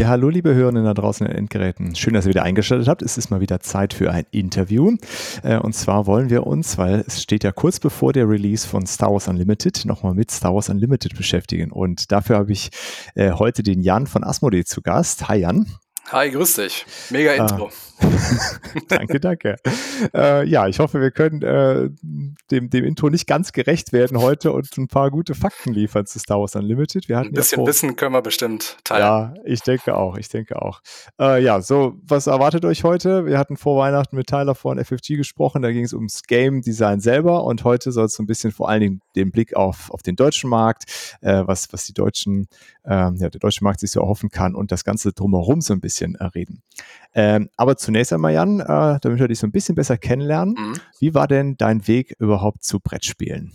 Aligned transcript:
Ja, 0.00 0.08
hallo 0.08 0.30
liebe 0.30 0.54
Hörerinnen 0.54 0.86
da 0.86 0.94
draußen 0.94 1.26
in 1.26 1.32
den 1.32 1.40
Endgeräten. 1.40 1.94
Schön, 1.94 2.14
dass 2.14 2.24
ihr 2.24 2.30
wieder 2.30 2.42
eingeschaltet 2.42 2.88
habt. 2.88 3.02
Es 3.02 3.18
ist 3.18 3.30
mal 3.30 3.42
wieder 3.42 3.60
Zeit 3.60 3.92
für 3.92 4.10
ein 4.10 4.24
Interview. 4.30 4.96
Äh, 5.42 5.58
und 5.58 5.74
zwar 5.74 6.06
wollen 6.06 6.30
wir 6.30 6.46
uns, 6.46 6.78
weil 6.78 7.04
es 7.06 7.22
steht 7.22 7.44
ja 7.44 7.52
kurz 7.52 7.78
bevor 7.80 8.14
der 8.14 8.26
Release 8.26 8.66
von 8.66 8.86
Star 8.86 9.12
Wars 9.12 9.28
Unlimited, 9.28 9.84
nochmal 9.84 10.14
mit 10.14 10.30
Star 10.30 10.54
Wars 10.54 10.70
Unlimited 10.70 11.18
beschäftigen. 11.18 11.70
Und 11.70 12.12
dafür 12.12 12.38
habe 12.38 12.50
ich 12.50 12.70
äh, 13.14 13.32
heute 13.32 13.62
den 13.62 13.82
Jan 13.82 14.06
von 14.06 14.24
Asmodee 14.24 14.64
zu 14.64 14.80
Gast. 14.80 15.28
Hi 15.28 15.40
Jan. 15.40 15.66
Hi, 16.08 16.30
grüß 16.30 16.54
dich. 16.54 16.86
Mega 17.10 17.32
ah. 17.32 17.34
Intro. 17.34 17.70
danke, 18.88 19.20
danke. 19.20 19.56
Äh, 20.14 20.46
ja, 20.48 20.66
ich 20.66 20.78
hoffe, 20.78 21.00
wir 21.00 21.10
können 21.10 21.42
äh, 21.42 21.90
dem, 22.50 22.70
dem 22.70 22.84
Intro 22.84 23.10
nicht 23.10 23.26
ganz 23.26 23.52
gerecht 23.52 23.92
werden 23.92 24.18
heute 24.18 24.52
und 24.52 24.76
ein 24.78 24.88
paar 24.88 25.10
gute 25.10 25.34
Fakten 25.34 25.72
liefern 25.72 26.06
zu 26.06 26.18
Star 26.18 26.40
Wars 26.40 26.56
Unlimited. 26.56 27.08
Wir 27.08 27.18
hatten 27.18 27.28
ein 27.28 27.34
bisschen 27.34 27.60
ja 27.60 27.66
Wissen 27.66 27.96
können 27.96 28.12
wir 28.12 28.22
bestimmt 28.22 28.78
teilen. 28.84 29.02
Ja, 29.02 29.34
ich 29.44 29.60
denke 29.60 29.96
auch, 29.96 30.16
ich 30.16 30.28
denke 30.28 30.60
auch. 30.60 30.80
Äh, 31.20 31.42
ja, 31.42 31.60
so, 31.60 31.98
was 32.02 32.26
erwartet 32.26 32.64
euch 32.64 32.84
heute? 32.84 33.26
Wir 33.26 33.38
hatten 33.38 33.56
vor 33.56 33.78
Weihnachten 33.78 34.16
mit 34.16 34.28
Tyler 34.28 34.54
von 34.54 34.82
FFG 34.82 35.16
gesprochen, 35.16 35.62
da 35.62 35.70
ging 35.70 35.84
es 35.84 35.92
ums 35.92 36.22
Game 36.22 36.62
Design 36.62 37.00
selber 37.00 37.44
und 37.44 37.64
heute 37.64 37.92
soll 37.92 38.06
es 38.06 38.14
so 38.14 38.22
ein 38.22 38.26
bisschen 38.26 38.52
vor 38.52 38.68
allen 38.68 38.80
Dingen 38.80 39.00
den 39.16 39.30
Blick 39.30 39.54
auf, 39.54 39.90
auf 39.90 40.02
den 40.02 40.16
deutschen 40.16 40.50
Markt, 40.50 40.84
äh, 41.20 41.42
was, 41.44 41.72
was 41.72 41.84
die 41.84 41.94
deutschen, 41.94 42.48
ja, 42.92 43.10
der 43.10 43.40
deutsche 43.40 43.64
Markt 43.64 43.80
sich 43.80 43.90
so 43.90 44.00
erhoffen 44.00 44.30
kann 44.30 44.54
und 44.54 44.72
das 44.72 44.84
Ganze 44.84 45.12
drumherum 45.12 45.60
so 45.60 45.72
ein 45.72 45.80
bisschen 45.80 46.14
äh, 46.16 46.24
reden. 46.24 46.62
Ähm, 47.14 47.48
aber 47.56 47.76
zunächst 47.76 48.12
einmal, 48.12 48.32
Jan, 48.32 48.60
äh, 48.60 48.98
damit 49.00 49.18
wir 49.18 49.28
dich 49.28 49.38
so 49.38 49.46
ein 49.46 49.52
bisschen 49.52 49.74
besser 49.74 49.96
kennenlernen, 49.98 50.54
mhm. 50.58 50.74
wie 50.98 51.14
war 51.14 51.28
denn 51.28 51.56
dein 51.56 51.86
Weg 51.86 52.14
überhaupt 52.18 52.64
zu 52.64 52.80
Brettspielen? 52.80 53.52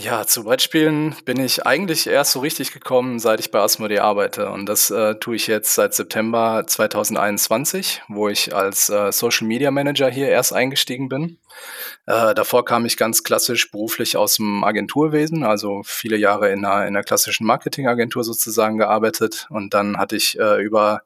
Ja, 0.00 0.24
zu 0.24 0.44
Brettspielen 0.44 1.16
bin 1.24 1.40
ich 1.40 1.66
eigentlich 1.66 2.06
erst 2.06 2.30
so 2.30 2.38
richtig 2.38 2.72
gekommen, 2.72 3.18
seit 3.18 3.40
ich 3.40 3.50
bei 3.50 3.58
Asmodee 3.58 3.98
arbeite. 3.98 4.48
Und 4.50 4.66
das 4.66 4.90
äh, 4.90 5.16
tue 5.16 5.34
ich 5.34 5.48
jetzt 5.48 5.74
seit 5.74 5.92
September 5.92 6.62
2021, 6.64 8.02
wo 8.06 8.28
ich 8.28 8.54
als 8.54 8.90
äh, 8.90 9.10
Social 9.10 9.48
Media 9.48 9.72
Manager 9.72 10.08
hier 10.08 10.28
erst 10.28 10.52
eingestiegen 10.52 11.08
bin. 11.08 11.38
Äh, 12.06 12.34
davor 12.34 12.64
kam 12.64 12.86
ich 12.86 12.96
ganz 12.96 13.22
klassisch 13.22 13.70
beruflich 13.70 14.16
aus 14.16 14.36
dem 14.36 14.64
Agenturwesen, 14.64 15.44
also 15.44 15.82
viele 15.84 16.16
Jahre 16.16 16.50
in 16.50 16.64
einer, 16.64 16.86
in 16.86 16.96
einer 16.96 17.02
klassischen 17.02 17.46
Marketingagentur 17.46 18.24
sozusagen 18.24 18.78
gearbeitet. 18.78 19.46
Und 19.50 19.74
dann 19.74 19.98
hatte 19.98 20.16
ich 20.16 20.38
äh, 20.38 20.62
über 20.62 21.02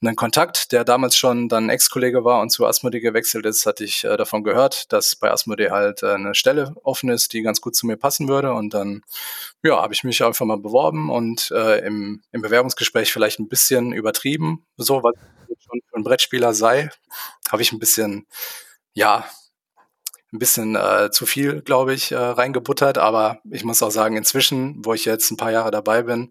einen 0.00 0.16
Kontakt, 0.16 0.72
der 0.72 0.84
damals 0.84 1.16
schon 1.16 1.48
dann 1.48 1.68
Ex-Kollege 1.68 2.24
war 2.24 2.40
und 2.40 2.50
zu 2.50 2.66
Asmodee 2.66 3.00
gewechselt 3.00 3.46
ist, 3.46 3.66
hatte 3.66 3.84
ich 3.84 4.04
äh, 4.04 4.16
davon 4.16 4.44
gehört, 4.44 4.92
dass 4.92 5.16
bei 5.16 5.30
Asmodee 5.30 5.70
halt 5.70 6.02
äh, 6.02 6.12
eine 6.12 6.34
Stelle 6.34 6.74
offen 6.84 7.10
ist, 7.10 7.32
die 7.32 7.42
ganz 7.42 7.60
gut 7.60 7.74
zu 7.74 7.86
mir 7.86 7.96
passen 7.96 8.28
würde. 8.28 8.52
Und 8.52 8.74
dann 8.74 9.02
ja, 9.64 9.82
habe 9.82 9.94
ich 9.94 10.04
mich 10.04 10.22
einfach 10.22 10.46
mal 10.46 10.58
beworben 10.58 11.10
und 11.10 11.50
äh, 11.50 11.84
im, 11.86 12.22
im 12.32 12.42
Bewerbungsgespräch 12.42 13.12
vielleicht 13.12 13.40
ein 13.40 13.48
bisschen 13.48 13.92
übertrieben, 13.92 14.64
so 14.76 15.02
was 15.02 15.14
schon 15.66 15.80
für 15.88 15.96
ein 15.96 16.04
Brettspieler 16.04 16.54
sei, 16.54 16.90
habe 17.50 17.62
ich 17.62 17.72
ein 17.72 17.78
bisschen 17.78 18.26
ja, 18.94 19.26
ein 20.32 20.38
bisschen 20.38 20.76
äh, 20.76 21.10
zu 21.10 21.24
viel, 21.24 21.62
glaube 21.62 21.94
ich, 21.94 22.12
äh, 22.12 22.16
reingebuttert. 22.16 22.98
Aber 22.98 23.38
ich 23.50 23.64
muss 23.64 23.82
auch 23.82 23.90
sagen, 23.90 24.16
inzwischen, 24.16 24.84
wo 24.84 24.92
ich 24.92 25.04
jetzt 25.04 25.30
ein 25.30 25.36
paar 25.36 25.52
Jahre 25.52 25.70
dabei 25.70 26.02
bin, 26.02 26.30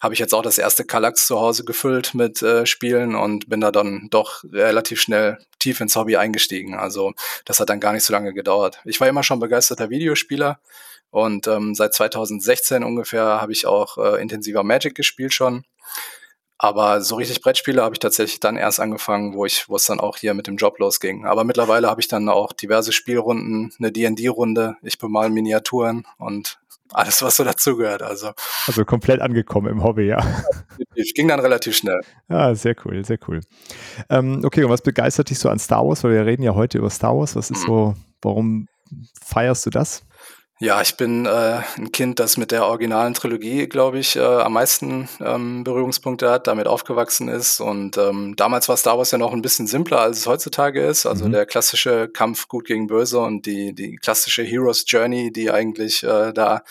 habe 0.00 0.14
ich 0.14 0.20
jetzt 0.20 0.32
auch 0.32 0.42
das 0.42 0.58
erste 0.58 0.84
Kallax 0.84 1.26
zu 1.26 1.40
Hause 1.40 1.64
gefüllt 1.64 2.14
mit 2.14 2.40
äh, 2.42 2.66
Spielen 2.66 3.14
und 3.14 3.48
bin 3.48 3.60
da 3.60 3.72
dann 3.72 4.08
doch 4.10 4.44
relativ 4.44 5.00
schnell 5.00 5.38
tief 5.58 5.80
ins 5.80 5.96
Hobby 5.96 6.16
eingestiegen. 6.16 6.74
Also 6.74 7.12
das 7.44 7.60
hat 7.60 7.68
dann 7.68 7.80
gar 7.80 7.92
nicht 7.92 8.04
so 8.04 8.12
lange 8.12 8.32
gedauert. 8.32 8.80
Ich 8.84 9.00
war 9.00 9.08
immer 9.08 9.22
schon 9.22 9.40
begeisterter 9.40 9.90
Videospieler 9.90 10.60
und 11.10 11.46
ähm, 11.46 11.74
seit 11.74 11.94
2016 11.94 12.82
ungefähr 12.82 13.24
habe 13.24 13.52
ich 13.52 13.66
auch 13.66 13.98
äh, 13.98 14.22
intensiver 14.22 14.62
Magic 14.62 14.94
gespielt 14.94 15.34
schon. 15.34 15.64
Aber 16.58 17.00
so 17.00 17.16
richtig 17.16 17.40
Brettspiele 17.40 17.82
habe 17.82 17.94
ich 17.94 17.98
tatsächlich 17.98 18.38
dann 18.38 18.56
erst 18.56 18.78
angefangen, 18.78 19.34
wo 19.34 19.44
ich, 19.44 19.68
wo 19.68 19.76
es 19.76 19.86
dann 19.86 19.98
auch 19.98 20.16
hier 20.16 20.32
mit 20.34 20.46
dem 20.46 20.56
Job 20.56 20.78
losging. 20.78 21.24
Aber 21.26 21.42
mittlerweile 21.42 21.88
habe 21.88 22.00
ich 22.00 22.08
dann 22.08 22.28
auch 22.28 22.52
diverse 22.52 22.92
Spielrunden, 22.92 23.72
eine 23.78 23.90
D&D-Runde, 23.90 24.76
ich 24.82 24.98
bemal 24.98 25.30
Miniaturen 25.30 26.06
und 26.18 26.60
alles, 26.92 27.22
was 27.22 27.36
so 27.36 27.44
dazugehört. 27.44 28.02
Also, 28.02 28.30
also 28.66 28.84
komplett 28.84 29.20
angekommen 29.20 29.68
im 29.68 29.82
Hobby, 29.82 30.04
ja. 30.04 30.24
Ich 30.94 31.14
ging 31.14 31.28
dann 31.28 31.40
relativ 31.40 31.76
schnell. 31.76 32.00
Ja, 32.28 32.54
sehr 32.54 32.76
cool, 32.84 33.04
sehr 33.04 33.18
cool. 33.28 33.40
Ähm, 34.08 34.42
okay, 34.44 34.64
und 34.64 34.70
was 34.70 34.82
begeistert 34.82 35.30
dich 35.30 35.38
so 35.38 35.48
an 35.48 35.58
Star 35.58 35.86
Wars? 35.86 36.04
Weil 36.04 36.12
wir 36.12 36.26
reden 36.26 36.42
ja 36.42 36.54
heute 36.54 36.78
über 36.78 36.90
Star 36.90 37.16
Wars. 37.16 37.34
Was 37.34 37.50
ist 37.50 37.62
mhm. 37.62 37.66
so, 37.66 37.94
warum 38.20 38.68
feierst 39.20 39.66
du 39.66 39.70
das? 39.70 40.04
Ja, 40.60 40.80
ich 40.80 40.96
bin 40.96 41.26
äh, 41.26 41.60
ein 41.76 41.90
Kind, 41.90 42.20
das 42.20 42.36
mit 42.36 42.52
der 42.52 42.66
originalen 42.66 43.14
Trilogie, 43.14 43.66
glaube 43.66 43.98
ich, 43.98 44.14
äh, 44.14 44.20
am 44.20 44.52
meisten 44.52 45.08
ähm, 45.18 45.64
Berührungspunkte 45.64 46.30
hat, 46.30 46.46
damit 46.46 46.68
aufgewachsen 46.68 47.26
ist. 47.26 47.60
Und 47.60 47.96
ähm, 47.96 48.36
damals 48.36 48.68
war 48.68 48.76
Star 48.76 48.96
Wars 48.96 49.10
ja 49.10 49.18
noch 49.18 49.32
ein 49.32 49.42
bisschen 49.42 49.66
simpler, 49.66 50.00
als 50.00 50.18
es 50.18 50.26
heutzutage 50.28 50.80
ist. 50.86 51.04
Also 51.04 51.26
mhm. 51.26 51.32
der 51.32 51.46
klassische 51.46 52.08
Kampf 52.08 52.46
gut 52.46 52.66
gegen 52.66 52.86
böse 52.86 53.18
und 53.18 53.44
die, 53.44 53.74
die 53.74 53.96
klassische 53.96 54.44
Hero's 54.44 54.84
Journey, 54.86 55.32
die 55.32 55.50
eigentlich 55.50 56.04
äh, 56.04 56.32
da 56.32 56.62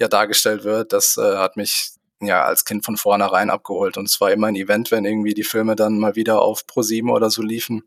ja 0.00 0.08
dargestellt 0.08 0.64
wird, 0.64 0.92
das 0.92 1.16
äh, 1.16 1.36
hat 1.36 1.56
mich 1.56 1.92
ja 2.20 2.44
als 2.44 2.64
Kind 2.64 2.84
von 2.84 2.96
vornherein 2.96 3.50
abgeholt. 3.50 3.96
Und 3.96 4.08
es 4.08 4.20
war 4.20 4.32
immer 4.32 4.48
ein 4.48 4.56
Event, 4.56 4.90
wenn 4.90 5.04
irgendwie 5.04 5.34
die 5.34 5.44
Filme 5.44 5.76
dann 5.76 6.00
mal 6.00 6.16
wieder 6.16 6.42
auf 6.42 6.66
Pro 6.66 6.82
7 6.82 7.10
oder 7.10 7.30
so 7.30 7.42
liefen. 7.42 7.84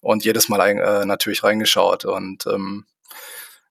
Und 0.00 0.24
jedes 0.24 0.48
Mal 0.48 0.60
äh, 0.60 1.04
natürlich 1.04 1.44
reingeschaut. 1.44 2.04
Und 2.04 2.46
ähm, 2.46 2.84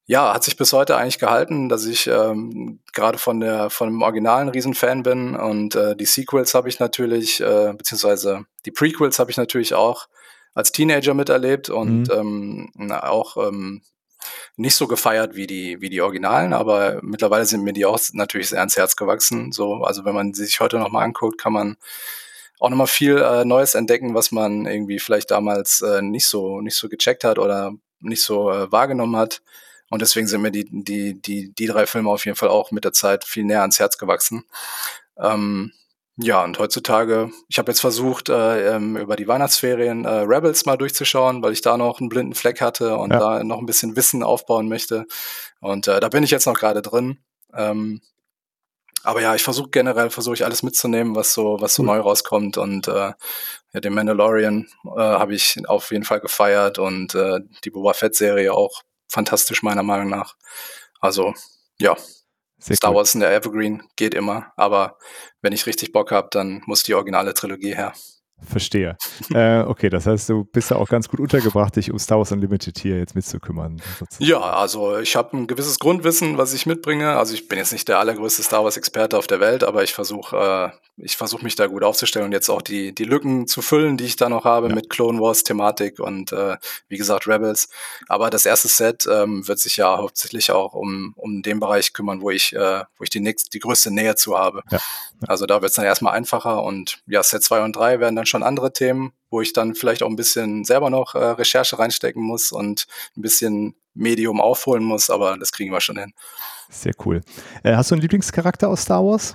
ja, 0.10 0.34
hat 0.34 0.46
sich 0.46 0.56
bis 0.56 0.72
heute 0.72 0.96
eigentlich 0.96 1.20
gehalten, 1.20 1.68
dass 1.68 1.86
ich 1.86 2.08
ähm, 2.08 2.80
gerade 2.94 3.18
von 3.18 3.42
der 3.42 3.70
von 3.70 3.90
dem 3.90 4.02
originalen 4.02 4.48
Riesenfan 4.48 5.04
bin 5.04 5.36
und 5.36 5.76
äh, 5.76 5.98
die 5.98 6.06
Sequels 6.06 6.54
habe 6.54 6.70
ich 6.70 6.80
natürlich, 6.80 7.42
äh, 7.42 7.74
beziehungsweise 7.74 8.46
die 8.66 8.72
Prequels 8.72 9.20
habe 9.20 9.32
ich 9.32 9.38
natürlich 9.38 9.74
auch 9.74 10.08
als 10.54 10.72
Teenager 10.72 11.14
miterlebt 11.14 11.70
und 11.70 12.04
mhm. 12.04 12.72
ähm, 12.80 12.92
auch 12.94 13.36
ähm, 13.36 13.82
nicht 14.56 14.76
so 14.76 14.88
gefeiert 14.88 15.36
wie 15.36 15.46
die 15.46 15.82
wie 15.82 15.90
die 15.90 16.02
Originalen, 16.02 16.54
aber 16.54 17.00
mittlerweile 17.04 17.46
sind 17.46 17.64
mir 17.64 17.74
die 17.74 17.86
auch 17.86 18.00
natürlich 18.14 18.50
sehr 18.50 18.60
ans 18.60 18.78
Herz 18.78 18.96
gewachsen. 18.96 19.52
So, 19.52 19.84
also 19.84 20.06
wenn 20.06 20.16
man 20.16 20.34
sie 20.34 20.46
sich 20.46 20.62
heute 20.62 20.80
nochmal 20.80 21.04
anguckt, 21.04 21.38
kann 21.38 21.52
man 21.52 21.76
auch 22.60 22.70
nochmal 22.70 22.88
viel 22.88 23.18
äh, 23.18 23.44
Neues 23.44 23.76
entdecken, 23.76 24.16
was 24.16 24.32
man 24.32 24.68
irgendwie 24.68 25.00
vielleicht 25.00 25.32
damals 25.32 25.82
äh, 25.82 26.02
nicht 26.02 26.28
so 26.28 26.62
nicht 26.62 26.78
so 26.78 26.88
gecheckt 26.88 27.26
hat 27.26 27.40
oder 27.40 27.74
nicht 28.00 28.22
so 28.22 28.50
äh, 28.52 28.72
wahrgenommen 28.72 29.18
hat. 29.18 29.42
Und 29.90 30.02
deswegen 30.02 30.28
sind 30.28 30.42
mir 30.42 30.52
die, 30.52 30.68
die, 30.70 31.22
die, 31.22 31.54
die 31.54 31.66
drei 31.68 31.86
Filme 31.88 32.10
auf 32.10 32.26
jeden 32.26 32.38
Fall 32.38 32.50
auch 32.50 32.72
mit 32.72 32.84
der 32.84 32.94
Zeit 32.94 33.24
viel 33.24 33.46
näher 33.46 33.62
ans 33.62 33.80
Herz 33.80 33.98
gewachsen. 33.98 34.44
Ähm, 35.18 35.72
ja, 36.20 36.44
und 36.44 36.58
heutzutage, 36.58 37.30
ich 37.48 37.60
habe 37.60 37.72
jetzt 37.72 37.80
versucht, 37.80 38.30
äh, 38.30 38.76
ähm, 38.76 38.98
über 38.98 39.16
die 39.16 39.28
Weihnachtsferien 39.28 40.04
äh, 40.04 40.10
Rebels 40.10 40.66
mal 40.66 40.76
durchzuschauen, 40.76 41.44
weil 41.44 41.54
ich 41.54 41.62
da 41.62 41.78
noch 41.78 42.00
einen 42.00 42.10
blinden 42.10 42.34
Fleck 42.34 42.60
hatte 42.60 42.98
und 42.98 43.12
ja. 43.12 43.20
da 43.20 43.44
noch 43.44 43.60
ein 43.60 43.68
bisschen 43.68 43.96
Wissen 43.96 44.24
aufbauen 44.24 44.68
möchte. 44.68 45.06
Und 45.62 45.88
äh, 45.88 46.00
da 46.00 46.10
bin 46.10 46.24
ich 46.24 46.32
jetzt 46.32 46.48
noch 46.48 46.56
gerade 46.56 46.82
drin. 46.82 47.20
Ähm, 47.54 48.02
aber 49.04 49.22
ja, 49.22 49.36
ich 49.36 49.44
versuche 49.44 49.70
generell, 49.70 50.10
versuche 50.10 50.34
ich 50.34 50.44
alles 50.44 50.64
mitzunehmen, 50.64 51.16
was 51.16 51.34
so, 51.34 51.62
was 51.62 51.76
so 51.76 51.84
mhm. 51.84 51.90
neu 51.90 52.00
rauskommt. 52.00 52.58
Und 52.58 52.88
äh, 52.88 53.14
ja, 53.74 53.80
den 53.80 53.94
Mandalorian 53.94 54.68
äh, 54.86 55.00
habe 55.00 55.36
ich 55.36 55.58
auf 55.68 55.92
jeden 55.92 56.04
Fall 56.04 56.20
gefeiert 56.20 56.80
und 56.80 57.14
äh, 57.14 57.42
die 57.64 57.70
Boba 57.70 57.94
Fett-Serie 57.94 58.54
auch 58.54 58.82
fantastisch 59.08 59.64
meiner 59.64 59.84
Meinung 59.84 60.10
nach. 60.10 60.36
Also 61.00 61.34
ja, 61.80 61.96
Sehr 62.58 62.76
Star 62.76 62.96
Wars 62.96 63.14
in 63.14 63.20
der 63.22 63.34
Evergreen 63.34 63.84
geht 63.96 64.14
immer, 64.14 64.52
aber 64.56 64.98
wenn 65.42 65.54
ich 65.54 65.66
richtig 65.66 65.92
Bock 65.92 66.12
habe, 66.12 66.30
dann 66.32 66.64
muss 66.66 66.84
die 66.84 66.96
originale 66.96 67.34
Trilogie 67.34 67.76
her. 67.76 67.94
Verstehe. 68.46 68.98
äh, 69.34 69.62
okay, 69.62 69.90
das 69.90 70.06
heißt, 70.06 70.30
du 70.30 70.46
bist 70.46 70.70
ja 70.70 70.78
auch 70.78 70.90
ganz 70.90 71.10
gut 71.10 71.20
untergebracht, 71.20 71.76
dich 71.76 71.92
um 71.92 72.00
Star 72.00 72.18
Wars 72.18 72.32
Unlimited 72.32 72.78
hier 72.78 73.00
jetzt 73.00 73.16
mitzukümmern. 73.16 73.82
Sozusagen. 74.00 74.30
Ja, 74.30 74.40
also 74.40 74.98
ich 75.00 75.16
habe 75.16 75.36
ein 75.36 75.48
gewisses 75.48 75.80
Grundwissen, 75.80 76.38
was 76.38 76.54
ich 76.54 76.66
mitbringe. 76.66 77.18
Also 77.18 77.34
ich 77.34 77.48
bin 77.48 77.58
jetzt 77.58 77.72
nicht 77.72 77.88
der 77.88 78.00
allergrößte 78.00 78.44
Star 78.44 78.64
Wars-Experte 78.64 79.18
auf 79.18 79.28
der 79.28 79.40
Welt, 79.40 79.64
aber 79.64 79.84
ich 79.84 79.94
versuche 79.94 80.72
äh, 80.74 80.78
ich 81.00 81.16
versuche 81.16 81.44
mich 81.44 81.56
da 81.56 81.68
gut 81.68 81.84
aufzustellen 81.84 82.26
und 82.26 82.32
jetzt 82.32 82.50
auch 82.50 82.62
die, 82.62 82.94
die 82.94 83.04
Lücken 83.04 83.48
zu 83.48 83.62
füllen, 83.62 83.98
die 83.98 84.06
ich 84.06 84.16
da 84.16 84.30
noch 84.30 84.46
habe 84.46 84.70
ja. 84.70 84.76
mit 84.76 84.90
Clone 84.90 85.20
Wars 85.20 85.44
Thematik 85.44 86.00
und 86.00 86.32
äh, 86.32 86.58
wie 86.90 86.98
gesagt 86.98 87.28
Rebels. 87.28 87.70
Aber 88.08 88.32
das 88.32 88.48
erste 88.48 88.68
Set 88.68 89.08
ähm, 89.12 89.48
wird 89.48 89.60
sich 89.60 89.78
ja 89.78 89.98
hauptsächlich 89.98 90.52
auch 90.52 90.74
um, 90.74 91.14
um 91.16 91.44
den 91.44 91.60
Bereich 91.60 91.94
kümmern, 91.94 92.22
wo 92.22 92.32
ich, 92.32 92.54
äh, 92.54 92.84
wo 92.98 93.04
ich 93.04 93.12
die, 93.12 93.20
nächst, 93.20 93.54
die 93.54 93.60
größte 93.60 93.92
Nähe 93.92 94.16
zu 94.16 94.38
habe. 94.38 94.64
Ja. 94.72 94.80
Ja. 95.22 95.30
Also 95.30 95.46
da 95.48 95.62
wird 95.62 95.72
es 95.72 95.76
dann 95.76 95.86
erstmal 95.86 96.14
einfacher 96.14 96.64
und 96.64 97.02
ja, 97.08 97.24
Set 97.24 97.44
2 97.44 97.64
und 97.64 97.76
3 97.76 98.00
werden 98.00 98.16
dann 98.16 98.27
schon 98.28 98.44
andere 98.44 98.74
Themen, 98.74 99.14
wo 99.30 99.42
ich 99.42 99.54
dann 99.54 99.76
vielleicht 99.76 100.04
auch 100.04 100.10
ein 100.10 100.16
bisschen 100.16 100.64
selber 100.64 100.90
noch 100.90 101.16
äh, 101.16 101.20
Recherche 101.20 101.80
reinstecken 101.80 102.22
muss 102.22 102.52
und 102.52 102.86
ein 103.16 103.22
bisschen 103.22 103.76
Medium 103.94 104.40
aufholen 104.40 104.84
muss, 104.84 105.10
aber 105.10 105.38
das 105.38 105.52
kriegen 105.52 105.72
wir 105.72 105.82
schon 105.82 105.98
hin. 105.98 106.14
Sehr 106.70 106.94
cool. 107.06 107.22
Äh, 107.64 107.76
hast 107.76 107.92
du 107.92 107.96
einen 107.96 108.02
Lieblingscharakter 108.02 108.70
aus 108.70 108.84
Star 108.84 109.04
Wars? 109.04 109.34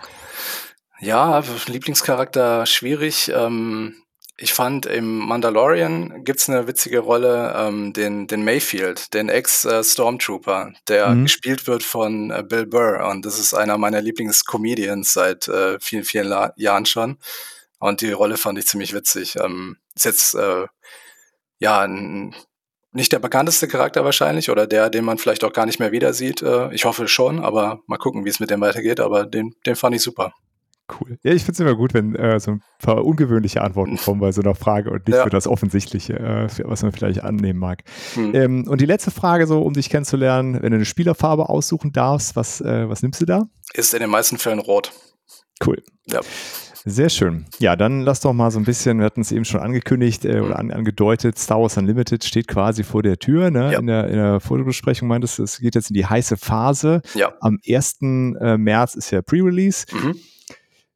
Ja, 1.01 1.43
Lieblingscharakter 1.67 2.65
schwierig. 2.67 3.33
Ähm, 3.35 3.97
ich 4.39 4.55
fand 4.55 4.87
im 4.87 5.19
Mandalorian 5.19 6.25
gibt's 6.25 6.49
eine 6.49 6.67
witzige 6.67 7.01
Rolle, 7.01 7.55
ähm, 7.57 7.93
den 7.93 8.27
den 8.27 8.45
Mayfield, 8.45 9.13
den 9.15 9.29
Ex-Stormtrooper, 9.29 10.73
der 10.89 11.09
Mhm. 11.09 11.25
gespielt 11.25 11.67
wird 11.67 11.83
von, 11.83 12.31
äh, 12.31 12.43
Bill 12.43 12.67
Burr 12.67 13.07
und 13.09 13.25
das 13.27 13.39
ist 13.39 13.55
einer 13.55 13.79
meiner 13.79 14.01
Lieblings-Comedians 14.01 15.13
seit, 15.13 15.49
äh, 15.49 15.79
vielen, 15.81 16.05
vielen 16.05 16.29
La 16.29 16.53
Jahren 16.57 16.87
schon 16.87 17.19
und 17.83 18.01
die 18.01 18.13
Rolle 18.13 18.37
fand 18.37 18.59
ich 18.59 18.67
ziemlich 18.67 18.95
witzig. 18.95 19.37
Ähm, 19.43 19.77
ist 19.95 20.05
jetzt, 20.05 20.35
äh, 20.35 20.67
ja, 21.59 21.85
'n 21.85 22.35
nicht 22.93 23.13
der 23.13 23.19
bekannteste 23.21 23.69
Charakter 23.69 24.05
wahrscheinlich 24.05 24.51
oder 24.51 24.67
der, 24.67 24.91
den 24.91 25.05
man 25.05 25.17
vielleicht 25.19 25.45
auch 25.45 25.53
gar 25.53 25.65
nicht 25.67 25.81
mehr 25.81 25.93
wieder 25.93 26.13
sieht. 26.13 26.43
Äh, 26.43 26.73
ich 26.75 26.85
hoffe 26.85 27.09
schon, 27.09 27.41
aber 27.41 27.81
mal 27.87 27.97
gucken, 27.99 28.25
wie 28.25 28.29
es 28.29 28.39
mit 28.41 28.51
dem 28.51 28.61
weitergeht, 28.61 29.01
aber 29.01 29.27
den 29.27 29.55
den 29.67 29.77
fand 29.77 29.95
ich 29.97 30.03
super. 30.03 30.33
Cool. 31.01 31.17
Ja, 31.23 31.33
ich 31.33 31.43
finde 31.45 31.53
es 31.53 31.61
immer 31.61 31.75
gut, 31.75 31.95
wenn 31.95 32.15
äh, 32.17 32.39
so 32.39 32.51
ein 32.53 32.63
paar 32.79 33.03
ungewöhnliche 33.05 33.63
Antworten 33.63 33.97
kommen 33.97 34.21
bei 34.21 34.31
so 34.33 34.43
einer 34.43 34.55
Frage 34.55 34.91
und 34.91 35.07
nicht 35.09 35.17
Ja. 35.17 35.23
so 35.25 35.31
das 35.31 35.47
Offensichtliche, 35.47 36.15
äh, 36.19 36.49
was 36.65 36.83
man 36.83 36.93
vielleicht 36.93 37.23
annehmen 37.25 37.59
mag. 37.59 37.83
Mhm. 38.15 38.35
Ähm, 38.35 38.69
und 38.69 38.81
die 38.81 38.87
letzte 38.87 39.11
Frage, 39.11 39.47
so 39.47 39.63
um 39.63 39.73
dich 39.73 39.89
kennenzulernen, 39.89 40.55
wenn 40.61 40.73
du 40.73 40.77
eine 40.77 40.85
Spielerfarbe 40.85 41.49
aussuchen 41.49 41.93
darfst, 41.93 42.37
was, 42.37 42.61
äh, 42.61 42.89
was 42.91 43.03
nimmst 43.03 43.21
du 43.23 43.25
da? 43.27 43.45
Ist 43.73 43.95
in 43.95 44.01
den 44.01 44.11
meisten 44.11 44.37
Fällen 44.39 44.59
rot. 44.59 44.93
Cool. 45.65 45.83
Ja. 46.09 46.21
Sehr 46.85 47.09
schön. 47.09 47.45
Ja, 47.59 47.77
dann 47.77 48.01
lass 48.01 48.21
doch 48.21 48.33
mal 48.33 48.51
so 48.51 48.59
ein 48.59 48.65
bisschen, 48.65 48.99
wir 48.99 49.07
hatten 49.07 49.21
es 49.21 49.31
eben 49.31 49.45
schon 49.45 49.61
angekündigt 49.61 50.25
äh, 50.25 50.41
oder 50.41 50.59
an, 50.59 50.73
angedeutet, 50.73 51.39
Star 51.39 51.61
Wars 51.61 51.77
Unlimited 51.77 52.25
steht 52.25 52.49
quasi 52.49 52.83
vor 52.83 53.03
der 53.03 53.19
Tür. 53.19 53.51
Ne? 53.51 53.73
Ja. 53.73 53.79
In, 53.79 53.87
der, 53.87 54.09
in 54.09 54.17
der 54.17 54.41
Fotobesprechung 54.41 55.07
meintest 55.07 55.39
du, 55.39 55.45
es 55.45 55.59
geht 55.59 55.77
jetzt 55.77 55.91
in 55.91 55.95
die 55.95 56.07
heiße 56.07 56.37
Phase. 56.37 57.03
Ja. 57.15 57.33
Am 57.41 57.59
1. 57.69 57.99
äh, 58.03 58.57
März 58.57 58.97
ist 58.97 59.11
ja 59.13 59.23
Pre-Release. 59.23 59.87
Mhm. 59.93 60.17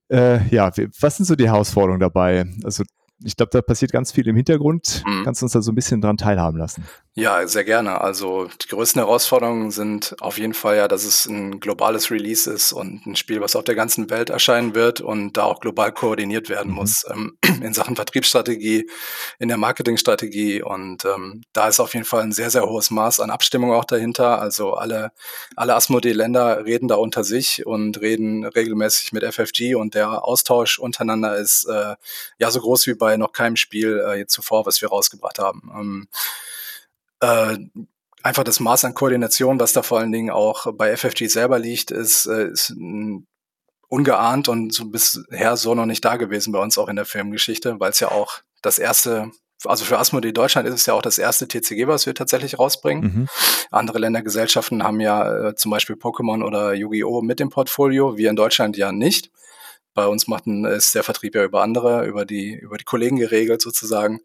Äh, 0.08 0.48
ja, 0.48 0.72
was 1.00 1.16
sind 1.16 1.26
so 1.26 1.36
die 1.36 1.48
Herausforderungen 1.48 2.00
dabei? 2.00 2.46
Also 2.64 2.82
ich 3.24 3.36
glaube, 3.36 3.50
da 3.52 3.62
passiert 3.62 3.92
ganz 3.92 4.12
viel 4.12 4.26
im 4.28 4.36
Hintergrund. 4.36 5.02
Mhm. 5.06 5.24
Kannst 5.24 5.40
du 5.42 5.46
uns 5.46 5.52
da 5.52 5.62
so 5.62 5.72
ein 5.72 5.74
bisschen 5.74 6.00
dran 6.00 6.16
teilhaben 6.16 6.58
lassen? 6.58 6.84
Ja, 7.18 7.48
sehr 7.48 7.64
gerne. 7.64 8.02
Also 8.02 8.46
die 8.62 8.68
größten 8.68 9.00
Herausforderungen 9.00 9.70
sind 9.70 10.14
auf 10.20 10.36
jeden 10.36 10.52
Fall 10.52 10.76
ja, 10.76 10.86
dass 10.86 11.04
es 11.04 11.24
ein 11.24 11.60
globales 11.60 12.10
Release 12.10 12.50
ist 12.50 12.74
und 12.74 13.06
ein 13.06 13.16
Spiel, 13.16 13.40
was 13.40 13.56
auf 13.56 13.64
der 13.64 13.74
ganzen 13.74 14.10
Welt 14.10 14.28
erscheinen 14.28 14.74
wird 14.74 15.00
und 15.00 15.32
da 15.32 15.44
auch 15.44 15.60
global 15.60 15.92
koordiniert 15.92 16.50
werden 16.50 16.72
Mhm. 16.72 16.74
muss 16.74 17.06
ähm, 17.10 17.38
in 17.62 17.72
Sachen 17.72 17.96
Vertriebsstrategie, 17.96 18.90
in 19.38 19.48
der 19.48 19.56
Marketingstrategie 19.56 20.60
und 20.60 21.06
ähm, 21.06 21.40
da 21.54 21.68
ist 21.68 21.80
auf 21.80 21.94
jeden 21.94 22.04
Fall 22.04 22.20
ein 22.22 22.32
sehr, 22.32 22.50
sehr 22.50 22.68
hohes 22.68 22.90
Maß 22.90 23.20
an 23.20 23.30
Abstimmung 23.30 23.72
auch 23.72 23.86
dahinter. 23.86 24.38
Also 24.38 24.74
alle, 24.74 25.10
alle 25.56 25.74
Asmodee-Länder 25.74 26.66
reden 26.66 26.86
da 26.86 26.96
unter 26.96 27.24
sich 27.24 27.64
und 27.64 27.98
reden 27.98 28.44
regelmäßig 28.44 29.14
mit 29.14 29.24
FFG 29.24 29.74
und 29.74 29.94
der 29.94 30.22
Austausch 30.22 30.78
untereinander 30.78 31.34
ist 31.36 31.64
äh, 31.64 31.94
ja 32.38 32.50
so 32.50 32.60
groß 32.60 32.86
wie 32.88 32.94
bei 32.94 33.16
noch 33.16 33.32
keinem 33.32 33.56
Spiel 33.56 34.04
äh, 34.06 34.18
jetzt 34.18 34.34
zuvor, 34.34 34.66
was 34.66 34.82
wir 34.82 34.90
rausgebracht 34.90 35.38
haben. 35.38 35.70
Ähm, 35.74 36.08
äh, 37.20 37.56
einfach 38.22 38.44
das 38.44 38.60
Maß 38.60 38.84
an 38.84 38.94
Koordination, 38.94 39.60
was 39.60 39.72
da 39.72 39.82
vor 39.82 40.00
allen 40.00 40.12
Dingen 40.12 40.30
auch 40.30 40.72
bei 40.74 40.96
FFG 40.96 41.28
selber 41.28 41.58
liegt, 41.58 41.90
ist, 41.90 42.26
äh, 42.26 42.48
ist 42.48 42.74
mm, 42.76 43.18
ungeahnt 43.88 44.48
und 44.48 44.74
so 44.74 44.86
bisher 44.86 45.56
so 45.56 45.74
noch 45.74 45.86
nicht 45.86 46.04
da 46.04 46.16
gewesen 46.16 46.52
bei 46.52 46.58
uns 46.58 46.76
auch 46.76 46.88
in 46.88 46.96
der 46.96 47.04
Filmgeschichte, 47.04 47.78
weil 47.78 47.90
es 47.90 48.00
ja 48.00 48.10
auch 48.10 48.40
das 48.62 48.78
erste, 48.78 49.30
also 49.64 49.84
für 49.84 49.98
Asmodee 49.98 50.32
Deutschland 50.32 50.66
ist 50.66 50.74
es 50.74 50.86
ja 50.86 50.94
auch 50.94 51.02
das 51.02 51.18
erste 51.18 51.46
TCG, 51.46 51.86
was 51.86 52.06
wir 52.06 52.14
tatsächlich 52.14 52.58
rausbringen. 52.58 53.04
Mhm. 53.04 53.28
Andere 53.70 53.98
Ländergesellschaften 54.00 54.82
haben 54.82 55.00
ja 55.00 55.48
äh, 55.48 55.54
zum 55.54 55.70
Beispiel 55.70 55.96
Pokémon 55.96 56.44
oder 56.44 56.74
Yu-Gi-Oh! 56.74 57.22
mit 57.22 57.38
dem 57.38 57.50
Portfolio, 57.50 58.16
wir 58.16 58.30
in 58.30 58.36
Deutschland 58.36 58.76
ja 58.76 58.90
nicht. 58.90 59.30
Bei 59.94 60.06
uns 60.06 60.26
macht 60.26 60.46
ein, 60.46 60.64
ist 60.64 60.94
der 60.94 61.04
Vertrieb 61.04 61.34
ja 61.34 61.44
über 61.44 61.62
andere, 61.62 62.06
über 62.06 62.26
die, 62.26 62.54
über 62.54 62.76
die 62.76 62.84
Kollegen 62.84 63.16
geregelt 63.16 63.62
sozusagen. 63.62 64.20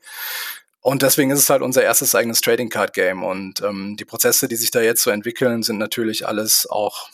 Und 0.82 1.04
deswegen 1.04 1.30
ist 1.30 1.40
es 1.40 1.50
halt 1.50 1.62
unser 1.62 1.84
erstes 1.84 2.16
eigenes 2.16 2.42
Trading 2.42 2.70
Card 2.70 2.94
Game. 2.94 3.24
Und 3.24 3.62
ähm, 3.62 3.96
die 3.98 4.06
Prozesse, 4.06 4.48
die 4.48 4.56
sich 4.56 4.72
da 4.72 4.82
jetzt 4.82 5.04
so 5.04 5.12
entwickeln, 5.12 5.62
sind 5.62 5.78
natürlich 5.78 6.28
alles 6.28 6.68
auch 6.70 7.10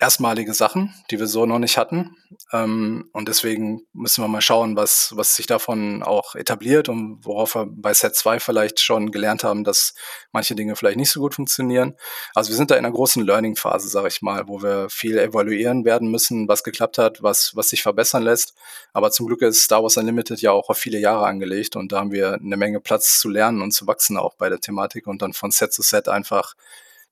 erstmalige 0.00 0.54
Sachen, 0.54 0.94
die 1.10 1.18
wir 1.18 1.26
so 1.26 1.44
noch 1.44 1.58
nicht 1.58 1.76
hatten. 1.76 2.16
Ähm, 2.52 3.10
und 3.12 3.28
deswegen 3.28 3.80
müssen 3.92 4.22
wir 4.22 4.28
mal 4.28 4.40
schauen, 4.40 4.76
was, 4.76 5.12
was 5.16 5.34
sich 5.34 5.46
davon 5.46 6.04
auch 6.04 6.36
etabliert 6.36 6.88
und 6.88 7.24
worauf 7.24 7.56
wir 7.56 7.66
bei 7.68 7.92
Set 7.92 8.14
2 8.14 8.38
vielleicht 8.38 8.78
schon 8.78 9.10
gelernt 9.10 9.42
haben, 9.42 9.64
dass 9.64 9.94
manche 10.30 10.54
Dinge 10.54 10.76
vielleicht 10.76 10.98
nicht 10.98 11.10
so 11.10 11.20
gut 11.20 11.34
funktionieren. 11.34 11.96
Also 12.34 12.50
wir 12.50 12.56
sind 12.56 12.70
da 12.70 12.76
in 12.76 12.84
einer 12.84 12.94
großen 12.94 13.24
Learning-Phase, 13.24 13.88
sage 13.88 14.08
ich 14.08 14.22
mal, 14.22 14.46
wo 14.46 14.62
wir 14.62 14.88
viel 14.88 15.18
evaluieren 15.18 15.84
werden 15.84 16.10
müssen, 16.10 16.46
was 16.46 16.62
geklappt 16.62 16.98
hat, 16.98 17.22
was, 17.22 17.52
was 17.56 17.70
sich 17.70 17.82
verbessern 17.82 18.22
lässt. 18.22 18.54
Aber 18.92 19.10
zum 19.10 19.26
Glück 19.26 19.42
ist 19.42 19.64
Star 19.64 19.82
Wars 19.82 19.96
Unlimited 19.96 20.40
ja 20.40 20.52
auch 20.52 20.68
auf 20.68 20.78
viele 20.78 21.00
Jahre 21.00 21.26
angelegt 21.26 21.74
und 21.74 21.90
da 21.90 21.98
haben 21.98 22.12
wir 22.12 22.34
eine 22.34 22.56
Menge 22.56 22.80
Platz 22.80 23.18
zu 23.18 23.28
lernen 23.28 23.62
und 23.62 23.72
zu 23.72 23.88
wachsen 23.88 24.16
auch 24.16 24.34
bei 24.36 24.48
der 24.48 24.60
Thematik 24.60 25.08
und 25.08 25.22
dann 25.22 25.32
von 25.32 25.50
Set 25.50 25.72
zu 25.72 25.82
Set 25.82 26.08
einfach 26.08 26.54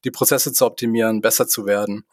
die 0.04 0.10
Prozesse 0.12 0.52
zu 0.52 0.64
optimieren, 0.66 1.20
besser 1.20 1.48
zu 1.48 1.66
werden. 1.66 2.04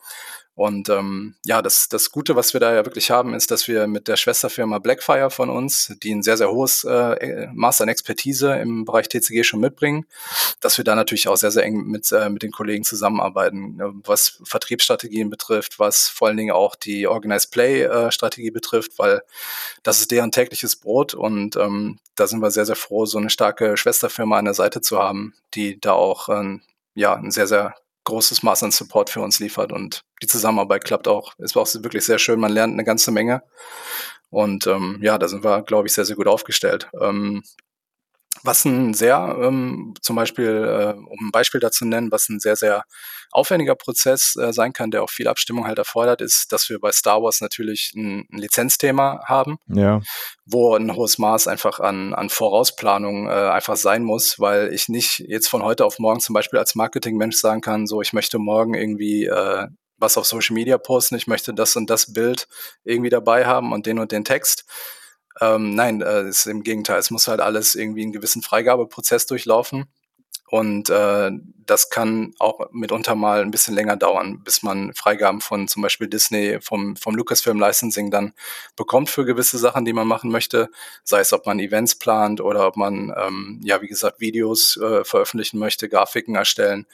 Und 0.55 0.87
ähm, 0.89 1.33
ja, 1.45 1.63
das, 1.63 1.89
das 1.89 2.11
Gute, 2.11 2.35
was 2.35 2.53
wir 2.53 2.59
da 2.59 2.75
ja 2.75 2.85
wirklich 2.85 3.09
haben, 3.09 3.33
ist, 3.33 3.49
dass 3.49 3.67
wir 3.67 3.87
mit 3.87 4.07
der 4.07 4.17
Schwesterfirma 4.17 4.77
Blackfire 4.77 5.31
von 5.31 5.49
uns, 5.49 5.91
die 6.03 6.13
ein 6.13 6.21
sehr, 6.21 6.37
sehr 6.37 6.51
hohes 6.51 6.83
äh, 6.83 7.47
Maß 7.53 7.81
an 7.81 7.89
Expertise 7.89 8.53
im 8.57 8.85
Bereich 8.85 9.09
TCG 9.09 9.43
schon 9.43 9.61
mitbringen, 9.61 10.05
dass 10.61 10.77
wir 10.77 10.85
da 10.85 10.93
natürlich 10.93 11.27
auch 11.27 11.37
sehr, 11.37 11.49
sehr 11.49 11.63
eng 11.63 11.85
mit, 11.85 12.11
äh, 12.11 12.29
mit 12.29 12.43
den 12.43 12.51
Kollegen 12.51 12.83
zusammenarbeiten, 12.83 13.79
äh, 13.79 13.85
was 14.03 14.41
Vertriebsstrategien 14.43 15.31
betrifft, 15.31 15.79
was 15.79 16.07
vor 16.07 16.27
allen 16.27 16.37
Dingen 16.37 16.53
auch 16.53 16.75
die 16.75 17.07
Organized 17.07 17.49
Play-Strategie 17.49 18.51
betrifft, 18.51 18.99
weil 18.99 19.23
das 19.81 20.01
ist 20.01 20.11
deren 20.11 20.31
tägliches 20.31 20.75
Brot 20.75 21.15
und 21.15 21.55
ähm, 21.55 21.99
da 22.13 22.27
sind 22.27 22.41
wir 22.41 22.51
sehr, 22.51 22.67
sehr 22.67 22.75
froh, 22.75 23.07
so 23.07 23.17
eine 23.17 23.31
starke 23.31 23.75
Schwesterfirma 23.75 24.37
an 24.37 24.45
der 24.45 24.53
Seite 24.53 24.81
zu 24.81 24.99
haben, 24.99 25.33
die 25.55 25.79
da 25.79 25.93
auch 25.93 26.29
ähm, 26.29 26.61
ja, 26.93 27.15
ein 27.15 27.31
sehr, 27.31 27.47
sehr 27.47 27.75
großes 28.03 28.43
Maß 28.43 28.63
an 28.63 28.71
Support 28.71 29.09
für 29.09 29.21
uns 29.21 29.39
liefert 29.39 29.71
und 29.71 30.03
die 30.21 30.27
Zusammenarbeit 30.27 30.83
klappt 30.83 31.07
auch. 31.07 31.33
Ist 31.39 31.57
auch 31.57 31.67
wirklich 31.75 32.05
sehr 32.05 32.19
schön. 32.19 32.39
Man 32.39 32.51
lernt 32.51 32.73
eine 32.73 32.83
ganze 32.83 33.11
Menge. 33.11 33.43
Und 34.29 34.67
ähm, 34.67 34.99
ja, 35.01 35.17
da 35.17 35.27
sind 35.27 35.43
wir, 35.43 35.61
glaube 35.61 35.87
ich, 35.87 35.93
sehr, 35.93 36.05
sehr 36.05 36.15
gut 36.15 36.27
aufgestellt. 36.27 36.89
Ähm, 36.99 37.43
was 38.41 38.65
ein 38.65 38.93
sehr, 38.93 39.37
ähm, 39.41 39.93
zum 40.01 40.15
Beispiel, 40.15 40.47
äh, 40.47 40.99
um 40.99 41.27
ein 41.27 41.31
Beispiel 41.31 41.59
dazu 41.61 41.85
nennen, 41.85 42.11
was 42.11 42.29
ein 42.29 42.39
sehr, 42.39 42.55
sehr 42.55 42.83
aufwendiger 43.31 43.75
Prozess 43.75 44.35
äh, 44.35 44.53
sein 44.53 44.73
kann, 44.73 44.91
der 44.91 45.03
auch 45.03 45.09
viel 45.09 45.27
Abstimmung 45.27 45.65
halt 45.65 45.77
erfordert, 45.77 46.21
ist, 46.21 46.51
dass 46.51 46.69
wir 46.69 46.79
bei 46.79 46.91
Star 46.91 47.21
Wars 47.23 47.41
natürlich 47.41 47.91
ein, 47.95 48.27
ein 48.31 48.37
Lizenzthema 48.37 49.21
haben, 49.25 49.57
Ja. 49.67 50.01
wo 50.45 50.75
ein 50.75 50.95
hohes 50.95 51.17
Maß 51.17 51.47
einfach 51.47 51.79
an, 51.79 52.13
an 52.13 52.29
Vorausplanung 52.29 53.27
äh, 53.27 53.31
einfach 53.31 53.75
sein 53.75 54.03
muss, 54.03 54.39
weil 54.39 54.73
ich 54.73 54.89
nicht 54.89 55.19
jetzt 55.19 55.47
von 55.47 55.63
heute 55.63 55.85
auf 55.85 55.99
morgen 55.99 56.19
zum 56.19 56.33
Beispiel 56.33 56.59
als 56.59 56.75
Marketingmensch 56.75 57.37
sagen 57.37 57.61
kann, 57.61 57.87
so 57.87 58.01
ich 58.01 58.13
möchte 58.13 58.39
morgen 58.39 58.73
irgendwie 58.73 59.25
äh, 59.25 59.67
was 59.97 60.17
auf 60.17 60.25
Social 60.25 60.53
Media 60.53 60.77
posten, 60.77 61.15
ich 61.15 61.27
möchte 61.27 61.53
das 61.53 61.75
und 61.75 61.89
das 61.89 62.13
Bild 62.13 62.47
irgendwie 62.83 63.09
dabei 63.09 63.45
haben 63.45 63.71
und 63.71 63.85
den 63.85 63.99
und 63.99 64.11
den 64.11 64.25
Text. 64.25 64.65
Ähm, 65.41 65.75
nein, 65.75 66.01
äh, 66.01 66.27
ist 66.27 66.45
im 66.45 66.63
Gegenteil. 66.63 66.99
Es 66.99 67.11
muss 67.11 67.27
halt 67.27 67.41
alles 67.41 67.75
irgendwie 67.75 68.03
einen 68.03 68.11
gewissen 68.11 68.41
Freigabeprozess 68.41 69.25
durchlaufen. 69.25 69.87
Und 70.53 70.91
äh, 70.91 71.31
das 71.65 71.89
kann 71.89 72.35
auch 72.37 72.69
mitunter 72.71 73.15
mal 73.15 73.41
ein 73.41 73.49
bisschen 73.49 73.73
länger 73.73 73.95
dauern, 73.95 74.43
bis 74.43 74.61
man 74.61 74.93
Freigaben 74.93 75.41
von 75.41 75.67
zum 75.67 75.81
Beispiel 75.81 76.07
Disney, 76.07 76.59
vom, 76.61 76.95
vom 76.95 77.15
Lucasfilm 77.15 77.59
Licensing 77.59 78.11
dann 78.11 78.33
bekommt 78.75 79.09
für 79.09 79.25
gewisse 79.25 79.57
Sachen, 79.57 79.83
die 79.83 79.93
man 79.93 80.07
machen 80.07 80.29
möchte. 80.29 80.69
Sei 81.03 81.21
es, 81.21 81.33
ob 81.33 81.47
man 81.47 81.59
Events 81.59 81.95
plant 81.95 82.39
oder 82.39 82.67
ob 82.67 82.77
man, 82.77 83.11
ähm, 83.17 83.61
ja, 83.63 83.81
wie 83.81 83.87
gesagt, 83.87 84.19
Videos 84.19 84.77
äh, 84.77 85.03
veröffentlichen 85.03 85.57
möchte, 85.57 85.89
Grafiken 85.89 86.35
erstellen 86.35 86.85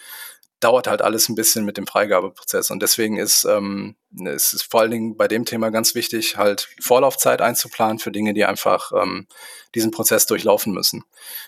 dauert 0.59 0.87
halt 0.87 1.01
alles 1.01 1.29
ein 1.29 1.35
bisschen 1.35 1.65
mit 1.65 1.77
dem 1.77 1.87
Freigabeprozess. 1.87 2.71
Und 2.71 2.81
deswegen 2.81 3.17
ist 3.17 3.45
ähm, 3.45 3.95
es 4.25 4.53
ist 4.53 4.63
vor 4.63 4.81
allen 4.81 4.91
Dingen 4.91 5.17
bei 5.17 5.27
dem 5.27 5.45
Thema 5.45 5.69
ganz 5.69 5.95
wichtig, 5.95 6.37
halt 6.37 6.69
Vorlaufzeit 6.81 7.41
einzuplanen 7.41 7.99
für 7.99 8.11
Dinge, 8.11 8.33
die 8.33 8.45
einfach 8.45 8.91
ähm, 8.91 9.27
diesen 9.75 9.91
Prozess 9.91 10.25
durchlaufen 10.25 10.73
müssen. 10.73 11.03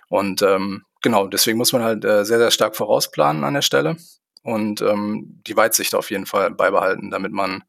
Und 0.09 0.41
ähm, 0.41 0.83
genau, 1.01 1.27
deswegen 1.27 1.57
muss 1.57 1.73
man 1.73 1.83
halt 1.83 2.05
äh, 2.05 2.23
sehr, 2.23 2.37
sehr 2.37 2.51
stark 2.51 2.75
vorausplanen 2.75 3.43
an 3.43 3.55
der 3.55 3.61
Stelle 3.61 3.97
und 4.43 4.81
ähm, 4.81 5.41
die 5.47 5.57
Weitsicht 5.57 5.95
auf 5.95 6.11
jeden 6.11 6.25
Fall 6.25 6.51
beibehalten, 6.51 7.11
damit 7.11 7.31
man 7.31 7.63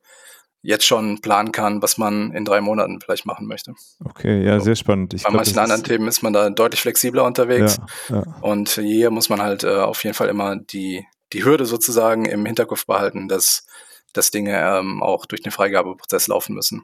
jetzt 0.64 0.86
schon 0.86 1.20
planen 1.20 1.50
kann, 1.50 1.82
was 1.82 1.98
man 1.98 2.32
in 2.32 2.44
drei 2.44 2.60
Monaten 2.60 3.00
vielleicht 3.00 3.26
machen 3.26 3.48
möchte. 3.48 3.74
Okay, 4.04 4.44
ja, 4.44 4.60
sehr 4.60 4.76
spannend. 4.76 5.12
Ich 5.12 5.24
Bei 5.24 5.30
glaub, 5.30 5.44
manchen 5.44 5.58
anderen 5.58 5.82
Themen 5.82 6.06
ist 6.06 6.22
man 6.22 6.32
da 6.32 6.50
deutlich 6.50 6.80
flexibler 6.80 7.24
unterwegs. 7.24 7.78
Ja, 8.08 8.16
ja. 8.16 8.22
Und 8.42 8.68
hier 8.68 9.10
muss 9.10 9.28
man 9.28 9.42
halt 9.42 9.64
äh, 9.64 9.74
auf 9.78 10.04
jeden 10.04 10.14
Fall 10.14 10.28
immer 10.28 10.54
die, 10.56 11.04
die 11.32 11.44
Hürde 11.44 11.66
sozusagen 11.66 12.24
im 12.24 12.46
Hinterkopf 12.46 12.86
behalten, 12.86 13.28
dass, 13.28 13.66
dass 14.12 14.30
Dinge 14.30 14.52
ähm, 14.52 15.02
auch 15.02 15.26
durch 15.26 15.42
den 15.42 15.52
Freigabeprozess 15.52 16.28
laufen 16.28 16.54
müssen. 16.54 16.82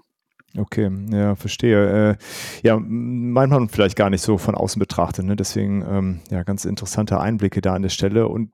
Okay, 0.57 0.91
ja, 1.11 1.35
verstehe. 1.37 2.11
Äh, 2.13 2.17
ja, 2.67 2.79
meint 2.81 3.53
man 3.53 3.69
vielleicht 3.69 3.97
gar 3.97 4.11
nicht 4.11 4.23
so 4.23 4.39
von 4.39 4.55
außen 4.55 4.81
betrachtet. 4.81 5.25
Ne? 5.27 5.37
Deswegen, 5.37 5.83
ähm, 5.83 6.21
ja, 6.31 6.43
ganz 6.43 6.65
interessante 6.65 7.21
Einblicke 7.21 7.61
da 7.61 7.75
an 7.75 7.83
der 7.83 7.91
Stelle. 7.91 8.29
Und 8.29 8.53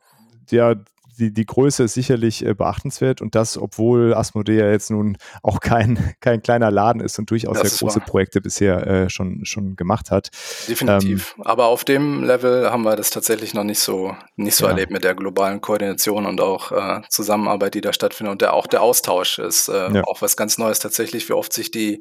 ja, 0.51 0.75
die, 1.18 1.33
die 1.33 1.47
Größe 1.47 1.85
ist 1.85 1.94
sicherlich 1.94 2.44
äh, 2.44 2.54
beachtenswert 2.54 3.21
und 3.21 3.35
das, 3.35 3.56
obwohl 3.56 4.14
Asmodea 4.14 4.71
jetzt 4.71 4.90
nun 4.90 5.16
auch 5.42 5.61
kein, 5.61 6.14
kein 6.21 6.42
kleiner 6.42 6.71
Laden 6.71 7.00
ist 7.00 7.18
und 7.18 7.30
durchaus 7.30 7.61
sehr 7.61 7.71
große 7.71 8.00
wahr. 8.00 8.06
Projekte 8.06 8.40
bisher 8.40 8.87
äh, 8.87 9.11
schon, 9.11 9.44
schon 9.44 9.76
gemacht 9.76 10.11
hat. 10.11 10.30
Definitiv. 10.68 11.35
Ähm, 11.37 11.44
Aber 11.44 11.66
auf 11.66 11.85
dem 11.85 12.25
Level 12.25 12.71
haben 12.71 12.83
wir 12.83 12.97
das 12.97 13.11
tatsächlich 13.11 13.54
noch 13.54 13.64
nicht 13.64 13.80
so, 13.80 14.16
nicht 14.37 14.56
so 14.56 14.64
ja. 14.64 14.71
erlebt 14.71 14.90
mit 14.90 15.04
der 15.04 15.14
globalen 15.14 15.61
Koordination 15.61 16.26
und 16.26 16.40
auch 16.40 16.73
äh, 16.73 17.02
Zusammenarbeit, 17.09 17.75
die 17.75 17.80
da 17.80 17.92
stattfindet. 17.92 18.33
Und 18.33 18.42
der, 18.42 18.54
auch 18.54 18.66
der 18.66 18.83
Austausch 18.83 19.38
ist 19.38 19.68
äh, 19.68 19.92
ja. 19.92 20.04
auch 20.04 20.23
was 20.23 20.37
ganz 20.37 20.59
Neues 20.59 20.78
tatsächlich, 20.78 21.28
wie 21.28 21.35
oft 21.35 21.52
sich 21.52 21.71
die, 21.71 22.00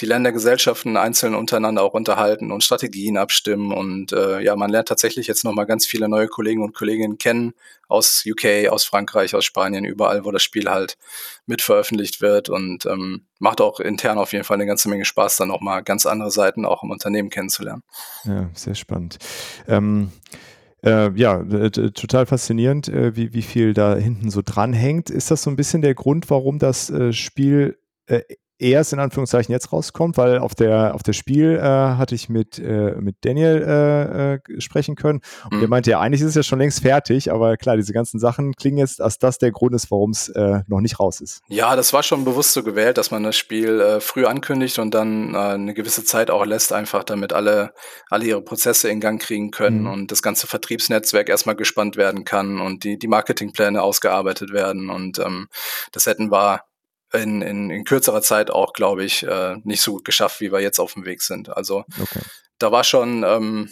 die 0.00 0.06
Ländergesellschaften 0.06 0.96
einzeln 0.96 1.34
untereinander 1.34 1.82
auch 1.82 1.94
unterhalten 1.94 2.52
und 2.52 2.64
Strategien 2.64 3.16
abstimmen. 3.16 3.72
Und 3.72 4.12
äh, 4.12 4.40
ja, 4.40 4.56
man 4.56 4.70
lernt 4.70 4.88
tatsächlich 4.88 5.26
jetzt 5.26 5.44
nochmal 5.44 5.66
ganz 5.66 5.86
viele 5.86 6.08
neue 6.08 6.28
Kollegen 6.28 6.62
und 6.62 6.74
Kolleginnen 6.74 7.18
kennen 7.18 7.54
aus 7.88 8.24
UK, 8.26 8.43
aus 8.70 8.84
Frankreich, 8.84 9.34
aus 9.34 9.44
Spanien, 9.44 9.84
überall, 9.84 10.24
wo 10.24 10.30
das 10.30 10.42
Spiel 10.42 10.70
halt 10.70 10.96
mit 11.46 11.62
veröffentlicht 11.62 12.20
wird 12.20 12.48
und 12.48 12.86
ähm, 12.86 13.26
macht 13.38 13.60
auch 13.60 13.80
intern 13.80 14.18
auf 14.18 14.32
jeden 14.32 14.44
Fall 14.44 14.56
eine 14.56 14.66
ganze 14.66 14.88
Menge 14.88 15.04
Spaß, 15.04 15.36
dann 15.36 15.50
auch 15.50 15.60
mal 15.60 15.80
ganz 15.82 16.06
andere 16.06 16.30
Seiten 16.30 16.64
auch 16.64 16.82
im 16.82 16.90
Unternehmen 16.90 17.30
kennenzulernen. 17.30 17.82
Ja, 18.24 18.50
sehr 18.54 18.74
spannend. 18.74 19.18
Ähm, 19.68 20.12
äh, 20.84 21.10
ja, 21.18 21.42
total 21.70 22.26
faszinierend, 22.26 22.88
äh, 22.88 23.16
wie, 23.16 23.32
wie 23.32 23.42
viel 23.42 23.72
da 23.72 23.96
hinten 23.96 24.30
so 24.30 24.42
dranhängt. 24.44 25.10
Ist 25.10 25.30
das 25.30 25.42
so 25.42 25.50
ein 25.50 25.56
bisschen 25.56 25.82
der 25.82 25.94
Grund, 25.94 26.28
warum 26.28 26.58
das 26.58 26.90
äh, 26.90 27.12
Spiel 27.12 27.78
äh, 28.06 28.20
erst 28.70 28.92
in 28.92 28.98
Anführungszeichen 28.98 29.52
jetzt 29.52 29.72
rauskommt, 29.72 30.16
weil 30.16 30.38
auf 30.38 30.54
der, 30.54 30.94
auf 30.94 31.02
der 31.02 31.12
Spiel 31.12 31.56
äh, 31.56 31.60
hatte 31.60 32.14
ich 32.14 32.28
mit, 32.28 32.58
äh, 32.58 32.94
mit 32.98 33.16
Daniel 33.22 33.62
äh, 33.66 34.34
äh, 34.34 34.60
sprechen 34.60 34.96
können 34.96 35.20
und 35.44 35.56
mhm. 35.56 35.60
der 35.60 35.68
meinte, 35.68 35.90
ja, 35.90 36.00
eigentlich 36.00 36.20
ist 36.20 36.28
es 36.28 36.34
ja 36.34 36.42
schon 36.42 36.58
längst 36.58 36.80
fertig, 36.80 37.30
aber 37.32 37.56
klar, 37.56 37.76
diese 37.76 37.92
ganzen 37.92 38.18
Sachen 38.18 38.54
klingen 38.54 38.78
jetzt, 38.78 39.00
als 39.00 39.18
das 39.18 39.38
der 39.38 39.52
Grund 39.52 39.74
ist, 39.74 39.90
warum 39.90 40.10
es 40.10 40.28
äh, 40.30 40.60
noch 40.66 40.80
nicht 40.80 40.98
raus 40.98 41.20
ist. 41.20 41.42
Ja, 41.48 41.76
das 41.76 41.92
war 41.92 42.02
schon 42.02 42.24
bewusst 42.24 42.52
so 42.52 42.62
gewählt, 42.62 42.98
dass 42.98 43.10
man 43.10 43.22
das 43.22 43.36
Spiel 43.36 43.80
äh, 43.80 44.00
früh 44.00 44.26
ankündigt 44.26 44.78
und 44.78 44.94
dann 44.94 45.34
eine 45.34 45.74
gewisse 45.74 46.04
Zeit 46.04 46.30
auch 46.30 46.44
lässt, 46.44 46.72
einfach 46.72 47.04
damit 47.04 47.32
alle, 47.32 47.72
alle 48.08 48.24
ihre 48.24 48.42
Prozesse 48.42 48.88
in 48.88 49.00
Gang 49.00 49.20
kriegen 49.20 49.50
können 49.50 49.82
mhm. 49.82 49.92
und 49.92 50.12
das 50.12 50.22
ganze 50.22 50.46
Vertriebsnetzwerk 50.46 51.28
erstmal 51.28 51.56
gespannt 51.56 51.96
werden 51.96 52.24
kann 52.24 52.60
und 52.60 52.84
die, 52.84 52.98
die 52.98 53.08
Marketingpläne 53.08 53.82
ausgearbeitet 53.82 54.52
werden 54.52 54.90
und 54.90 55.18
ähm, 55.18 55.48
das 55.92 56.06
hätten 56.06 56.30
wir 56.30 56.60
in, 57.14 57.42
in, 57.42 57.70
in 57.70 57.84
kürzerer 57.84 58.22
Zeit 58.22 58.50
auch, 58.50 58.72
glaube 58.72 59.04
ich, 59.04 59.22
äh, 59.22 59.56
nicht 59.64 59.82
so 59.82 59.92
gut 59.92 60.04
geschafft, 60.04 60.40
wie 60.40 60.52
wir 60.52 60.60
jetzt 60.60 60.78
auf 60.78 60.94
dem 60.94 61.04
Weg 61.04 61.22
sind. 61.22 61.54
Also 61.56 61.84
okay. 62.00 62.20
da 62.58 62.72
war 62.72 62.84
schon, 62.84 63.24
ähm, 63.24 63.70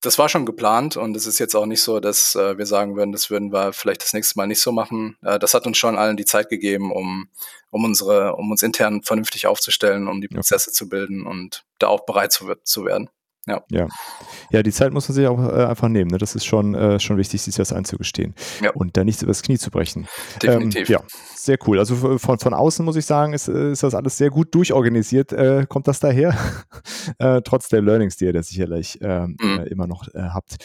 das 0.00 0.18
war 0.18 0.28
schon 0.28 0.46
geplant 0.46 0.96
und 0.96 1.16
es 1.16 1.26
ist 1.26 1.38
jetzt 1.38 1.54
auch 1.54 1.66
nicht 1.66 1.82
so, 1.82 2.00
dass 2.00 2.34
äh, 2.34 2.56
wir 2.58 2.66
sagen 2.66 2.96
würden, 2.96 3.12
das 3.12 3.30
würden 3.30 3.52
wir 3.52 3.72
vielleicht 3.72 4.02
das 4.02 4.12
nächste 4.12 4.38
Mal 4.38 4.46
nicht 4.46 4.60
so 4.60 4.72
machen. 4.72 5.16
Äh, 5.22 5.38
das 5.38 5.54
hat 5.54 5.66
uns 5.66 5.78
schon 5.78 5.98
allen 5.98 6.16
die 6.16 6.24
Zeit 6.24 6.48
gegeben, 6.48 6.92
um, 6.92 7.28
um 7.70 7.84
unsere, 7.84 8.36
um 8.36 8.50
uns 8.50 8.62
intern 8.62 9.02
vernünftig 9.02 9.46
aufzustellen, 9.46 10.06
um 10.06 10.20
die 10.20 10.28
Prozesse 10.28 10.70
okay. 10.70 10.76
zu 10.76 10.88
bilden 10.88 11.26
und 11.26 11.64
da 11.78 11.88
auch 11.88 12.06
bereit 12.06 12.32
zu, 12.32 12.54
zu 12.62 12.84
werden. 12.84 13.10
Ja. 13.46 13.62
ja. 13.70 13.86
Ja, 14.50 14.62
die 14.62 14.72
Zeit 14.72 14.92
muss 14.92 15.08
man 15.08 15.14
sich 15.14 15.26
auch 15.26 15.38
äh, 15.38 15.64
einfach 15.64 15.88
nehmen. 15.88 16.10
Ne? 16.10 16.18
Das 16.18 16.34
ist 16.34 16.44
schon, 16.44 16.74
äh, 16.74 16.98
schon 16.98 17.16
wichtig, 17.16 17.42
sich 17.42 17.54
das 17.54 17.72
einzugestehen. 17.72 18.34
Ja. 18.60 18.70
Und 18.72 18.96
da 18.96 19.04
nichts 19.04 19.22
übers 19.22 19.42
Knie 19.42 19.58
zu 19.58 19.70
brechen. 19.70 20.08
Definitiv. 20.42 20.88
Ähm, 20.88 20.94
ja, 20.94 21.00
sehr 21.34 21.58
cool. 21.66 21.78
Also 21.78 22.18
von, 22.18 22.38
von 22.38 22.54
außen 22.54 22.84
muss 22.84 22.96
ich 22.96 23.06
sagen, 23.06 23.32
ist, 23.32 23.48
ist 23.48 23.82
das 23.82 23.94
alles 23.94 24.16
sehr 24.16 24.30
gut 24.30 24.54
durchorganisiert. 24.54 25.32
Äh, 25.32 25.66
kommt 25.68 25.86
das 25.86 26.00
daher? 26.00 26.36
äh, 27.18 27.40
trotz 27.42 27.68
der 27.68 27.82
Learnings, 27.82 28.16
die 28.16 28.24
ihr 28.24 28.32
da 28.32 28.42
sicherlich 28.42 28.98
ähm, 29.00 29.36
mhm. 29.40 29.60
Äh, 29.60 29.68
immer 29.68 29.86
noch 29.86 30.08
äh, 30.08 30.20
habt. 30.20 30.56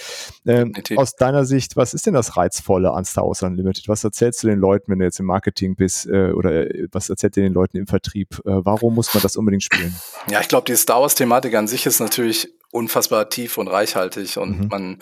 Ähm, 0.46 0.74
aus 0.96 1.16
deiner 1.16 1.46
Sicht, 1.46 1.76
was 1.76 1.94
ist 1.94 2.08
denn 2.08 2.16
das 2.16 2.36
Reizvolle 2.36 2.92
an 2.92 3.06
Star 3.06 3.26
Wars 3.26 3.44
Unlimited? 3.44 3.88
Was 3.88 4.04
erzählst 4.04 4.44
du 4.44 4.48
den 4.48 4.60
Leuten, 4.60 4.92
wenn 4.92 5.00
du 5.00 5.06
jetzt 5.06 5.20
im 5.20 5.28
Marketing 5.28 5.76
bist? 5.76 6.08
Äh, 6.08 6.32
oder 6.32 6.66
was 6.92 7.10
erzählt 7.10 7.38
ihr 7.38 7.44
den 7.44 7.54
Leuten 7.54 7.78
im 7.78 7.88
Vertrieb? 7.88 8.40
warum 8.44 8.96
muss 8.96 9.14
man 9.14 9.22
das 9.24 9.36
unbedingt 9.36 9.64
spielen? 9.64 9.96
Ja, 10.30 10.40
ich 10.42 10.48
glaube, 10.48 10.66
die 10.66 10.76
Star 10.76 11.02
Wars-Thematik 11.02 11.54
an 11.56 11.68
sich 11.68 11.86
ist 11.86 12.00
natürlich 12.00 12.50
unfassbar 12.72 13.30
tief 13.30 13.58
und 13.58 13.68
reichhaltig. 13.68 14.38
Und 14.38 14.60
mhm. 14.60 14.68
man, 14.70 14.98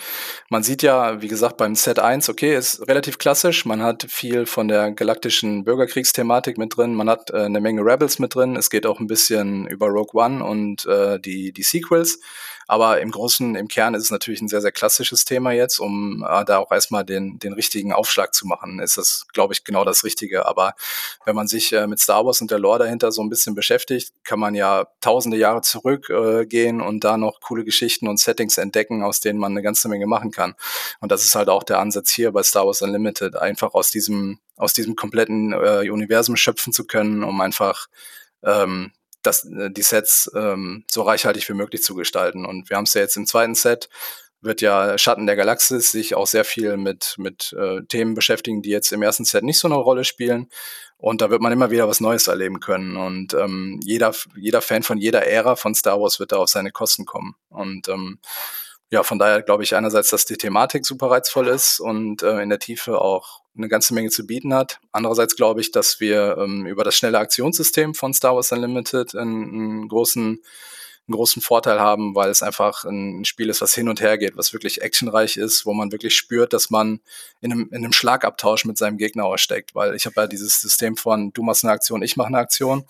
man 0.49 0.63
sieht 0.63 0.81
ja, 0.81 1.21
wie 1.21 1.27
gesagt, 1.27 1.57
beim 1.57 1.75
Set 1.75 1.99
1, 1.99 2.29
okay, 2.29 2.55
ist 2.55 2.87
relativ 2.87 3.17
klassisch. 3.17 3.65
Man 3.65 3.81
hat 3.83 4.05
viel 4.09 4.45
von 4.45 4.67
der 4.67 4.91
galaktischen 4.91 5.63
Bürgerkriegsthematik 5.63 6.57
mit 6.57 6.75
drin. 6.75 6.95
Man 6.95 7.09
hat 7.09 7.29
äh, 7.29 7.43
eine 7.43 7.61
Menge 7.61 7.81
Rebels 7.81 8.19
mit 8.19 8.35
drin. 8.35 8.55
Es 8.55 8.69
geht 8.69 8.85
auch 8.85 8.99
ein 8.99 9.07
bisschen 9.07 9.67
über 9.67 9.87
Rogue 9.87 10.21
One 10.21 10.43
und 10.43 10.85
äh, 10.85 11.19
die, 11.19 11.51
die 11.53 11.63
Sequels. 11.63 12.19
Aber 12.69 13.01
im 13.01 13.09
Großen, 13.09 13.55
im 13.55 13.67
Kern 13.67 13.95
ist 13.95 14.03
es 14.03 14.11
natürlich 14.11 14.41
ein 14.41 14.47
sehr, 14.47 14.61
sehr 14.61 14.71
klassisches 14.71 15.25
Thema 15.25 15.53
jetzt, 15.53 15.79
um 15.79 16.23
äh, 16.23 16.45
da 16.45 16.59
auch 16.59 16.71
erstmal 16.71 17.03
den, 17.03 17.39
den 17.39 17.53
richtigen 17.53 17.93
Aufschlag 17.93 18.31
zu 18.35 18.45
machen, 18.45 18.77
ist 18.77 18.95
das, 18.95 19.25
glaube 19.33 19.55
ich, 19.55 19.63
genau 19.63 19.83
das 19.83 20.03
Richtige. 20.03 20.45
Aber 20.45 20.75
wenn 21.25 21.35
man 21.35 21.47
sich 21.47 21.73
äh, 21.73 21.87
mit 21.87 21.99
Star 21.99 22.27
Wars 22.27 22.41
und 22.41 22.51
der 22.51 22.59
Lore 22.59 22.77
dahinter 22.77 23.11
so 23.11 23.23
ein 23.23 23.29
bisschen 23.29 23.55
beschäftigt, 23.55 24.13
kann 24.23 24.39
man 24.39 24.53
ja 24.53 24.85
tausende 25.01 25.35
Jahre 25.35 25.61
zurückgehen 25.61 26.79
äh, 26.79 26.83
und 26.83 27.03
da 27.03 27.17
noch 27.17 27.41
coole 27.41 27.63
Geschichten 27.63 28.07
und 28.07 28.19
Settings 28.19 28.59
entdecken, 28.59 29.01
aus 29.01 29.19
denen 29.19 29.39
man 29.39 29.53
eine 29.53 29.63
ganze 29.63 29.89
Menge 29.89 30.05
machen 30.05 30.29
kann. 30.29 30.53
Und 30.99 31.11
das 31.11 31.25
ist 31.25 31.33
halt 31.33 31.49
auch 31.49 31.63
der 31.63 31.79
Ansatz 31.79 32.11
hier 32.11 32.31
bei 32.31 32.43
Star 32.43 32.67
Wars 32.67 32.83
Unlimited, 32.83 33.35
einfach 33.35 33.73
aus 33.73 33.89
diesem, 33.89 34.37
aus 34.57 34.73
diesem 34.73 34.95
kompletten 34.95 35.53
äh, 35.53 35.89
Universum 35.89 36.35
schöpfen 36.35 36.71
zu 36.71 36.85
können, 36.85 37.23
um 37.23 37.41
einfach 37.41 37.87
ähm, 38.43 38.91
das, 39.21 39.45
äh, 39.45 39.69
die 39.71 39.81
Sets 39.81 40.31
ähm, 40.35 40.85
so 40.89 41.01
reichhaltig 41.01 41.47
wie 41.49 41.53
möglich 41.53 41.83
zu 41.83 41.95
gestalten. 41.95 42.45
Und 42.45 42.69
wir 42.69 42.77
haben 42.77 42.85
es 42.85 42.93
ja 42.93 43.01
jetzt 43.01 43.17
im 43.17 43.25
zweiten 43.25 43.55
Set, 43.55 43.89
wird 44.41 44.61
ja 44.61 44.97
Schatten 44.97 45.25
der 45.25 45.35
Galaxis 45.35 45.91
sich 45.91 46.15
auch 46.15 46.27
sehr 46.27 46.45
viel 46.45 46.77
mit, 46.77 47.15
mit 47.17 47.53
äh, 47.53 47.81
Themen 47.83 48.13
beschäftigen, 48.13 48.61
die 48.61 48.69
jetzt 48.69 48.91
im 48.91 49.01
ersten 49.01 49.25
Set 49.25 49.43
nicht 49.43 49.59
so 49.59 49.67
eine 49.67 49.75
Rolle 49.75 50.05
spielen. 50.05 50.49
Und 50.97 51.21
da 51.21 51.29
wird 51.29 51.41
man 51.41 51.53
immer 51.53 51.71
wieder 51.71 51.87
was 51.87 52.01
Neues 52.01 52.27
erleben 52.27 52.59
können. 52.59 52.97
Und 52.97 53.33
ähm, 53.33 53.79
jeder, 53.83 54.13
jeder 54.35 54.61
Fan 54.61 54.83
von 54.83 54.97
jeder 54.97 55.25
Ära 55.25 55.55
von 55.55 55.75
Star 55.75 55.99
Wars 55.99 56.19
wird 56.19 56.31
da 56.31 56.37
auf 56.37 56.49
seine 56.49 56.71
Kosten 56.71 57.05
kommen. 57.05 57.35
Und 57.49 57.87
ähm, 57.87 58.19
ja, 58.91 59.03
von 59.03 59.19
daher 59.19 59.41
glaube 59.41 59.63
ich 59.63 59.75
einerseits, 59.75 60.09
dass 60.09 60.25
die 60.25 60.37
Thematik 60.37 60.85
super 60.85 61.11
reizvoll 61.11 61.47
ist 61.47 61.79
und 61.79 62.23
äh, 62.23 62.41
in 62.41 62.49
der 62.49 62.59
Tiefe 62.59 62.99
auch 62.99 63.41
eine 63.55 63.67
ganze 63.67 63.93
Menge 63.93 64.09
zu 64.09 64.25
bieten 64.25 64.53
hat. 64.53 64.79
Andererseits 64.91 65.35
glaube 65.35 65.61
ich, 65.61 65.71
dass 65.71 65.99
wir 65.99 66.37
ähm, 66.39 66.65
über 66.65 66.83
das 66.83 66.95
schnelle 66.95 67.19
Aktionssystem 67.19 67.93
von 67.93 68.13
Star 68.13 68.35
Wars 68.35 68.51
Unlimited 68.51 69.15
einen, 69.15 69.43
einen 69.43 69.87
großen 69.87 70.41
einen 71.09 71.15
großen 71.15 71.41
Vorteil 71.41 71.79
haben, 71.79 72.13
weil 72.13 72.29
es 72.29 72.43
einfach 72.43 72.85
ein 72.85 73.25
Spiel 73.25 73.49
ist, 73.49 73.61
was 73.61 73.73
hin 73.73 73.89
und 73.89 73.99
her 73.99 74.19
geht, 74.19 74.37
was 74.37 74.53
wirklich 74.53 74.81
actionreich 74.81 75.37
ist, 75.37 75.65
wo 75.65 75.73
man 75.73 75.91
wirklich 75.91 76.15
spürt, 76.15 76.53
dass 76.53 76.69
man 76.69 76.99
in 77.41 77.51
einem, 77.51 77.69
in 77.71 77.77
einem 77.77 77.93
Schlagabtausch 77.93 78.65
mit 78.65 78.77
seinem 78.77 78.97
Gegner 78.97 79.25
aussteckt. 79.25 79.73
Weil 79.73 79.95
ich 79.95 80.05
habe 80.05 80.21
ja 80.21 80.27
dieses 80.27 80.61
System 80.61 80.97
von 80.97 81.33
du 81.33 81.41
machst 81.41 81.63
eine 81.63 81.73
Aktion, 81.73 82.03
ich 82.03 82.15
mache 82.15 82.27
eine 82.27 82.37
Aktion. 82.37 82.85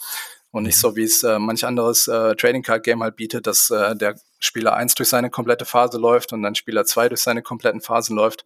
Und 0.52 0.64
nicht 0.64 0.78
mhm. 0.78 0.82
so, 0.82 0.96
wie 0.96 1.04
es 1.04 1.24
äh, 1.24 1.40
manch 1.40 1.64
anderes 1.66 2.08
äh, 2.08 2.36
Trading 2.36 2.64
Card 2.64 2.84
Game 2.84 3.04
halt 3.04 3.16
bietet, 3.16 3.48
dass 3.48 3.70
äh, 3.70 3.96
der 3.96 4.16
Spieler 4.40 4.74
1 4.74 4.96
durch 4.96 5.10
seine 5.10 5.30
komplette 5.30 5.66
Phase 5.66 5.98
läuft 5.98 6.34
und 6.34 6.42
dann 6.42 6.56
Spieler 6.56 6.86
2 6.86 7.10
durch 7.10 7.22
seine 7.22 7.42
kompletten 7.42 7.82
Phasen 7.82 8.16
läuft. 8.16 8.46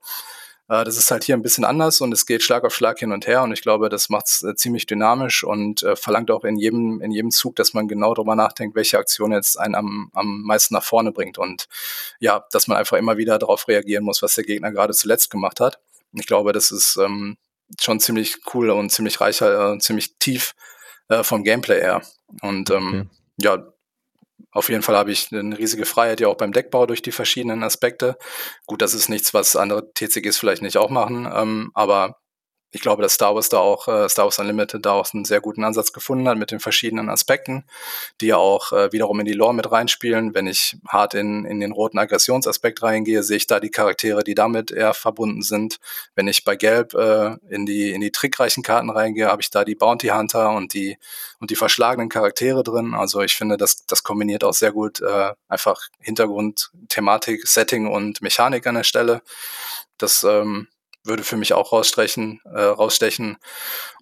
Äh, 0.69 0.83
das 0.83 0.97
ist 0.97 1.11
halt 1.11 1.23
hier 1.23 1.35
ein 1.35 1.41
bisschen 1.41 1.65
anders 1.65 2.01
und 2.01 2.11
es 2.11 2.25
geht 2.25 2.43
Schlag 2.43 2.63
auf 2.63 2.73
Schlag 2.73 2.99
hin 2.99 3.11
und 3.11 3.27
her 3.27 3.43
und 3.43 3.51
ich 3.51 3.61
glaube, 3.61 3.89
das 3.89 4.09
macht 4.09 4.27
es 4.27 4.43
äh, 4.43 4.55
ziemlich 4.55 4.85
dynamisch 4.85 5.43
und 5.43 5.83
äh, 5.83 5.95
verlangt 5.95 6.31
auch 6.31 6.43
in 6.43 6.57
jedem, 6.57 7.01
in 7.01 7.11
jedem 7.11 7.31
Zug, 7.31 7.55
dass 7.55 7.73
man 7.73 7.87
genau 7.87 8.13
darüber 8.13 8.35
nachdenkt, 8.35 8.75
welche 8.75 8.97
Aktion 8.97 9.31
jetzt 9.31 9.59
einen 9.59 9.75
am, 9.75 10.09
am 10.13 10.41
meisten 10.43 10.73
nach 10.73 10.83
vorne 10.83 11.11
bringt 11.11 11.37
und 11.37 11.67
ja, 12.19 12.45
dass 12.51 12.67
man 12.67 12.77
einfach 12.77 12.97
immer 12.97 13.17
wieder 13.17 13.37
darauf 13.39 13.67
reagieren 13.67 14.03
muss, 14.03 14.21
was 14.21 14.35
der 14.35 14.43
Gegner 14.45 14.71
gerade 14.71 14.93
zuletzt 14.93 15.29
gemacht 15.29 15.59
hat. 15.59 15.79
Ich 16.13 16.27
glaube, 16.27 16.53
das 16.53 16.71
ist 16.71 16.97
ähm, 16.97 17.37
schon 17.79 17.99
ziemlich 17.99 18.37
cool 18.53 18.69
und 18.69 18.91
ziemlich 18.91 19.19
reicher, 19.19 19.73
äh, 19.73 19.79
ziemlich 19.79 20.17
tief 20.19 20.53
äh, 21.09 21.23
vom 21.23 21.43
Gameplay 21.43 21.81
her. 21.81 22.01
Und 22.41 22.69
ähm, 22.69 22.87
okay. 22.87 23.07
ja, 23.37 23.72
auf 24.53 24.69
jeden 24.69 24.83
Fall 24.83 24.95
habe 24.95 25.11
ich 25.11 25.29
eine 25.31 25.57
riesige 25.57 25.85
Freiheit 25.85 26.19
ja 26.19 26.27
auch 26.27 26.37
beim 26.37 26.53
Deckbau 26.53 26.85
durch 26.85 27.01
die 27.01 27.11
verschiedenen 27.11 27.63
Aspekte. 27.63 28.17
Gut, 28.65 28.81
das 28.81 28.93
ist 28.93 29.09
nichts, 29.09 29.33
was 29.33 29.55
andere 29.55 29.91
TCGs 29.93 30.37
vielleicht 30.37 30.61
nicht 30.61 30.77
auch 30.77 30.89
machen, 30.89 31.27
ähm, 31.31 31.71
aber 31.73 32.22
ich 32.73 32.81
glaube, 32.81 33.03
dass 33.03 33.13
Star 33.13 33.35
Wars 33.35 33.49
da 33.49 33.59
auch, 33.59 33.87
äh, 33.87 34.09
Star 34.09 34.25
Wars 34.25 34.39
Unlimited 34.39 34.83
da 34.83 34.93
auch 34.93 35.13
einen 35.13 35.25
sehr 35.25 35.41
guten 35.41 35.63
Ansatz 35.63 35.93
gefunden 35.93 36.27
hat 36.27 36.39
mit 36.39 36.49
den 36.49 36.59
verschiedenen 36.59 37.07
Aspekten, 37.07 37.65
die 38.19 38.27
ja 38.27 38.37
auch 38.37 38.71
äh, 38.71 38.91
wiederum 38.91 39.19
in 39.19 39.27
die 39.27 39.33
Lore 39.33 39.53
mit 39.53 39.71
reinspielen. 39.71 40.33
Wenn 40.33 40.47
ich 40.47 40.75
hart 40.87 41.13
in, 41.13 41.45
in 41.45 41.59
den 41.59 41.71
roten 41.71 41.99
Aggressionsaspekt 41.99 42.81
reingehe, 42.81 43.21
sehe 43.21 43.37
ich 43.37 43.45
da 43.45 43.59
die 43.59 43.69
Charaktere, 43.69 44.23
die 44.23 44.33
damit 44.33 44.71
eher 44.71 44.95
verbunden 44.95 45.43
sind. 45.43 45.79
Wenn 46.15 46.27
ich 46.27 46.45
bei 46.45 46.55
Gelb 46.55 46.95
äh, 46.95 47.35
in 47.47 47.67
die, 47.67 47.91
in 47.91 48.01
die 48.01 48.11
trickreichen 48.11 48.63
Karten 48.63 48.89
reingehe, 48.89 49.27
habe 49.27 49.43
ich 49.43 49.51
da 49.51 49.63
die 49.63 49.75
Bounty 49.75 50.07
Hunter 50.07 50.49
und 50.49 50.73
die, 50.73 50.97
und 51.39 51.51
die 51.51 51.55
verschlagenen 51.55 52.09
Charaktere 52.09 52.63
drin. 52.63 52.95
Also 52.95 53.21
ich 53.21 53.35
finde, 53.35 53.55
das, 53.55 53.85
das 53.85 54.01
kombiniert 54.01 54.43
auch 54.43 54.53
sehr 54.53 54.71
gut 54.71 54.99
äh, 54.99 55.33
einfach 55.47 55.79
Hintergrund, 55.99 56.71
Thematik, 56.89 57.47
Setting 57.47 57.85
und 57.85 58.23
Mechanik 58.23 58.65
an 58.65 58.75
der 58.75 58.83
Stelle. 58.83 59.21
Das 59.99 60.23
ähm, 60.23 60.69
würde 61.03 61.23
für 61.23 61.37
mich 61.37 61.53
auch 61.53 61.71
rausstechen, 61.71 62.41
äh, 62.45 62.61
rausstechen. 62.61 63.37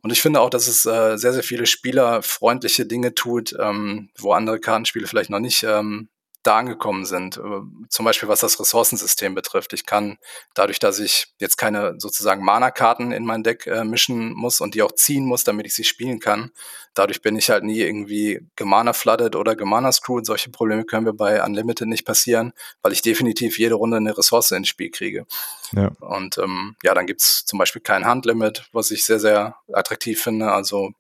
Und 0.02 0.12
ich 0.12 0.22
finde 0.22 0.42
auch, 0.42 0.50
dass 0.50 0.68
es 0.68 0.86
äh, 0.86 1.18
sehr, 1.18 1.34
sehr 1.34 1.44
viele 1.44 1.66
spielerfreundliche 1.66 2.86
Dinge 2.86 3.16
tut, 3.16 3.56
ähm, 3.60 4.10
wo 4.18 4.34
andere 4.34 4.60
Kartenspiele 4.60 5.08
vielleicht 5.08 5.30
noch 5.30 5.40
nicht 5.40 5.64
ähm, 5.64 6.10
da 6.44 6.58
angekommen 6.58 7.06
sind. 7.06 7.38
Äh, 7.38 7.62
zum 7.90 8.06
Beispiel 8.06 8.30
was 8.30 8.40
das 8.40 8.60
Ressourcensystem 8.60 9.36
betrifft. 9.36 9.74
Ich 9.74 9.86
kann 9.86 10.18
dadurch, 10.54 10.80
dass 10.80 11.00
ich 11.00 11.28
jetzt 11.40 11.58
keine 11.58 11.96
sozusagen 11.98 12.44
Mana-Karten 12.44 13.12
in 13.12 13.26
mein 13.26 13.44
Deck 13.44 13.68
äh, 13.68 13.84
mischen 13.84 14.34
muss 14.34 14.62
und 14.62 14.76
die 14.76 14.82
auch 14.82 14.94
ziehen 14.94 15.26
muss, 15.26 15.44
damit 15.44 15.66
ich 15.66 15.76
sie 15.76 15.84
spielen 15.84 16.20
kann, 16.20 16.52
dadurch 16.94 17.22
bin 17.22 17.36
ich 17.36 17.50
halt 17.50 17.64
nie 17.64 17.80
irgendwie 17.80 18.42
gemana-flooded 18.56 19.36
oder 19.36 19.56
gemana-screwed. 19.56 20.26
Solche 20.26 20.50
Probleme 20.50 20.84
können 20.84 21.06
wir 21.06 21.14
bei 21.14 21.44
Unlimited 21.44 21.88
nicht 21.88 22.06
passieren, 22.06 22.54
weil 22.82 22.92
ich 22.92 23.02
definitiv 23.02 23.60
jede 23.60 23.76
Runde 23.76 23.98
eine 23.98 24.18
Ressource 24.18 24.52
ins 24.52 24.68
Spiel 24.68 24.90
kriege. 24.90 25.26
Ja. 25.74 25.92
Und 26.00 26.38
ähm, 26.38 26.76
ja, 26.84 26.94
dann 26.94 27.06
gibt's 27.06 27.46
zum 27.46 27.60
Beispiel 27.60 27.82
kein 27.82 28.06
Handlimit, 28.06 28.66
was 28.74 28.92
ich 28.92 29.06
sehr, 29.06 29.20
sehr 29.20 29.56
attraktiv 29.72 30.22
finde. 30.22 30.52
Also 30.52 30.92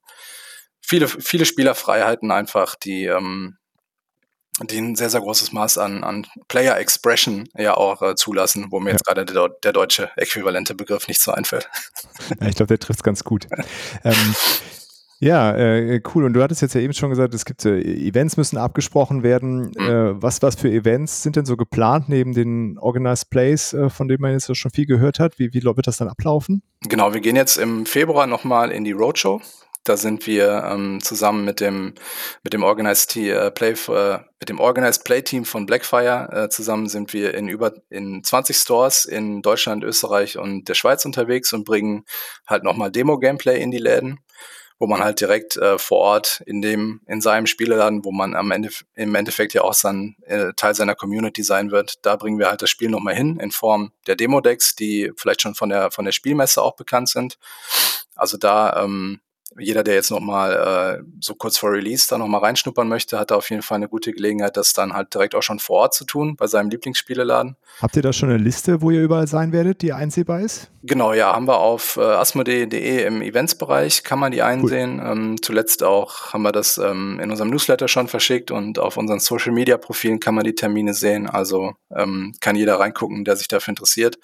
viele, 0.81 1.07
viele 1.07 1.45
Spielerfreiheiten 1.45 2.31
einfach, 2.31 2.75
die, 2.75 3.05
ähm, 3.05 3.57
die 4.63 4.79
ein 4.79 4.95
sehr, 4.95 5.09
sehr 5.09 5.21
großes 5.21 5.51
Maß 5.51 5.77
an, 5.77 6.03
an 6.03 6.27
Player 6.47 6.77
Expression 6.77 7.47
ja 7.57 7.75
auch 7.75 8.01
äh, 8.01 8.15
zulassen, 8.15 8.67
wo 8.69 8.79
mir 8.79 8.89
ja. 8.89 8.93
jetzt 8.93 9.05
gerade 9.05 9.25
der, 9.25 9.49
der, 9.63 9.73
deutsche 9.73 10.11
äquivalente 10.17 10.75
Begriff 10.75 11.07
nicht 11.07 11.21
so 11.21 11.31
einfällt. 11.31 11.69
Ja, 12.39 12.47
ich 12.47 12.55
glaube, 12.55 12.67
der 12.67 12.79
trifft 12.79 12.99
es 12.99 13.03
ganz 13.03 13.23
gut. 13.23 13.47
ähm, 14.03 14.35
ja, 15.21 15.55
äh, 15.55 16.01
cool. 16.15 16.25
Und 16.25 16.33
du 16.33 16.41
hattest 16.41 16.63
jetzt 16.63 16.73
ja 16.73 16.81
eben 16.81 16.93
schon 16.93 17.11
gesagt, 17.11 17.35
es 17.35 17.45
gibt 17.45 17.63
äh, 17.63 17.79
Events 17.79 18.37
müssen 18.37 18.57
abgesprochen 18.57 19.21
werden. 19.21 19.71
Mhm. 19.77 19.79
Äh, 19.79 20.21
was, 20.21 20.41
was 20.41 20.55
für 20.55 20.69
Events 20.69 21.21
sind 21.21 21.35
denn 21.35 21.45
so 21.45 21.55
geplant 21.55 22.09
neben 22.09 22.33
den 22.33 22.79
Organized 22.79 23.29
Plays, 23.29 23.73
äh, 23.73 23.91
von 23.91 24.07
denen 24.07 24.21
man 24.21 24.31
jetzt 24.31 24.55
schon 24.57 24.71
viel 24.71 24.87
gehört 24.87 25.19
hat? 25.19 25.37
Wie, 25.37 25.53
wie 25.53 25.63
wird 25.63 25.85
das 25.85 25.97
dann 25.97 26.09
ablaufen? 26.09 26.63
Genau, 26.81 27.13
wir 27.13 27.21
gehen 27.21 27.35
jetzt 27.35 27.57
im 27.57 27.85
Februar 27.85 28.25
nochmal 28.25 28.71
in 28.71 28.83
die 28.83 28.93
Roadshow. 28.93 29.41
Da 29.83 29.97
sind 29.97 30.27
wir 30.27 30.63
ähm, 30.63 30.99
zusammen 31.01 31.43
mit 31.43 31.59
dem 31.59 31.95
mit 32.43 32.53
dem 32.53 32.63
Organized 32.63 33.15
äh, 33.15 33.49
Play 33.49 33.71
äh, 33.71 34.19
mit 34.39 34.49
dem 34.49 34.59
Organized 34.59 35.03
Play 35.03 35.21
Team 35.23 35.43
von 35.45 35.65
Blackfire 35.65 36.29
äh, 36.31 36.49
zusammen 36.49 36.87
sind 36.87 37.13
wir 37.13 37.33
in 37.33 37.47
über 37.47 37.73
in 37.89 38.23
20 38.23 38.55
Stores 38.55 39.05
in 39.05 39.41
Deutschland, 39.41 39.83
Österreich 39.83 40.37
und 40.37 40.69
der 40.69 40.75
Schweiz 40.75 41.05
unterwegs 41.05 41.51
und 41.53 41.63
bringen 41.63 42.05
halt 42.45 42.63
nochmal 42.63 42.91
Demo 42.91 43.17
Gameplay 43.17 43.61
in 43.61 43.71
die 43.71 43.79
Läden 43.79 44.19
wo 44.81 44.87
man 44.87 45.03
halt 45.03 45.21
direkt 45.21 45.57
äh, 45.57 45.77
vor 45.77 45.99
Ort 45.99 46.41
in 46.47 46.63
dem, 46.63 47.01
in 47.05 47.21
seinem 47.21 47.45
Spieleladen, 47.45 48.03
wo 48.03 48.11
man 48.11 48.35
am 48.35 48.49
Ende, 48.49 48.69
im 48.95 49.13
Endeffekt 49.13 49.53
ja 49.53 49.61
auch 49.61 49.75
sein, 49.75 50.15
äh, 50.25 50.53
Teil 50.55 50.73
seiner 50.73 50.95
Community 50.95 51.43
sein 51.43 51.69
wird, 51.69 52.03
da 52.03 52.15
bringen 52.15 52.39
wir 52.39 52.49
halt 52.49 52.63
das 52.63 52.71
Spiel 52.71 52.89
nochmal 52.89 53.13
hin 53.13 53.37
in 53.39 53.51
Form 53.51 53.91
der 54.07 54.15
Demo-Decks, 54.15 54.75
die 54.75 55.11
vielleicht 55.15 55.43
schon 55.43 55.53
von 55.53 55.69
der, 55.69 55.91
von 55.91 56.05
der 56.05 56.11
Spielmesse 56.11 56.63
auch 56.63 56.75
bekannt 56.75 57.09
sind. 57.09 57.37
Also 58.15 58.37
da 58.37 58.83
ähm, 58.83 59.21
jeder, 59.59 59.83
der 59.83 59.95
jetzt 59.95 60.11
nochmal 60.11 60.99
äh, 61.01 61.03
so 61.19 61.35
kurz 61.35 61.57
vor 61.57 61.71
Release 61.71 62.07
da 62.09 62.17
nochmal 62.17 62.41
reinschnuppern 62.41 62.87
möchte, 62.87 63.19
hat 63.19 63.31
da 63.31 63.35
auf 63.35 63.49
jeden 63.49 63.61
Fall 63.61 63.77
eine 63.77 63.89
gute 63.89 64.13
Gelegenheit, 64.13 64.55
das 64.55 64.73
dann 64.73 64.93
halt 64.93 65.13
direkt 65.13 65.35
auch 65.35 65.43
schon 65.43 65.59
vor 65.59 65.79
Ort 65.79 65.93
zu 65.93 66.05
tun, 66.05 66.35
bei 66.37 66.47
seinem 66.47 66.69
Lieblingsspieleladen. 66.69 67.57
Habt 67.81 67.95
ihr 67.95 68.01
da 68.01 68.13
schon 68.13 68.29
eine 68.29 68.37
Liste, 68.37 68.81
wo 68.81 68.91
ihr 68.91 69.01
überall 69.01 69.27
sein 69.27 69.51
werdet, 69.51 69.81
die 69.81 69.91
einsehbar 69.93 70.39
ist? 70.39 70.71
Genau, 70.83 71.13
ja, 71.13 71.33
haben 71.33 71.47
wir 71.47 71.59
auf 71.59 71.97
äh, 71.97 72.01
asmodee.de 72.01 73.05
im 73.05 73.21
Eventsbereich, 73.21 74.03
kann 74.03 74.19
man 74.19 74.31
die 74.31 74.41
einsehen. 74.41 74.99
Cool. 74.99 75.11
Ähm, 75.11 75.41
zuletzt 75.41 75.83
auch 75.83 76.33
haben 76.33 76.43
wir 76.43 76.51
das 76.51 76.77
ähm, 76.77 77.19
in 77.19 77.29
unserem 77.29 77.49
Newsletter 77.49 77.87
schon 77.87 78.07
verschickt 78.07 78.51
und 78.51 78.79
auf 78.79 78.97
unseren 78.97 79.19
Social-Media-Profilen 79.19 80.19
kann 80.19 80.35
man 80.35 80.45
die 80.45 80.55
Termine 80.55 80.93
sehen. 80.93 81.29
Also 81.29 81.73
ähm, 81.95 82.33
kann 82.39 82.55
jeder 82.55 82.79
reingucken, 82.79 83.25
der 83.25 83.35
sich 83.35 83.47
dafür 83.47 83.71
interessiert. 83.71 84.17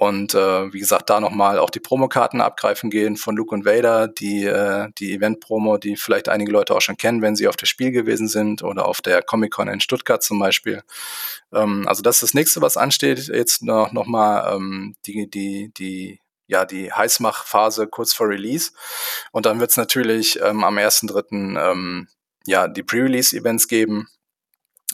Und 0.00 0.32
äh, 0.32 0.72
wie 0.72 0.78
gesagt, 0.78 1.10
da 1.10 1.20
nochmal 1.20 1.58
auch 1.58 1.68
die 1.68 1.78
Promokarten 1.78 2.40
abgreifen 2.40 2.88
gehen 2.88 3.18
von 3.18 3.36
Luke 3.36 3.54
und 3.54 3.66
Vader, 3.66 4.08
die, 4.08 4.46
äh, 4.46 4.88
die 4.96 5.12
Event-Promo, 5.12 5.76
die 5.76 5.94
vielleicht 5.96 6.30
einige 6.30 6.50
Leute 6.50 6.74
auch 6.74 6.80
schon 6.80 6.96
kennen, 6.96 7.20
wenn 7.20 7.36
sie 7.36 7.46
auf 7.46 7.56
das 7.56 7.68
Spiel 7.68 7.90
gewesen 7.90 8.26
sind 8.26 8.62
oder 8.62 8.86
auf 8.86 9.02
der 9.02 9.20
Comic-Con 9.20 9.68
in 9.68 9.82
Stuttgart 9.82 10.22
zum 10.22 10.38
Beispiel. 10.38 10.82
Ähm, 11.52 11.86
also 11.86 12.00
das 12.00 12.16
ist 12.16 12.22
das 12.22 12.34
nächste, 12.34 12.62
was 12.62 12.78
ansteht. 12.78 13.28
Jetzt 13.28 13.62
noch, 13.62 13.92
noch 13.92 14.06
mal 14.06 14.56
ähm, 14.56 14.94
die, 15.04 15.28
die, 15.28 15.70
die 15.76 16.18
ja, 16.46 16.64
die 16.64 16.90
Heißmachphase 16.90 17.86
kurz 17.86 18.14
vor 18.14 18.30
Release. 18.30 18.70
Und 19.32 19.44
dann 19.44 19.60
wird 19.60 19.68
es 19.70 19.76
natürlich 19.76 20.40
ähm, 20.40 20.64
am 20.64 20.78
1.3. 20.78 21.60
Ähm, 21.60 22.08
ja, 22.46 22.68
die 22.68 22.82
Pre-Release-Events 22.82 23.68
geben 23.68 24.08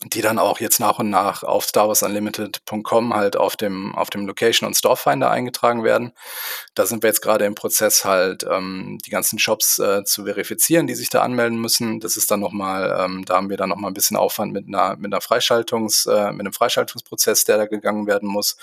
die 0.04 0.20
dann 0.20 0.38
auch 0.38 0.60
jetzt 0.60 0.78
nach 0.78 0.98
und 0.98 1.08
nach 1.08 1.42
auf 1.42 1.64
StarWarsUnlimited.com 1.64 3.14
halt 3.14 3.36
auf 3.36 3.56
dem, 3.56 3.94
auf 3.94 4.10
dem 4.10 4.26
Location 4.26 4.66
und 4.66 4.74
Storefinder 4.74 5.30
eingetragen 5.30 5.84
werden. 5.84 6.12
Da 6.74 6.84
sind 6.84 7.02
wir 7.02 7.08
jetzt 7.08 7.22
gerade 7.22 7.46
im 7.46 7.54
Prozess 7.54 8.04
halt 8.04 8.44
ähm, 8.50 8.98
die 9.04 9.10
ganzen 9.10 9.38
Shops 9.38 9.78
äh, 9.78 10.04
zu 10.04 10.24
verifizieren, 10.24 10.86
die 10.86 10.94
sich 10.94 11.08
da 11.08 11.22
anmelden 11.22 11.58
müssen. 11.58 12.00
Das 12.00 12.18
ist 12.18 12.30
dann 12.30 12.40
nochmal, 12.40 12.94
ähm, 13.00 13.24
da 13.24 13.36
haben 13.36 13.48
wir 13.48 13.56
dann 13.56 13.70
nochmal 13.70 13.90
ein 13.90 13.94
bisschen 13.94 14.18
Aufwand 14.18 14.52
mit 14.52 14.68
einer, 14.68 14.96
mit 14.96 15.12
einer 15.12 15.22
Freischaltungs, 15.22 16.04
äh, 16.06 16.30
mit 16.30 16.40
einem 16.40 16.52
Freischaltungsprozess, 16.52 17.44
der 17.44 17.56
da 17.56 17.64
gegangen 17.66 18.06
werden 18.06 18.28
muss. 18.28 18.58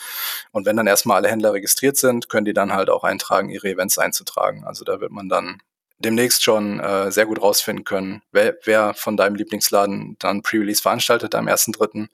Und 0.52 0.68
wenn 0.68 0.78
dann 0.78 0.88
erstmal 0.88 1.18
alle 1.18 1.30
Händler 1.30 1.54
registriert 1.54 1.98
sind, 1.98 2.30
können 2.30 2.46
die 2.46 2.54
dann 2.54 2.74
halt 2.74 2.92
auch 2.92 3.04
eintragen, 3.04 3.50
ihre 3.50 3.70
Events 3.70 3.98
einzutragen. 3.98 4.66
Also 4.66 4.86
da 4.86 5.02
wird 5.02 5.12
man 5.12 5.30
dann 5.30 5.62
demnächst 6.04 6.44
schon 6.44 6.80
äh, 6.80 7.12
sehr 7.12 7.26
gut 7.26 7.42
rausfinden 7.42 7.86
können, 7.86 8.22
wer, 8.32 8.56
wer 8.64 8.94
von 8.94 9.18
deinem 9.18 9.36
Lieblingsladen 9.36 10.18
dann 10.20 10.42
Pre-Release 10.42 10.82
veranstaltet 10.82 11.36
am 11.36 11.48
1.3. 11.48 12.08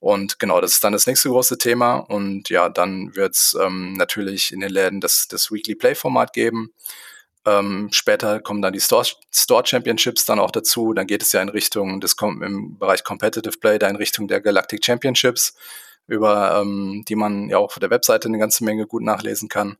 Und 0.00 0.38
genau, 0.38 0.60
das 0.62 0.72
ist 0.72 0.84
dann 0.84 0.94
das 0.94 1.06
nächste 1.06 1.28
große 1.28 1.58
Thema. 1.58 1.96
Und 1.96 2.48
ja, 2.48 2.68
dann 2.70 3.14
wird 3.14 3.34
es 3.34 3.56
ähm, 3.60 3.92
natürlich 3.92 4.50
in 4.50 4.60
den 4.60 4.70
Läden 4.70 5.00
das, 5.00 5.28
das 5.28 5.52
Weekly 5.52 5.74
Play-Format 5.74 6.32
geben. 6.32 6.72
Ähm, 7.46 7.88
später 7.92 8.40
kommen 8.40 8.62
dann 8.62 8.72
die 8.72 8.80
Store, 8.80 9.06
Store 9.30 9.64
Championships 9.66 10.24
dann 10.24 10.38
auch 10.38 10.50
dazu. 10.50 10.94
Dann 10.94 11.06
geht 11.06 11.22
es 11.22 11.32
ja 11.32 11.42
in 11.42 11.50
Richtung 11.50 12.00
des 12.00 12.16
im 12.20 12.78
Bereich 12.78 13.04
Competitive 13.04 13.58
Play, 13.58 13.78
da 13.78 13.88
in 13.88 13.96
Richtung 13.96 14.26
der 14.26 14.40
Galactic 14.40 14.84
Championships, 14.84 15.54
über 16.06 16.60
ähm, 16.60 17.04
die 17.08 17.14
man 17.14 17.48
ja 17.48 17.58
auch 17.58 17.64
auf 17.64 17.78
der 17.78 17.90
Webseite 17.90 18.28
eine 18.28 18.38
ganze 18.38 18.64
Menge 18.64 18.86
gut 18.86 19.02
nachlesen 19.02 19.48
kann. 19.48 19.76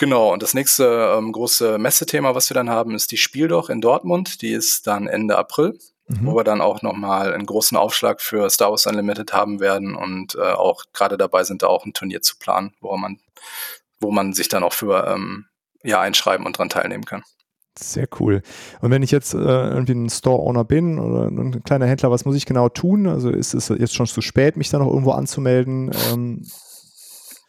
Genau, 0.00 0.32
und 0.32 0.42
das 0.42 0.54
nächste 0.54 1.14
ähm, 1.18 1.30
große 1.30 1.76
Messethema, 1.76 2.34
was 2.34 2.48
wir 2.48 2.54
dann 2.54 2.70
haben, 2.70 2.94
ist 2.94 3.12
die 3.12 3.18
Spiel 3.18 3.48
doch 3.48 3.68
in 3.68 3.82
Dortmund. 3.82 4.40
Die 4.40 4.50
ist 4.50 4.86
dann 4.86 5.06
Ende 5.06 5.36
April, 5.36 5.78
mhm. 6.08 6.24
wo 6.24 6.34
wir 6.36 6.42
dann 6.42 6.62
auch 6.62 6.80
nochmal 6.80 7.34
einen 7.34 7.44
großen 7.44 7.76
Aufschlag 7.76 8.22
für 8.22 8.48
Star 8.48 8.70
Wars 8.70 8.86
Unlimited 8.86 9.34
haben 9.34 9.60
werden 9.60 9.94
und 9.94 10.36
äh, 10.36 10.52
auch 10.52 10.84
gerade 10.94 11.18
dabei 11.18 11.44
sind, 11.44 11.62
da 11.62 11.66
auch 11.66 11.84
ein 11.84 11.92
Turnier 11.92 12.22
zu 12.22 12.38
planen, 12.38 12.72
wo 12.80 12.96
man, 12.96 13.18
wo 14.00 14.10
man 14.10 14.32
sich 14.32 14.48
dann 14.48 14.62
auch 14.62 14.72
für 14.72 15.06
ähm, 15.06 15.44
ja, 15.82 16.00
einschreiben 16.00 16.46
und 16.46 16.56
dran 16.56 16.70
teilnehmen 16.70 17.04
kann. 17.04 17.22
Sehr 17.78 18.08
cool. 18.20 18.40
Und 18.80 18.90
wenn 18.90 19.02
ich 19.02 19.10
jetzt 19.10 19.34
äh, 19.34 19.36
irgendwie 19.36 19.92
ein 19.92 20.08
Store-Owner 20.08 20.64
bin 20.64 20.98
oder 20.98 21.26
ein 21.26 21.62
kleiner 21.62 21.84
Händler, 21.84 22.10
was 22.10 22.24
muss 22.24 22.36
ich 22.36 22.46
genau 22.46 22.70
tun? 22.70 23.06
Also 23.06 23.28
ist 23.28 23.52
es 23.52 23.68
jetzt 23.68 23.94
schon 23.94 24.06
zu 24.06 24.22
spät, 24.22 24.56
mich 24.56 24.70
da 24.70 24.78
noch 24.78 24.88
irgendwo 24.88 25.10
anzumelden? 25.10 25.90
Ähm 26.10 26.46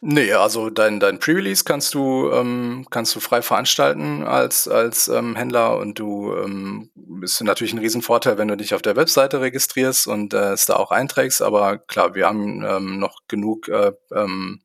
Nee, 0.04 0.32
also 0.32 0.68
dein, 0.68 0.98
dein 0.98 1.20
Pre-Release 1.20 1.62
kannst 1.62 1.94
du, 1.94 2.28
ähm, 2.32 2.84
kannst 2.90 3.14
du 3.14 3.20
frei 3.20 3.40
veranstalten 3.40 4.24
als, 4.24 4.66
als 4.66 5.06
ähm, 5.06 5.36
Händler 5.36 5.78
und 5.78 5.96
du 5.96 6.34
ähm, 6.34 6.90
bist 6.96 7.40
natürlich 7.44 7.72
ein 7.72 7.78
Riesenvorteil, 7.78 8.36
wenn 8.36 8.48
du 8.48 8.56
dich 8.56 8.74
auf 8.74 8.82
der 8.82 8.96
Webseite 8.96 9.40
registrierst 9.40 10.08
und 10.08 10.34
äh, 10.34 10.54
es 10.54 10.66
da 10.66 10.74
auch 10.74 10.90
einträgst. 10.90 11.40
Aber 11.40 11.78
klar, 11.78 12.16
wir 12.16 12.26
haben 12.26 12.64
ähm, 12.64 12.98
noch 12.98 13.20
genug 13.28 13.68
äh, 13.68 13.92
ähm, 14.12 14.61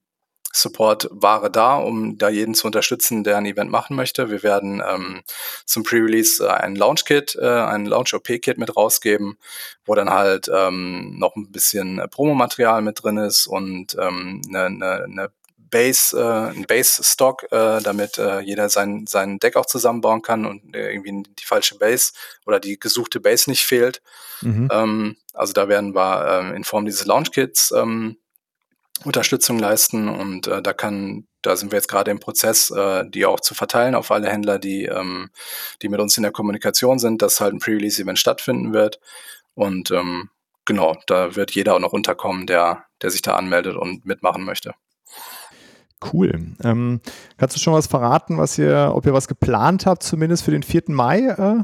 Support-Ware 0.62 1.52
da, 1.52 1.78
um 1.78 2.18
da 2.18 2.30
jeden 2.30 2.54
zu 2.54 2.68
unterstützen, 2.68 3.24
der 3.24 3.38
ein 3.38 3.46
Event 3.46 3.72
machen 3.72 3.96
möchte. 3.96 4.30
Wir 4.30 4.44
werden 4.44 4.82
ähm, 4.88 5.22
zum 5.66 5.84
Pre-Release 5.84 6.44
äh, 6.44 6.50
ein 6.50 6.76
Launch-Kit, 6.76 7.38
äh, 7.40 7.46
ein 7.48 7.86
Launch-OP-Kit 7.86 8.58
mit 8.58 8.76
rausgeben, 8.76 9.38
wo 9.86 9.96
dann 9.96 10.10
halt 10.10 10.50
ähm, 10.54 11.18
noch 11.18 11.36
ein 11.36 11.52
bisschen 11.52 12.00
äh, 12.00 12.08
Promomaterial 12.08 12.82
mit 12.82 13.04
drin 13.04 13.18
ist 13.18 13.48
und 13.48 13.96
ähm, 14.00 14.42
eine, 14.50 14.70
ne, 14.70 15.06
ne 15.08 15.32
Base, 15.70 16.18
äh, 16.18 16.56
ein 16.56 16.66
Base-Stock, 16.66 17.52
äh, 17.52 17.82
damit 17.82 18.18
äh, 18.18 18.40
jeder 18.40 18.70
sein, 18.70 19.06
sein 19.08 19.40
Deck 19.40 19.56
auch 19.56 19.66
zusammenbauen 19.66 20.22
kann 20.22 20.46
und 20.46 20.76
äh, 20.76 20.92
irgendwie 20.92 21.24
die 21.24 21.46
falsche 21.46 21.78
Base 21.78 22.14
oder 22.46 22.60
die 22.60 22.80
gesuchte 22.80 23.20
Base 23.20 23.50
nicht 23.50 23.64
fehlt. 23.64 24.02
Mhm. 24.42 24.70
Ähm, 24.72 25.18
also 25.34 25.54
da 25.54 25.68
werden 25.68 25.94
wir 25.94 26.52
äh, 26.52 26.56
in 26.56 26.64
Form 26.64 26.86
dieses 26.86 27.06
Launch-Kits 27.06 27.72
ähm, 27.72 28.18
Unterstützung 29.04 29.60
leisten 29.60 30.10
und 30.10 30.48
äh, 30.48 30.62
da 30.62 30.74
kann, 30.74 31.28
da 31.42 31.56
sind 31.56 31.72
wir 31.72 31.78
jetzt 31.78 31.88
gerade 31.88 32.12
im 32.12 32.20
Prozess, 32.20 32.72
äh, 32.72 33.04
die 33.10 33.26
auch 33.26 33.40
zu 33.40 33.54
verteilen 33.54 33.96
auf 33.96 34.12
alle 34.12 34.30
Händler, 34.30 34.60
die, 34.60 34.86
ähm, 34.86 35.30
die 35.82 35.90
mit 35.90 36.00
uns 36.00 36.18
in 36.18 36.24
der 36.24 36.32
Kommunikation 36.32 37.00
sind, 37.00 37.22
dass 37.22 37.40
halt 37.40 37.54
ein 37.54 37.60
Pre-Release-Event 37.60 38.20
stattfinden 38.20 38.74
wird. 38.74 39.00
Und 39.54 39.92
ähm, 39.92 40.30
genau, 40.66 40.96
da 41.08 41.36
wird 41.36 41.52
jeder 41.52 41.76
auch 41.76 41.80
noch 41.80 41.94
unterkommen, 41.94 42.48
der, 42.48 42.86
der 43.02 43.12
sich 43.12 43.22
da 43.22 43.36
anmeldet 43.36 43.76
und 43.76 44.06
mitmachen 44.06 44.44
möchte. 44.44 44.74
Cool. 46.14 46.56
Ähm, 46.64 47.02
kannst 47.38 47.56
du 47.56 47.60
schon 47.60 47.74
was 47.74 47.88
verraten, 47.88 48.38
was 48.38 48.58
ihr, 48.58 48.92
ob 48.94 49.06
ihr 49.06 49.14
was 49.14 49.28
geplant 49.28 49.86
habt, 49.86 50.04
zumindest 50.04 50.44
für 50.44 50.52
den 50.52 50.64
4. 50.64 50.84
Mai? 50.88 51.22
Äh? 51.22 51.64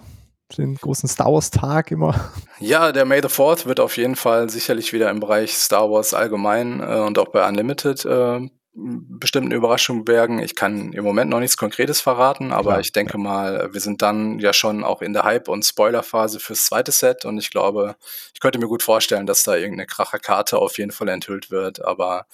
Den 0.58 0.76
großen 0.76 1.10
Star 1.10 1.32
Wars 1.32 1.52
Tag 1.52 1.92
immer. 1.92 2.32
Ja, 2.60 2.92
der 2.92 3.06
May 3.06 3.22
the 3.22 3.30
Fourth 3.30 3.66
wird 3.66 3.80
auf 3.80 3.98
jeden 3.98 4.16
Fall 4.16 4.50
sicherlich 4.50 4.94
wieder 4.94 5.10
im 5.10 5.20
Bereich 5.20 5.56
Star 5.56 5.90
Wars 5.90 6.14
allgemein 6.14 6.80
äh, 6.80 7.00
und 7.00 7.18
auch 7.18 7.30
bei 7.30 7.48
Unlimited 7.48 8.06
äh, 8.06 8.40
bestimmten 8.76 9.52
Überraschungen 9.52 10.04
bergen. 10.04 10.40
Ich 10.40 10.56
kann 10.56 10.94
im 10.94 11.04
Moment 11.04 11.30
noch 11.30 11.40
nichts 11.40 11.58
Konkretes 11.58 12.02
verraten, 12.02 12.52
aber 12.52 12.72
Klar, 12.72 12.80
ich 12.80 12.92
denke 12.92 13.14
ja. 13.14 13.20
mal, 13.20 13.70
wir 13.72 13.82
sind 13.82 14.02
dann 14.02 14.40
ja 14.40 14.52
schon 14.52 14.84
auch 14.84 15.02
in 15.02 15.14
der 15.14 15.24
Hype- 15.24 15.48
und 15.48 15.64
Spoiler-Phase 15.64 16.40
fürs 16.40 16.66
zweite 16.66 16.92
Set 16.92 17.26
und 17.26 17.38
ich 17.38 17.52
glaube, 17.52 17.96
ich 18.34 18.40
könnte 18.40 18.58
mir 18.58 18.68
gut 18.68 18.82
vorstellen, 18.82 19.28
dass 19.28 19.44
da 19.44 19.56
irgendeine 19.56 19.86
Kracherkarte 19.86 20.58
auf 20.58 20.78
jeden 20.80 20.92
Fall 20.92 21.10
enthüllt 21.10 21.52
wird, 21.52 21.86
aber 21.86 22.26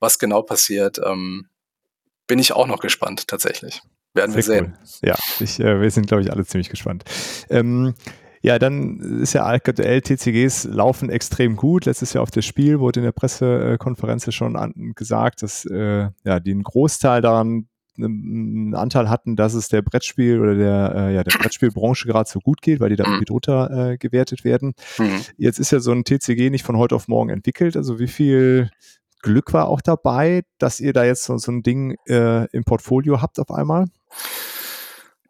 was 0.00 0.18
genau 0.18 0.42
passiert, 0.42 0.98
ähm, 1.04 1.48
bin 2.26 2.38
ich 2.38 2.54
auch 2.54 2.66
noch 2.66 2.80
gespannt, 2.80 3.28
tatsächlich. 3.28 3.82
Werden 4.14 4.34
wir 4.34 4.42
sehen. 4.42 4.76
Cool. 4.78 5.08
Ja, 5.08 5.16
ich, 5.40 5.58
äh, 5.60 5.80
wir 5.80 5.90
sind, 5.90 6.06
glaube 6.06 6.22
ich, 6.22 6.32
alle 6.32 6.44
ziemlich 6.44 6.68
gespannt. 6.68 7.04
Ähm, 7.48 7.94
ja, 8.42 8.58
dann 8.58 8.98
ist 9.22 9.34
ja 9.34 9.46
aktuell 9.46 10.00
TCGs 10.00 10.64
laufen 10.64 11.10
extrem 11.10 11.56
gut. 11.56 11.84
Letztes 11.84 12.12
Jahr 12.12 12.22
auf 12.22 12.30
das 12.32 12.44
Spiel 12.44 12.80
wurde 12.80 13.00
in 13.00 13.04
der 13.04 13.12
Pressekonferenz 13.12 14.32
schon 14.34 14.56
an, 14.56 14.92
gesagt, 14.96 15.42
dass 15.42 15.64
äh, 15.64 16.08
ja, 16.24 16.40
die 16.40 16.50
einen 16.50 16.64
Großteil 16.64 17.22
daran 17.22 17.68
einen 17.98 18.74
Anteil 18.74 19.10
hatten, 19.10 19.36
dass 19.36 19.54
es 19.54 19.68
der 19.68 19.82
Brettspiel 19.82 20.40
oder 20.40 20.54
der, 20.54 20.94
äh, 20.96 21.14
ja, 21.14 21.24
der 21.24 21.32
Brettspielbranche 21.38 22.08
gerade 22.08 22.28
so 22.28 22.40
gut 22.40 22.62
geht, 22.62 22.80
weil 22.80 22.88
die 22.88 22.96
da 22.96 23.04
irgendwie 23.04 23.26
drunter 23.26 23.92
äh, 23.92 23.96
gewertet 23.98 24.44
werden. 24.44 24.74
Mhm. 24.98 25.20
Jetzt 25.36 25.58
ist 25.58 25.70
ja 25.72 25.80
so 25.80 25.92
ein 25.92 26.04
TCG 26.04 26.50
nicht 26.50 26.64
von 26.64 26.76
heute 26.76 26.96
auf 26.96 27.06
morgen 27.06 27.30
entwickelt. 27.30 27.76
Also 27.76 27.98
wie 27.98 28.08
viel 28.08 28.70
Glück 29.20 29.52
war 29.52 29.68
auch 29.68 29.80
dabei, 29.80 30.42
dass 30.58 30.80
ihr 30.80 30.92
da 30.92 31.04
jetzt 31.04 31.24
so, 31.24 31.36
so 31.38 31.52
ein 31.52 31.62
Ding 31.62 31.96
äh, 32.08 32.46
im 32.50 32.64
Portfolio 32.64 33.22
habt 33.22 33.38
auf 33.38 33.50
einmal? 33.50 33.86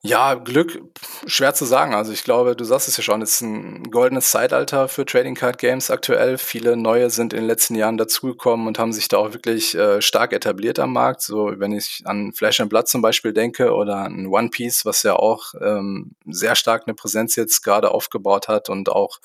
Ja, 0.04 0.34
Glück, 0.34 0.82
schwer 1.26 1.54
zu 1.54 1.64
sagen. 1.64 1.94
Also 1.94 2.10
ich 2.12 2.24
glaube, 2.24 2.56
du 2.56 2.64
sagst 2.64 2.88
es 2.88 2.96
ja 2.96 3.04
schon, 3.04 3.22
es 3.22 3.34
ist 3.34 3.42
ein 3.42 3.84
goldenes 3.84 4.30
Zeitalter 4.30 4.88
für 4.88 5.06
Trading 5.06 5.36
Card 5.36 5.58
Games 5.58 5.92
aktuell. 5.92 6.38
Viele 6.38 6.76
neue 6.76 7.08
sind 7.08 7.32
in 7.32 7.40
den 7.40 7.46
letzten 7.46 7.76
Jahren 7.76 7.98
dazugekommen 7.98 8.66
und 8.66 8.80
haben 8.80 8.92
sich 8.92 9.06
da 9.06 9.18
auch 9.18 9.32
wirklich 9.32 9.76
äh, 9.76 10.02
stark 10.02 10.32
etabliert 10.32 10.80
am 10.80 10.92
Markt. 10.92 11.22
So, 11.22 11.52
wenn 11.56 11.70
ich 11.70 12.02
an 12.04 12.32
Flash 12.32 12.58
and 12.58 12.68
Blood 12.68 12.88
zum 12.88 13.00
Beispiel 13.00 13.32
denke 13.32 13.72
oder 13.72 13.98
an 13.98 14.26
One 14.26 14.48
Piece, 14.50 14.84
was 14.84 15.04
ja 15.04 15.14
auch 15.14 15.54
ähm, 15.60 16.16
sehr 16.26 16.56
stark 16.56 16.82
eine 16.88 16.94
Präsenz 16.94 17.36
jetzt 17.36 17.62
gerade 17.62 17.92
aufgebaut 17.92 18.48
hat 18.48 18.70
und 18.70 18.88
auch 18.88 19.20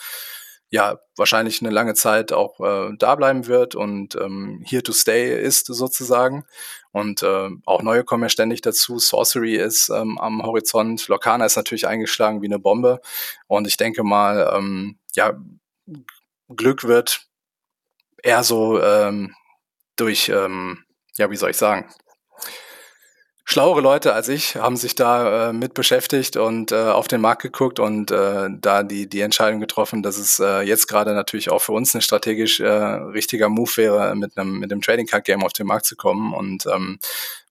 ja 0.69 0.99
wahrscheinlich 1.15 1.61
eine 1.61 1.71
lange 1.71 1.93
Zeit 1.93 2.33
auch 2.33 2.59
äh, 2.59 2.91
da 2.99 3.15
bleiben 3.15 3.47
wird 3.47 3.75
und 3.75 4.15
ähm, 4.15 4.63
here 4.67 4.83
to 4.83 4.91
stay 4.91 5.41
ist 5.41 5.65
sozusagen. 5.67 6.45
Und 6.97 7.21
äh, 7.21 7.49
auch 7.67 7.83
neue 7.83 8.03
kommen 8.03 8.23
ja 8.23 8.29
ständig 8.29 8.61
dazu. 8.61 8.97
Sorcery 8.97 9.55
ist 9.55 9.89
ähm, 9.89 10.17
am 10.17 10.41
Horizont. 10.41 11.07
Locana 11.07 11.45
ist 11.45 11.55
natürlich 11.55 11.87
eingeschlagen 11.87 12.41
wie 12.41 12.47
eine 12.47 12.57
Bombe. 12.57 13.01
Und 13.45 13.67
ich 13.67 13.77
denke 13.77 14.03
mal, 14.03 14.51
ähm, 14.51 14.97
ja, 15.13 15.39
Glück 16.49 16.85
wird 16.85 17.27
eher 18.23 18.43
so 18.43 18.81
ähm, 18.81 19.35
durch, 19.95 20.29
ähm, 20.29 20.85
ja, 21.17 21.29
wie 21.29 21.35
soll 21.35 21.51
ich 21.51 21.57
sagen, 21.57 21.87
schlauere 23.49 23.79
Leute 23.79 24.13
als 24.13 24.27
ich 24.27 24.57
haben 24.57 24.75
sich 24.75 24.93
da 24.93 25.49
äh, 25.49 25.53
mit 25.53 25.73
beschäftigt 25.73 26.35
und 26.35 26.73
äh, 26.73 26.75
auf 26.75 27.07
den 27.07 27.21
Markt 27.21 27.41
geguckt 27.41 27.79
und 27.79 28.11
äh, 28.11 28.49
da 28.51 28.83
die, 28.83 29.07
die 29.07 29.21
Entscheidung 29.21 29.61
getroffen, 29.61 30.03
dass 30.03 30.17
es 30.17 30.39
äh, 30.39 30.61
jetzt 30.63 30.87
gerade 30.87 31.13
natürlich 31.13 31.49
auch 31.49 31.61
für 31.61 31.71
uns 31.71 31.93
ein 31.93 32.01
strategisch 32.01 32.59
äh, 32.59 32.67
richtiger 32.67 33.47
Move 33.47 33.71
wäre, 33.77 34.13
mit 34.15 34.37
einem 34.37 34.59
mit 34.59 34.69
dem 34.69 34.81
Trading 34.81 35.07
Card 35.07 35.23
Game 35.23 35.43
auf 35.43 35.53
den 35.53 35.65
Markt 35.65 35.85
zu 35.85 35.95
kommen. 35.95 36.33
Und 36.33 36.65
ähm, 36.65 36.99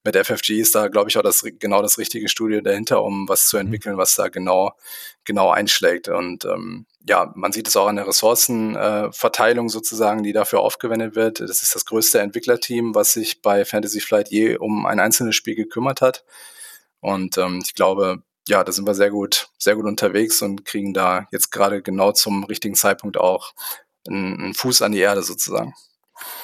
mit 0.06 0.16
FFG 0.16 0.60
ist 0.60 0.74
da, 0.74 0.88
glaube 0.88 1.10
ich, 1.10 1.18
auch 1.18 1.22
das, 1.22 1.44
genau 1.58 1.82
das 1.82 1.98
richtige 1.98 2.28
Studio 2.28 2.60
dahinter, 2.62 3.02
um 3.02 3.28
was 3.28 3.48
zu 3.48 3.56
mhm. 3.56 3.66
entwickeln, 3.66 3.98
was 3.98 4.14
da 4.14 4.28
genau, 4.28 4.72
genau 5.24 5.50
einschlägt. 5.50 6.08
Und 6.08 6.46
ähm, 6.46 6.86
ja, 7.06 7.32
man 7.34 7.52
sieht 7.52 7.68
es 7.68 7.76
auch 7.76 7.88
an 7.88 7.96
der 7.96 8.06
Ressourcenverteilung 8.06 9.66
äh, 9.66 9.70
sozusagen, 9.70 10.22
die 10.22 10.32
dafür 10.32 10.60
aufgewendet 10.60 11.14
wird. 11.14 11.40
Das 11.40 11.62
ist 11.62 11.74
das 11.74 11.84
größte 11.84 12.20
Entwicklerteam, 12.20 12.94
was 12.94 13.12
sich 13.12 13.42
bei 13.42 13.64
Fantasy 13.64 14.00
Flight 14.00 14.30
je 14.30 14.56
um 14.56 14.86
ein 14.86 15.00
einzelnes 15.00 15.36
Spiel 15.36 15.54
gekümmert 15.54 16.00
hat. 16.00 16.24
Und 17.00 17.36
ähm, 17.36 17.60
ich 17.62 17.74
glaube, 17.74 18.22
ja, 18.48 18.64
da 18.64 18.72
sind 18.72 18.86
wir 18.86 18.94
sehr 18.94 19.10
gut, 19.10 19.48
sehr 19.58 19.74
gut 19.74 19.86
unterwegs 19.86 20.40
und 20.40 20.64
kriegen 20.64 20.94
da 20.94 21.26
jetzt 21.32 21.50
gerade 21.50 21.82
genau 21.82 22.12
zum 22.12 22.44
richtigen 22.44 22.76
Zeitpunkt 22.76 23.16
auch 23.18 23.52
einen, 24.08 24.40
einen 24.40 24.54
Fuß 24.54 24.82
an 24.82 24.92
die 24.92 25.00
Erde 25.00 25.22
sozusagen. 25.22 25.74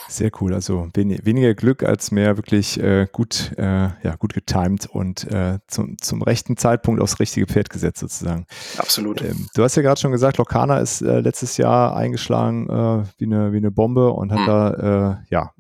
Sehr 0.09 0.31
cool. 0.41 0.53
Also 0.55 0.89
wen, 0.95 1.25
weniger 1.25 1.55
Glück 1.55 1.83
als 1.83 2.11
mehr 2.11 2.37
wirklich 2.37 2.79
äh, 2.79 3.07
gut, 3.11 3.53
äh, 3.57 3.63
ja, 4.03 4.17
gut 4.19 4.35
getimed 4.35 4.87
und 4.87 5.25
äh, 5.31 5.59
zum, 5.67 5.97
zum 5.99 6.23
rechten 6.23 6.57
Zeitpunkt 6.57 7.01
aufs 7.01 7.19
richtige 7.19 7.47
Pferd 7.47 7.71
gesetzt 7.71 8.01
sozusagen. 8.01 8.47
Absolut. 8.77 9.23
Ähm, 9.23 9.49
du 9.55 9.63
hast 9.63 9.77
ja 9.77 9.83
gerade 9.83 10.01
schon 10.01 10.13
gesagt, 10.13 10.39
Lokana 10.39 10.79
ist 10.79 11.01
äh, 11.01 11.21
letztes 11.21 11.57
Jahr 11.57 11.97
eingeschlagen 11.97 12.69
äh, 12.69 13.05
wie, 13.19 13.25
eine, 13.25 13.53
wie 13.53 13.59
eine 13.59 13.71
Bombe 13.71 14.11
und 14.11 14.33
hat 14.33 14.41
mhm. 14.41 14.47
da 14.47 15.13
äh, 15.13 15.17
ja, 15.31 15.53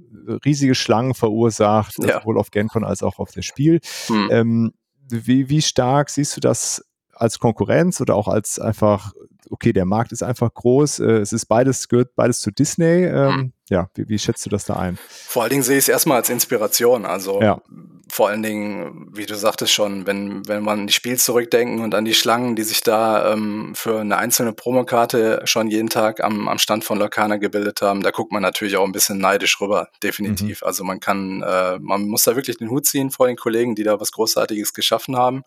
riesige 0.45 0.75
Schlangen 0.75 1.15
verursacht, 1.15 1.95
ja. 1.99 2.21
sowohl 2.21 2.39
auf 2.39 2.51
GenCon 2.51 2.85
als 2.85 3.03
auch 3.03 3.19
auf 3.19 3.31
das 3.33 3.45
Spiel. 3.45 3.81
Mhm. 4.09 4.29
Ähm, 4.31 4.73
wie, 5.09 5.49
wie 5.49 5.63
stark 5.63 6.11
siehst 6.11 6.37
du 6.37 6.41
das 6.41 6.85
als 7.15 7.39
Konkurrenz 7.39 8.01
oder 8.01 8.15
auch 8.15 8.29
als 8.29 8.59
einfach, 8.59 9.13
okay, 9.51 9.73
der 9.73 9.85
Markt 9.85 10.13
ist 10.13 10.23
einfach 10.23 10.53
groß, 10.53 11.01
es 11.01 11.33
ist 11.33 11.47
beides, 11.47 11.89
gehört 11.89 12.15
beides 12.15 12.41
zu 12.41 12.51
Disney. 12.51 13.05
Ähm, 13.05 13.37
mhm. 13.37 13.53
Ja, 13.73 13.89
wie, 13.95 14.07
wie, 14.07 14.19
schätzt 14.19 14.45
du 14.45 14.51
das 14.51 14.67
da 14.67 14.75
ein? 14.75 14.99
Vor 15.09 15.43
allen 15.43 15.51
Dingen 15.51 15.63
sehe 15.63 15.79
ich 15.79 15.85
es 15.85 15.89
erstmal 15.89 16.19
als 16.19 16.29
Inspiration. 16.29 17.07
Also 17.07 17.41
ja. 17.41 17.63
vor 18.11 18.29
allen 18.29 18.43
Dingen, 18.43 19.09
wie 19.15 19.25
du 19.25 19.35
sagtest 19.35 19.73
schon, 19.73 20.07
wenn, 20.07 20.47
wenn 20.47 20.63
man 20.63 20.81
an 20.81 20.87
die 20.87 20.93
Spiel 20.93 21.17
zurückdenken 21.17 21.81
und 21.83 21.95
an 21.95 22.05
die 22.05 22.13
Schlangen, 22.13 22.55
die 22.55 22.65
sich 22.65 22.83
da 22.83 23.33
ähm, 23.33 23.73
für 23.75 24.01
eine 24.01 24.19
einzelne 24.19 24.53
Promokarte 24.53 25.41
schon 25.45 25.69
jeden 25.69 25.89
Tag 25.89 26.23
am, 26.23 26.49
am 26.49 26.59
Stand 26.59 26.85
von 26.85 26.99
Locana 26.99 27.39
gebildet 27.39 27.81
haben, 27.81 28.03
da 28.03 28.11
guckt 28.11 28.31
man 28.31 28.43
natürlich 28.43 28.77
auch 28.77 28.85
ein 28.85 28.93
bisschen 28.93 29.17
neidisch 29.17 29.59
rüber, 29.59 29.89
definitiv. 30.03 30.61
Mhm. 30.61 30.67
Also 30.67 30.85
man 30.85 31.01
kann, 31.01 31.43
äh, 31.43 31.79
man 31.79 32.03
muss 32.03 32.25
da 32.25 32.37
wirklich 32.37 32.59
den 32.59 32.69
Hut 32.69 32.85
ziehen 32.85 33.11
vor 33.11 33.27
den 33.27 33.37
Kollegen, 33.37 33.75
die 33.75 33.85
da 33.85 33.99
was 33.99 34.13
Großartiges 34.13 34.75
geschaffen 34.75 35.17
haben 35.17 35.45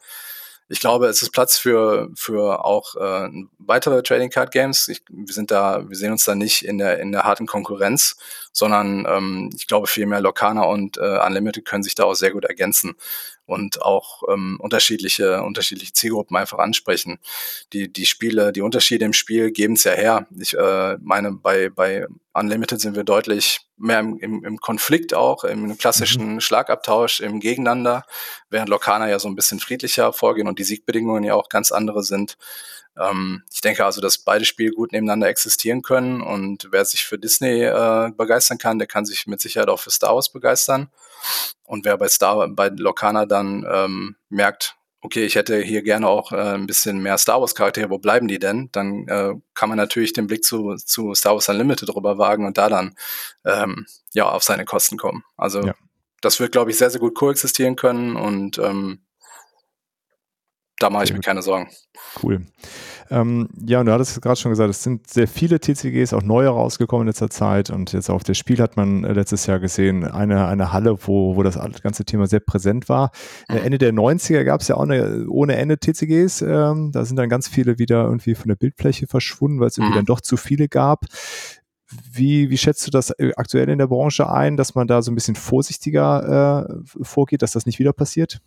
ich 0.67 0.79
glaube, 0.79 1.07
es 1.07 1.21
ist 1.21 1.31
Platz 1.31 1.57
für, 1.57 2.09
für 2.15 2.65
auch 2.65 2.95
äh, 2.95 3.29
weitere 3.59 4.01
Trading 4.01 4.31
Card 4.31 4.51
Games. 4.51 4.87
Ich, 4.87 5.03
wir 5.09 5.33
sind 5.33 5.51
da, 5.51 5.87
wir 5.87 5.95
sehen 5.95 6.11
uns 6.11 6.25
da 6.25 6.33
nicht 6.33 6.63
in 6.63 6.79
der, 6.79 6.99
in 6.99 7.11
der 7.11 7.23
harten 7.23 7.45
Konkurrenz, 7.45 8.17
sondern 8.51 9.05
ähm, 9.07 9.51
ich 9.55 9.67
glaube 9.67 9.87
vielmehr 9.87 10.21
Locana 10.21 10.63
und 10.63 10.97
äh, 10.97 11.19
Unlimited 11.25 11.65
können 11.65 11.83
sich 11.83 11.93
da 11.93 12.05
auch 12.05 12.15
sehr 12.15 12.31
gut 12.31 12.45
ergänzen 12.45 12.95
und 13.45 13.81
auch 13.81 14.23
ähm, 14.31 14.57
unterschiedliche, 14.59 15.43
unterschiedliche 15.43 15.93
Zielgruppen 15.93 16.35
einfach 16.35 16.59
ansprechen. 16.59 17.19
Die, 17.73 17.91
die 17.91 18.05
Spiele, 18.05 18.51
die 18.51 18.61
Unterschiede 18.61 19.05
im 19.05 19.13
Spiel 19.13 19.51
geben 19.51 19.75
es 19.75 19.83
ja 19.83 19.93
her. 19.93 20.27
Ich 20.37 20.55
äh, 20.55 20.97
meine, 21.01 21.31
bei, 21.33 21.69
bei 21.69 22.07
Unlimited 22.33 22.81
sind 22.81 22.95
wir 22.95 23.03
deutlich 23.03 23.61
mehr 23.77 23.99
im, 23.99 24.17
im, 24.17 24.43
im 24.43 24.57
Konflikt 24.57 25.13
auch, 25.13 25.43
im 25.43 25.77
klassischen 25.77 26.35
mhm. 26.35 26.41
Schlagabtausch, 26.41 27.19
im 27.19 27.39
Gegeneinander, 27.39 28.03
während 28.49 28.69
Lokana 28.69 29.09
ja 29.09 29.19
so 29.19 29.27
ein 29.27 29.35
bisschen 29.35 29.59
friedlicher 29.59 30.11
vorgehen 30.13 30.47
und 30.47 30.59
die 30.59 30.63
Siegbedingungen 30.63 31.23
ja 31.23 31.35
auch 31.35 31.49
ganz 31.49 31.71
andere 31.71 32.03
sind. 32.03 32.37
Ähm, 32.99 33.43
ich 33.51 33.61
denke 33.61 33.85
also, 33.85 34.01
dass 34.01 34.17
beide 34.17 34.45
Spiele 34.45 34.71
gut 34.71 34.91
nebeneinander 34.91 35.27
existieren 35.27 35.81
können 35.81 36.21
und 36.21 36.67
wer 36.71 36.85
sich 36.85 37.05
für 37.05 37.17
Disney 37.17 37.63
äh, 37.63 38.11
begeistern 38.15 38.57
kann, 38.57 38.79
der 38.79 38.87
kann 38.87 39.05
sich 39.05 39.27
mit 39.27 39.41
Sicherheit 39.41 39.69
auch 39.69 39.79
für 39.79 39.91
Star 39.91 40.15
Wars 40.15 40.29
begeistern. 40.29 40.89
Und 41.63 41.85
wer 41.85 41.97
bei 41.97 42.07
Star 42.07 42.47
bei 42.49 42.69
Locana 42.69 43.25
dann 43.25 43.65
ähm, 43.69 44.15
merkt, 44.29 44.75
okay, 45.05 45.25
ich 45.25 45.35
hätte 45.35 45.61
hier 45.61 45.83
gerne 45.83 46.07
auch 46.07 46.31
äh, 46.31 46.55
ein 46.55 46.67
bisschen 46.67 46.99
mehr 46.99 47.17
Star 47.17 47.39
Wars 47.39 47.55
Charaktere, 47.55 47.89
wo 47.89 47.99
bleiben 47.99 48.27
die 48.27 48.39
denn? 48.39 48.69
Dann 48.71 49.07
äh, 49.07 49.33
kann 49.53 49.69
man 49.69 49.77
natürlich 49.77 50.13
den 50.13 50.27
Blick 50.27 50.43
zu, 50.43 50.75
zu 50.75 51.13
Star 51.13 51.33
Wars 51.33 51.47
Unlimited 51.47 51.89
drüber 51.89 52.17
wagen 52.17 52.45
und 52.45 52.57
da 52.57 52.69
dann 52.69 52.95
ähm, 53.45 53.85
ja 54.13 54.29
auf 54.29 54.43
seine 54.43 54.65
Kosten 54.65 54.97
kommen. 54.97 55.23
Also 55.37 55.61
ja. 55.61 55.75
das 56.21 56.39
wird, 56.39 56.51
glaube 56.51 56.71
ich, 56.71 56.77
sehr, 56.77 56.89
sehr 56.89 56.99
gut 56.99 57.15
koexistieren 57.15 57.75
können 57.75 58.15
und 58.15 58.57
ähm, 58.57 59.01
da 60.79 60.89
mache 60.89 61.05
ich 61.05 61.13
mir 61.13 61.21
keine 61.21 61.41
Sorgen. 61.41 61.69
Cool. 62.21 62.45
Ähm, 63.09 63.47
ja, 63.65 63.79
und 63.79 63.85
du 63.85 63.93
hattest 63.93 64.21
gerade 64.21 64.35
schon 64.35 64.51
gesagt, 64.51 64.69
es 64.69 64.83
sind 64.83 65.09
sehr 65.09 65.27
viele 65.27 65.59
TCGs, 65.59 66.13
auch 66.13 66.23
neue 66.23 66.49
rausgekommen 66.49 67.03
in 67.03 67.07
letzter 67.07 67.29
Zeit. 67.29 67.69
Und 67.69 67.93
jetzt 67.93 68.09
auf 68.09 68.23
das 68.23 68.37
Spiel 68.37 68.59
hat 68.59 68.75
man 68.75 69.03
äh, 69.03 69.13
letztes 69.13 69.45
Jahr 69.45 69.59
gesehen, 69.59 70.03
eine, 70.03 70.47
eine 70.47 70.73
Halle, 70.73 70.97
wo, 71.07 71.35
wo 71.35 71.43
das 71.43 71.57
ganze 71.81 72.03
Thema 72.03 72.27
sehr 72.27 72.41
präsent 72.41 72.89
war. 72.89 73.11
Mhm. 73.47 73.57
Ende 73.57 73.77
der 73.77 73.93
90er 73.93 74.43
gab 74.43 74.61
es 74.61 74.67
ja 74.67 74.75
auch 74.75 74.83
eine, 74.83 75.27
ohne 75.29 75.55
Ende 75.55 75.77
TCGs. 75.77 76.41
Ähm, 76.41 76.91
da 76.91 77.05
sind 77.05 77.15
dann 77.17 77.29
ganz 77.29 77.47
viele 77.47 77.79
wieder 77.79 78.03
irgendwie 78.03 78.35
von 78.35 78.49
der 78.49 78.55
Bildfläche 78.55 79.07
verschwunden, 79.07 79.59
weil 79.59 79.67
es 79.67 79.77
irgendwie 79.77 79.93
mhm. 79.93 79.99
dann 79.99 80.05
doch 80.05 80.21
zu 80.21 80.35
viele 80.35 80.67
gab. 80.67 81.05
Wie, 82.11 82.49
wie 82.49 82.57
schätzt 82.57 82.85
du 82.87 82.91
das 82.91 83.11
äh, 83.11 83.31
aktuell 83.37 83.69
in 83.69 83.77
der 83.77 83.87
Branche 83.87 84.29
ein, 84.29 84.57
dass 84.57 84.75
man 84.75 84.87
da 84.87 85.01
so 85.01 85.11
ein 85.11 85.15
bisschen 85.15 85.35
vorsichtiger 85.35 86.67
äh, 86.67 87.03
vorgeht, 87.03 87.43
dass 87.43 87.51
das 87.51 87.65
nicht 87.65 87.79
wieder 87.79 87.93
passiert? 87.93 88.41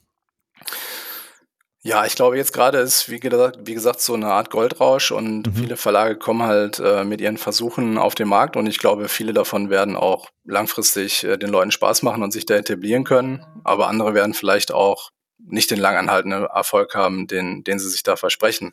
Ja, 1.88 2.04
ich 2.04 2.16
glaube, 2.16 2.36
jetzt 2.36 2.52
gerade 2.52 2.76
ist, 2.76 3.08
wie 3.08 3.18
gesagt, 3.18 3.60
wie 3.64 3.72
gesagt, 3.72 4.02
so 4.02 4.12
eine 4.12 4.26
Art 4.26 4.50
Goldrausch 4.50 5.10
und 5.10 5.46
mhm. 5.46 5.54
viele 5.54 5.76
Verlage 5.78 6.16
kommen 6.16 6.42
halt 6.42 6.78
äh, 6.80 7.02
mit 7.02 7.22
ihren 7.22 7.38
Versuchen 7.38 7.96
auf 7.96 8.14
den 8.14 8.28
Markt 8.28 8.58
und 8.58 8.66
ich 8.66 8.78
glaube, 8.78 9.08
viele 9.08 9.32
davon 9.32 9.70
werden 9.70 9.96
auch 9.96 10.28
langfristig 10.44 11.24
äh, 11.24 11.38
den 11.38 11.48
Leuten 11.48 11.70
Spaß 11.70 12.02
machen 12.02 12.22
und 12.22 12.30
sich 12.30 12.44
da 12.44 12.56
etablieren 12.56 13.04
können. 13.04 13.42
Aber 13.64 13.88
andere 13.88 14.12
werden 14.12 14.34
vielleicht 14.34 14.70
auch 14.70 15.08
nicht 15.38 15.70
den 15.70 15.78
langanhaltenden 15.78 16.44
Erfolg 16.44 16.94
haben, 16.94 17.26
den, 17.26 17.64
den 17.64 17.78
sie 17.78 17.88
sich 17.88 18.02
da 18.02 18.16
versprechen. 18.16 18.72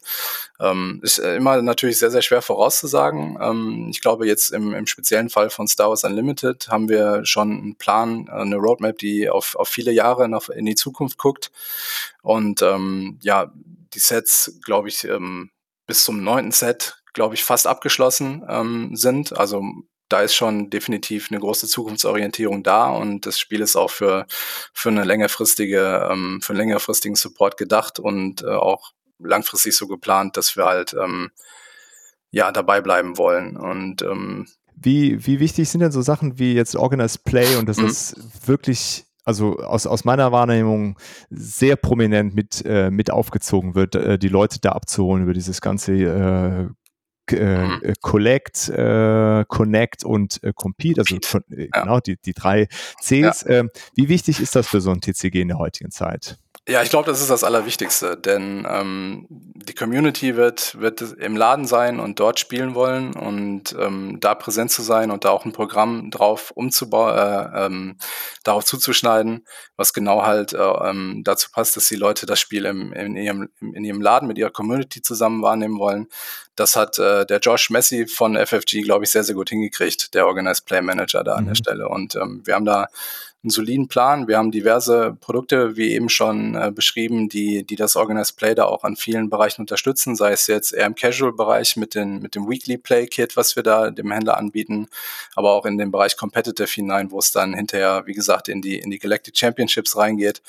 Ähm, 0.60 1.00
ist 1.04 1.20
immer 1.20 1.62
natürlich 1.62 2.00
sehr, 2.00 2.12
sehr 2.12 2.22
schwer 2.22 2.42
vorauszusagen. 2.42 3.38
Ähm, 3.42 3.88
ich 3.90 4.02
glaube, 4.02 4.28
jetzt 4.28 4.52
im, 4.52 4.74
im 4.74 4.88
speziellen 4.88 5.30
Fall 5.30 5.50
von 5.50 5.68
Star 5.68 5.90
Wars 5.90 6.04
Unlimited 6.04 6.68
haben 6.68 6.90
wir 6.90 7.26
schon 7.26 7.52
einen 7.52 7.76
Plan, 7.76 8.30
eine 8.30 8.58
Roadmap, 8.58 8.98
die 8.98 9.30
auf, 9.30 9.56
auf 9.56 9.70
viele 9.70 9.92
Jahre 9.92 10.28
noch 10.28 10.50
in 10.50 10.66
die 10.66 10.76
Zukunft 10.76 11.18
guckt. 11.18 11.52
Und 12.22 12.62
ähm, 12.62 13.20
ja, 13.22 13.52
die 13.94 14.00
Sets, 14.00 14.60
glaube 14.64 14.90
ich, 14.90 15.06
ähm, 15.06 15.52
bis 15.88 16.04
zum 16.04 16.24
neunten 16.24 16.52
Set, 16.52 17.02
glaube 17.14 17.36
ich, 17.36 17.44
fast 17.44 17.68
abgeschlossen 17.68 18.44
ähm, 18.50 18.96
sind. 18.96 19.38
Also 19.38 19.64
da 20.16 20.22
ist 20.22 20.34
schon 20.34 20.70
definitiv 20.70 21.30
eine 21.30 21.42
große 21.42 21.68
Zukunftsorientierung 21.68 22.64
da 22.64 22.88
und 22.88 23.26
das 23.26 23.38
Spiel 23.38 23.60
ist 23.60 23.76
auch 23.76 23.90
für, 23.90 24.26
für 24.74 24.88
eine 24.88 25.04
längerfristige, 25.04 26.08
ähm, 26.10 26.40
für 26.42 26.54
einen 26.54 26.60
längerfristigen 26.60 27.18
Support 27.18 27.58
gedacht 27.58 28.00
und 28.00 28.42
äh, 28.42 28.48
auch 28.48 28.94
langfristig 29.20 29.76
so 29.76 29.88
geplant, 29.88 30.38
dass 30.38 30.56
wir 30.56 30.64
halt 30.64 30.94
ähm, 30.94 31.32
ja 32.32 32.54
dabei 32.54 32.80
bleiben 32.80 33.18
wollen. 33.18 33.58
Und 33.58 34.04
ähm, 34.04 34.48
wie, 34.74 35.26
wie 35.28 35.42
wichtig 35.42 35.68
sind 35.68 35.82
denn 35.82 35.92
so 35.92 36.02
Sachen 36.02 36.40
wie 36.40 36.54
jetzt 36.54 36.78
Organized 36.78 37.26
Play 37.26 37.58
und 37.58 37.68
dass 37.68 37.76
mhm. 37.76 37.88
das 37.88 38.16
wirklich 38.46 39.04
also 39.26 39.58
aus, 39.58 39.86
aus 39.86 40.06
meiner 40.06 40.32
Wahrnehmung 40.32 40.98
sehr 41.30 41.76
prominent 41.76 42.34
mit, 42.36 42.64
äh, 42.66 42.90
mit 42.90 43.12
aufgezogen 43.12 43.76
wird, 43.76 43.96
äh, 43.96 44.18
die 44.18 44.30
Leute 44.30 44.60
da 44.62 44.72
abzuholen 44.72 45.24
über 45.24 45.34
dieses 45.34 45.60
ganze 45.60 45.94
äh, 45.94 46.70
äh, 47.32 47.68
mhm. 47.68 47.80
äh, 47.82 47.94
Collect, 48.02 48.70
äh, 48.70 49.46
Connect 49.48 50.04
und 50.04 50.44
äh, 50.44 50.54
Compete, 50.54 51.02
also 51.02 51.16
äh, 51.16 51.70
ja. 51.74 51.82
genau 51.82 52.00
die, 52.00 52.18
die 52.18 52.34
drei 52.34 52.68
Cs. 53.02 53.10
Ja. 53.10 53.34
Ähm, 53.48 53.70
wie 53.96 54.10
wichtig 54.10 54.40
ist 54.40 54.56
das 54.56 54.68
für 54.68 54.82
so 54.82 54.92
ein 54.92 55.02
TCG 55.02 55.42
in 55.42 55.50
der 55.50 55.58
heutigen 55.58 55.92
Zeit? 55.92 56.38
Ja, 56.68 56.82
ich 56.82 56.90
glaube, 56.90 57.06
das 57.06 57.22
ist 57.22 57.30
das 57.30 57.44
Allerwichtigste, 57.44 58.18
denn 58.18 58.66
ähm, 58.68 59.28
die 59.30 59.76
Community 59.76 60.36
wird, 60.36 60.80
wird 60.80 61.00
im 61.02 61.38
Laden 61.38 61.68
sein 61.68 62.00
und 62.00 62.20
dort 62.20 62.40
spielen 62.40 62.74
wollen 62.74 63.14
und 63.14 63.76
ähm, 63.80 64.18
da 64.20 64.34
präsent 64.34 64.72
zu 64.72 64.82
sein 64.82 65.12
und 65.12 65.26
da 65.26 65.30
auch 65.30 65.46
ein 65.46 65.52
Programm 65.52 66.10
drauf 66.10 66.50
umzubauen, 66.50 67.16
äh, 67.16 67.66
ähm, 67.66 67.98
darauf 68.44 68.66
zuzuschneiden, 68.66 69.46
was 69.78 69.94
genau 69.94 70.24
halt 70.24 70.54
äh, 70.54 70.58
ähm, 70.58 71.22
dazu 71.24 71.52
passt, 71.52 71.78
dass 71.78 71.88
die 71.88 71.98
Leute 71.98 72.26
das 72.26 72.40
Spiel 72.40 72.66
im, 72.66 72.94
in, 72.94 73.16
ihrem, 73.16 73.50
in 73.60 73.84
ihrem 73.84 74.02
Laden 74.02 74.28
mit 74.28 74.40
ihrer 74.40 74.50
Community 74.50 75.04
zusammen 75.04 75.44
wahrnehmen 75.44 75.78
wollen. 75.78 76.08
Das 76.56 76.76
hat 76.76 76.98
äh, 76.98 77.28
der 77.28 77.40
Josh 77.40 77.70
Messi 77.70 78.08
von 78.08 78.36
FFG, 78.36 78.82
glaube 78.82 79.04
ich, 79.04 79.12
sehr, 79.12 79.24
sehr 79.24 79.36
gut 79.36 79.50
hingekriegt, 79.50 80.16
der 80.16 80.26
Organized 80.26 80.66
Play 80.66 80.82
Manager 80.82 81.24
da 81.24 81.34
mhm. 81.34 81.38
an 81.38 81.46
der 81.46 81.52
mhm. 81.52 81.56
Stelle. 81.56 81.90
Und 81.90 82.16
ähm, 82.16 82.42
wir 82.44 82.56
haben 82.56 82.66
da 82.66 82.88
einen 83.46 83.52
soliden 83.52 83.88
Plan. 83.88 84.28
Wir 84.28 84.38
haben 84.38 84.52
diverse 84.52 85.16
Produkte, 85.22 85.78
wie 85.78 85.94
eben 85.94 86.10
schon 86.10 86.56
äh, 86.56 86.72
beschrieben, 86.72 87.30
die, 87.30 87.64
die 87.64 87.76
das 87.76 87.96
Organized 87.96 88.38
Play 88.38 88.56
da 88.56 88.66
auch 88.66 88.84
an 88.84 88.96
vielen 88.96 89.30
Bereichen 89.30 89.62
unterstützen, 89.62 90.16
sei 90.16 90.32
es 90.32 90.48
jetzt 90.48 90.74
eher 90.74 90.88
im 90.88 90.96
Casual-Bereich 90.96 91.78
mit, 91.78 91.94
mit 91.94 92.34
dem 92.34 92.50
Weekly 92.50 92.78
Play 92.78 93.06
Kit, 93.06 93.38
was 93.38 93.56
wir 93.56 93.62
da 93.62 93.92
dem 93.92 94.12
Händler 94.12 94.38
anbieten, 94.38 94.88
aber 95.36 95.52
auch 95.52 95.66
in 95.66 95.78
den 95.78 95.92
Bereich 95.92 96.18
Competitive 96.18 96.68
hinein, 96.68 97.12
wo 97.12 97.20
es 97.20 97.32
dann 97.32 97.54
hinterher, 97.54 98.04
wie 98.08 98.14
gesagt, 98.14 98.50
in 98.50 98.64
die, 98.64 98.80
in 98.80 98.90
die 98.90 99.00
Galactic 99.00 99.38
Championships 99.38 99.96
reingeht. 99.96 100.42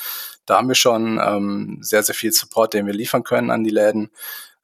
Da 0.47 0.57
haben 0.57 0.69
wir 0.69 0.75
schon 0.75 1.21
ähm, 1.23 1.79
sehr, 1.83 2.03
sehr 2.03 2.15
viel 2.15 2.33
Support, 2.33 2.73
den 2.73 2.87
wir 2.87 2.95
liefern 2.95 3.25
können 3.25 3.51
an 3.51 3.63
die 3.63 3.71
Läden. 3.71 4.11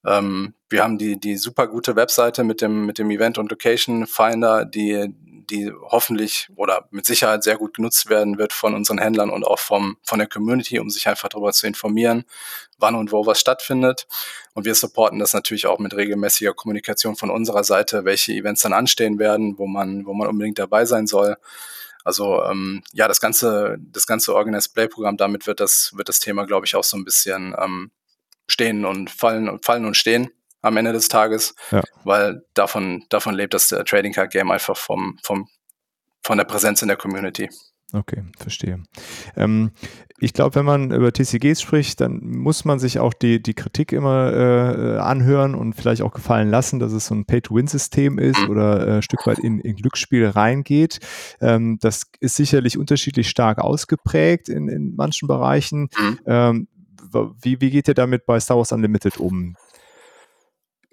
Ähm, 0.07 0.55
wir 0.71 0.83
haben 0.83 0.97
die, 0.97 1.21
die 1.21 1.37
super 1.37 1.67
gute 1.67 1.97
Webseite 1.97 2.45
mit 2.45 2.63
dem, 2.63 2.87
mit 2.87 2.99
dem 2.99 3.11
Event 3.11 3.37
und 3.37 3.51
Location 3.51 4.07
Finder, 4.07 4.65
die, 4.65 5.15
die 5.51 5.73
hoffentlich 5.83 6.49
oder 6.57 6.89
mit 6.91 7.07
Sicherheit 7.07 7.43
sehr 7.45 7.57
gut 7.57 7.75
genutzt 7.75 8.09
werden 8.09 8.39
wird 8.39 8.53
von 8.53 8.75
unseren 8.75 8.99
Händlern 8.99 9.31
und 9.31 9.45
auch 9.45 9.59
vom, 9.59 9.97
von 10.03 10.19
der 10.19 10.29
Community, 10.29 10.79
um 10.79 10.91
sich 10.91 11.09
einfach 11.09 11.29
darüber 11.29 11.53
zu 11.53 11.67
informieren, 11.67 12.25
wann 12.79 12.95
und 12.95 13.13
wo 13.13 13.27
was 13.27 13.41
stattfindet. 13.41 14.07
Und 14.55 14.65
wir 14.65 14.75
supporten 14.75 15.19
das 15.19 15.33
natürlich 15.33 15.67
auch 15.67 15.79
mit 15.79 15.95
regelmäßiger 15.95 16.55
Kommunikation 16.55 17.17
von 17.17 17.31
unserer 17.31 17.65
Seite, 17.65 18.05
welche 18.05 18.33
Events 18.33 18.63
dann 18.63 18.73
anstehen 18.73 19.19
werden, 19.19 19.59
wo 19.59 19.67
man, 19.67 20.07
wo 20.07 20.15
man 20.15 20.29
unbedingt 20.29 20.59
dabei 20.59 20.85
sein 20.85 21.07
soll. 21.07 21.37
Also 22.05 22.43
ähm, 22.45 22.83
ja, 22.93 23.09
das 23.09 23.21
ganze, 23.21 23.77
das 23.81 24.07
ganze 24.07 24.35
Organized 24.35 24.75
Play 24.75 24.89
Programm, 24.89 25.17
damit 25.17 25.47
wird 25.47 25.61
das, 25.61 25.93
wird 25.95 26.09
das 26.09 26.19
Thema, 26.19 26.47
glaube 26.47 26.67
ich, 26.67 26.75
auch 26.75 26.85
so 26.85 26.97
ein 26.97 27.05
bisschen 27.05 27.55
ähm, 27.59 27.91
stehen 28.49 28.85
und 28.85 29.11
fallen 29.11 29.49
und 29.49 29.65
fallen 29.65 29.85
und 29.85 29.97
stehen 29.97 30.31
am 30.63 30.77
Ende 30.77 30.93
des 30.93 31.09
Tages, 31.09 31.55
ja. 31.71 31.83
weil 32.05 32.43
davon, 32.55 33.05
davon 33.11 33.35
lebt 33.35 33.55
das 33.55 33.73
äh, 33.73 33.85
Trading 33.85 34.13
Card 34.13 34.31
Game 34.33 34.51
einfach 34.51 34.77
vom, 34.77 35.19
vom, 35.23 35.49
von 36.23 36.39
der 36.39 36.45
Präsenz 36.45 36.83
in 36.83 36.89
der 36.89 36.97
Community. 36.97 37.51
Okay, 37.93 38.23
verstehe. 38.39 38.83
Ähm, 39.37 39.73
ich 40.19 40.33
glaube, 40.33 40.55
wenn 40.55 40.65
man 40.65 40.93
über 40.93 41.13
TCGs 41.13 41.61
spricht, 41.61 42.01
dann 42.01 42.21
muss 42.23 42.65
man 42.65 42.79
sich 42.79 42.99
auch 43.01 43.13
die, 43.13 43.43
die 43.43 43.53
Kritik 43.53 43.93
immer 43.93 44.33
äh, 44.33 44.99
anhören 44.99 45.55
und 45.55 45.75
vielleicht 45.75 46.01
auch 46.01 46.13
gefallen 46.13 46.49
lassen, 46.49 46.79
dass 46.79 46.93
es 46.93 47.07
so 47.07 47.15
ein 47.15 47.27
Pay-to-Win-System 47.27 48.19
ist 48.19 48.41
mhm. 48.41 48.51
oder 48.51 48.87
äh, 48.87 48.93
ein 48.97 49.03
Stück 49.03 49.27
weit 49.27 49.41
in, 49.41 49.59
in 49.59 49.77
Glücksspiel 49.77 50.27
reingeht. 50.27 51.01
Ähm, 51.41 51.79
das 51.81 52.05
ist 52.21 52.37
sicherlich 52.37 52.79
unterschiedlich 52.79 53.29
stark 53.29 53.59
ausgeprägt 53.59 54.49
in, 54.49 54.69
in 54.69 54.95
manchen 54.95 55.29
Bereichen. 55.29 55.91
Mhm. 55.99 56.19
Ähm, 56.25 56.69
wie, 57.43 57.61
wie 57.61 57.71
geht 57.71 57.89
ihr 57.89 57.95
damit 57.95 58.25
bei 58.25 58.41
Star 58.41 58.57
Wars 58.57 58.73
Unlimited 58.73 59.19
um? 59.19 59.57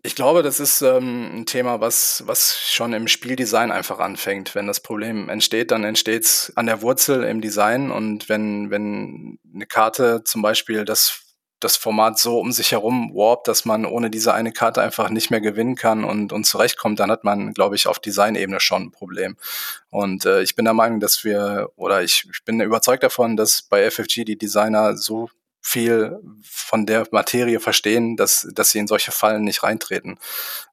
Ich 0.02 0.16
glaube, 0.16 0.44
das 0.44 0.60
ist 0.60 0.82
ähm, 0.82 1.40
ein 1.40 1.46
Thema, 1.46 1.82
was, 1.82 2.24
was 2.26 2.58
schon 2.58 2.94
im 2.94 3.08
Spieldesign 3.08 3.72
einfach 3.72 4.00
anfängt. 4.00 4.56
Wenn 4.56 4.68
das 4.68 4.80
Problem 4.80 5.28
entsteht, 5.28 5.72
dann 5.72 5.84
entsteht 5.84 6.24
es 6.24 6.54
an 6.56 6.68
der 6.68 6.82
Wurzel 6.82 7.24
im 7.24 7.42
Design. 7.42 7.92
Und 7.92 8.30
wenn, 8.30 8.70
wenn 8.72 9.40
eine 9.54 9.66
Karte 9.66 10.24
zum 10.24 10.42
Beispiel 10.42 10.86
das, 10.86 11.22
das 11.60 11.76
Format 11.76 12.18
so 12.18 12.40
um 12.40 12.54
sich 12.54 12.72
herum 12.72 13.12
warpt, 13.14 13.50
dass 13.50 13.66
man 13.66 13.86
ohne 13.86 14.10
diese 14.10 14.34
eine 14.34 14.54
Karte 14.54 14.82
einfach 14.82 15.10
nicht 15.10 15.32
mehr 15.32 15.42
gewinnen 15.42 15.76
kann 15.76 16.06
und, 16.06 16.32
und 16.32 16.46
zurechtkommt, 16.46 17.02
dann 17.02 17.12
hat 17.12 17.26
man, 17.26 17.54
glaube 17.54 17.76
ich, 17.76 17.88
auf 17.88 18.00
Designebene 18.00 18.62
schon 18.62 18.84
ein 18.84 18.92
Problem. 18.92 19.36
Und 19.90 20.26
äh, 20.26 20.42
ich 20.44 20.56
bin 20.56 20.64
der 20.64 20.74
Meinung, 20.74 21.02
dass 21.02 21.26
wir, 21.26 21.72
oder 21.76 22.04
ich, 22.04 22.26
ich 22.32 22.46
bin 22.46 22.62
überzeugt 22.62 23.04
davon, 23.04 23.36
dass 23.36 23.64
bei 23.64 23.90
FFG 23.90 24.24
die 24.24 24.38
Designer 24.38 24.96
so 24.96 25.30
viel 25.62 26.18
von 26.42 26.86
der 26.86 27.08
Materie 27.12 27.60
verstehen, 27.60 28.16
dass, 28.16 28.48
dass 28.54 28.72
sie 28.72 28.80
in 28.80 28.88
solche 28.88 29.12
Fallen 29.12 29.44
nicht 29.44 29.64
reintreten. 29.64 30.18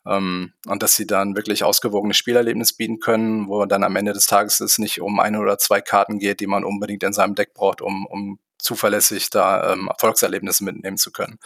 Ähm, 0.07 0.53
und 0.67 0.83
dass 0.83 0.95
sie 0.95 1.07
dann 1.07 1.37
wirklich 1.37 1.65
ausgewogenes 1.65 2.17
Spielerlebnis 2.17 2.73
bieten 2.73 3.01
können, 3.01 3.49
wo 3.49 3.67
dann 3.67 3.85
am 3.85 3.97
Ende 3.97 4.13
des 4.13 4.27
Tages 4.27 4.61
es 4.61 4.79
nicht 4.79 5.01
um 5.01 5.19
eine 5.21 5.41
oder 5.41 5.59
zwei 5.59 5.81
Karten 5.81 6.19
geht, 6.19 6.41
die 6.41 6.47
man 6.47 6.65
unbedingt 6.65 7.03
in 7.03 7.13
seinem 7.13 7.35
Deck 7.35 7.55
braucht, 7.55 7.83
um, 7.83 8.07
um 8.07 8.39
zuverlässig 8.59 9.31
da 9.31 9.73
ähm, 9.73 9.89
Erfolgserlebnisse 9.89 10.65
mitnehmen 10.65 10.97
zu 10.97 11.11
können. 11.11 11.39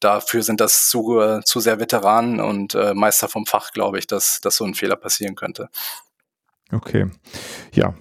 Dafür 0.00 0.42
sind 0.42 0.60
das 0.60 0.88
zu, 0.88 1.40
zu 1.44 1.60
sehr 1.60 1.78
Veteranen 1.78 2.40
und 2.40 2.74
äh, 2.74 2.92
Meister 2.92 3.28
vom 3.28 3.46
Fach, 3.46 3.70
glaube 3.70 4.00
ich, 4.00 4.08
dass, 4.08 4.40
dass 4.40 4.56
so 4.56 4.64
ein 4.64 4.74
Fehler 4.74 4.96
passieren 4.96 5.36
könnte. 5.36 5.68
Okay. 6.72 7.08
Ja, 7.72 7.94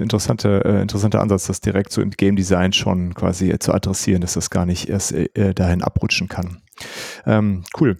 interessanter 0.00 0.64
äh, 0.64 0.82
interessanter 0.82 1.20
Ansatz, 1.20 1.46
das 1.46 1.60
direkt 1.60 1.92
so 1.92 2.02
im 2.02 2.10
Game 2.10 2.36
Design 2.36 2.72
schon 2.72 3.14
quasi 3.14 3.50
äh, 3.50 3.58
zu 3.58 3.72
adressieren, 3.72 4.20
dass 4.20 4.34
das 4.34 4.50
gar 4.50 4.66
nicht 4.66 4.88
erst 4.88 5.12
äh, 5.12 5.28
äh 5.34 5.54
dahin 5.54 5.82
abrutschen 5.82 6.28
kann. 6.28 6.60
Ähm, 7.26 7.62
cool. 7.80 7.98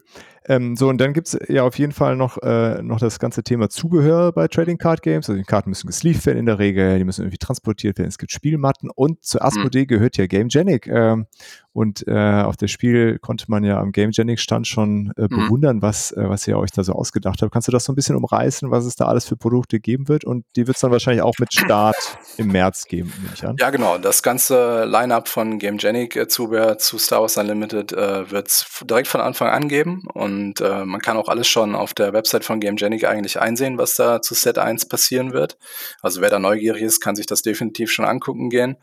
Ähm, 0.48 0.76
so, 0.76 0.88
und 0.88 1.00
dann 1.00 1.12
gibt 1.12 1.28
es 1.28 1.38
ja 1.48 1.62
auf 1.62 1.78
jeden 1.78 1.92
Fall 1.92 2.16
noch, 2.16 2.38
äh, 2.42 2.82
noch 2.82 2.98
das 2.98 3.20
ganze 3.20 3.44
Thema 3.44 3.68
Zubehör 3.68 4.32
bei 4.32 4.48
Trading 4.48 4.78
Card 4.78 5.02
Games. 5.02 5.28
Also 5.28 5.38
die 5.38 5.44
Karten 5.44 5.70
müssen 5.70 5.87
gesleeved 5.87 6.26
werden 6.26 6.38
in 6.38 6.46
der 6.46 6.58
Regel, 6.58 6.98
die 6.98 7.04
müssen 7.04 7.22
irgendwie 7.22 7.38
transportiert 7.38 7.98
werden, 7.98 8.08
es 8.08 8.18
gibt 8.18 8.32
Spielmatten 8.32 8.90
und 8.90 9.24
zur 9.24 9.44
Asmodee 9.44 9.82
mhm. 9.82 9.87
gehört 9.87 10.16
ja 10.16 10.26
GameGenic. 10.26 10.88
Ähm, 10.88 11.26
und 11.72 12.06
äh, 12.06 12.42
auf 12.42 12.56
das 12.56 12.70
Spiel 12.70 13.18
konnte 13.18 13.46
man 13.48 13.64
ja 13.64 13.80
am 13.80 13.92
GameGenic-Stand 13.92 14.66
schon 14.66 15.12
äh, 15.16 15.22
mhm. 15.22 15.28
bewundern, 15.28 15.76
mhm. 15.76 15.82
was, 15.82 16.12
äh, 16.12 16.28
was 16.28 16.46
ihr 16.46 16.58
euch 16.58 16.70
da 16.70 16.85
so 16.85 16.92
ausgedacht 16.92 17.40
habt. 17.40 17.50
Kannst 17.50 17.68
du 17.68 17.72
das 17.72 17.85
so 17.85 17.92
ein 17.92 17.96
bisschen 17.96 18.16
umreißen, 18.16 18.70
was 18.70 18.85
es 18.85 18.94
da 18.94 19.06
alles 19.06 19.26
für 19.26 19.37
Produkte 19.37 19.80
geben 19.80 20.08
wird? 20.08 20.24
Und 20.24 20.44
die 20.54 20.66
wird 20.66 20.76
es 20.76 20.82
dann 20.82 20.90
wahrscheinlich 20.90 21.22
auch 21.22 21.38
mit 21.38 21.54
Start 21.54 21.96
im 22.37 22.48
März 22.48 22.85
geben, 22.85 23.12
nehme 23.22 23.35
ich 23.35 23.46
an. 23.46 23.56
Ja, 23.58 23.70
genau. 23.70 23.96
Das 23.96 24.22
ganze 24.22 24.85
Line-up 24.85 25.28
von 25.28 25.58
GameGenic-Zubehör 25.58 26.72
äh, 26.72 26.78
zu 26.78 26.98
Star 26.98 27.22
Wars 27.22 27.38
Unlimited 27.38 27.92
äh, 27.92 28.30
wird 28.30 28.48
es 28.48 28.66
direkt 28.85 29.08
von 29.08 29.22
Anfang 29.22 29.48
an 29.48 29.68
geben. 29.68 30.02
Und 30.12 30.61
äh, 30.61 30.85
man 30.85 31.00
kann 31.00 31.16
auch 31.16 31.28
alles 31.28 31.48
schon 31.48 31.74
auf 31.74 31.94
der 31.94 32.12
Website 32.12 32.44
von 32.44 32.61
GameGenic 32.61 33.04
eigentlich 33.04 33.40
einsehen, 33.40 33.78
was 33.78 33.94
da 33.94 34.20
zu 34.20 34.35
Set 34.35 34.58
1 34.58 34.87
passieren 34.88 35.32
wird. 35.32 35.56
Also 36.02 36.20
wer 36.20 36.28
da 36.28 36.38
neugierig 36.38 36.82
ist, 36.82 37.00
kann 37.00 37.16
sich 37.16 37.26
das 37.26 37.40
definitiv 37.40 37.90
schon 37.90 38.04
angucken 38.04 38.50
gehen. 38.50 38.76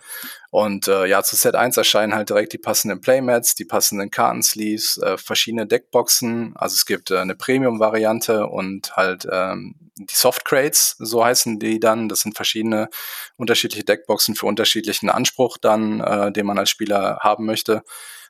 Und 0.51 0.87
äh, 0.87 1.05
ja, 1.05 1.21
zu 1.21 1.35
Set 1.35 1.55
1 1.55 1.77
erscheinen 1.77 2.15
halt 2.15 2.29
direkt 2.29 2.53
die 2.53 2.57
passenden 2.57 3.01
Playmats, 3.01 3.53
die 3.53 3.65
passenden 3.65 4.09
Kartensleeves, 4.09 4.97
äh, 4.97 5.17
verschiedene 5.17 5.67
Deckboxen. 5.67 6.53
Also 6.55 6.73
es 6.73 6.85
gibt 6.87 7.11
äh, 7.11 7.19
eine 7.19 7.35
Premium-Variante 7.35 8.47
und 8.47 8.95
halt 8.97 9.27
ähm, 9.31 9.75
die 9.97 10.15
Soft 10.15 10.45
Crates, 10.45 10.95
so 10.97 11.23
heißen 11.23 11.59
die 11.59 11.79
dann. 11.79 12.09
Das 12.09 12.21
sind 12.21 12.35
verschiedene 12.35 12.89
unterschiedliche 13.37 13.83
Deckboxen 13.83 14.35
für 14.35 14.47
unterschiedlichen 14.47 15.09
Anspruch 15.09 15.57
dann, 15.57 15.99
äh, 15.99 16.31
den 16.31 16.47
man 16.47 16.57
als 16.57 16.71
Spieler 16.71 17.19
haben 17.21 17.45
möchte. 17.45 17.83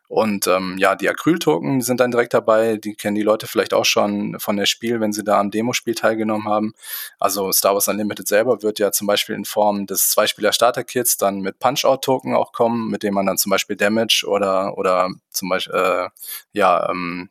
Und 0.10 0.48
ähm, 0.48 0.76
ja, 0.80 0.96
die 0.96 1.08
Acryl-Token 1.08 1.82
sind 1.82 2.00
dann 2.00 2.10
direkt 2.10 2.34
dabei. 2.34 2.78
Die 2.78 2.96
kennen 2.96 3.14
die 3.14 3.22
Leute 3.22 3.46
vielleicht 3.46 3.76
auch 3.76 3.86
schon 3.86 4.40
von 4.40 4.58
der 4.58 4.66
Spiel, 4.66 5.00
wenn 5.00 5.14
sie 5.14 5.24
da 5.24 5.40
am 5.40 5.52
Demospiel 5.52 5.94
teilgenommen 5.94 6.48
haben. 6.48 6.74
Also 7.20 7.52
Star 7.52 7.76
Wars 7.76 7.88
Unlimited 7.88 8.28
selber 8.28 8.64
wird 8.64 8.80
ja 8.80 8.92
zum 8.92 9.06
Beispiel 9.06 9.36
in 9.36 9.46
Form 9.46 9.86
des 9.86 10.10
Zweispieler-Starter-Kits 10.10 11.18
dann 11.18 11.42
mit 11.42 11.60
Punch-Out-Token 11.60 12.34
auch 12.34 12.54
kommen, 12.54 12.90
mit 12.90 13.04
dem 13.04 13.14
man 13.14 13.28
dann 13.28 13.38
zum 13.38 13.52
Beispiel 13.52 13.76
Damage 13.76 14.26
oder, 14.28 14.80
oder 14.80 15.12
zum 15.30 15.50
Beispiel, 15.50 15.76
äh, 15.76 16.10
ja, 16.54 16.90
ähm, 16.90 17.30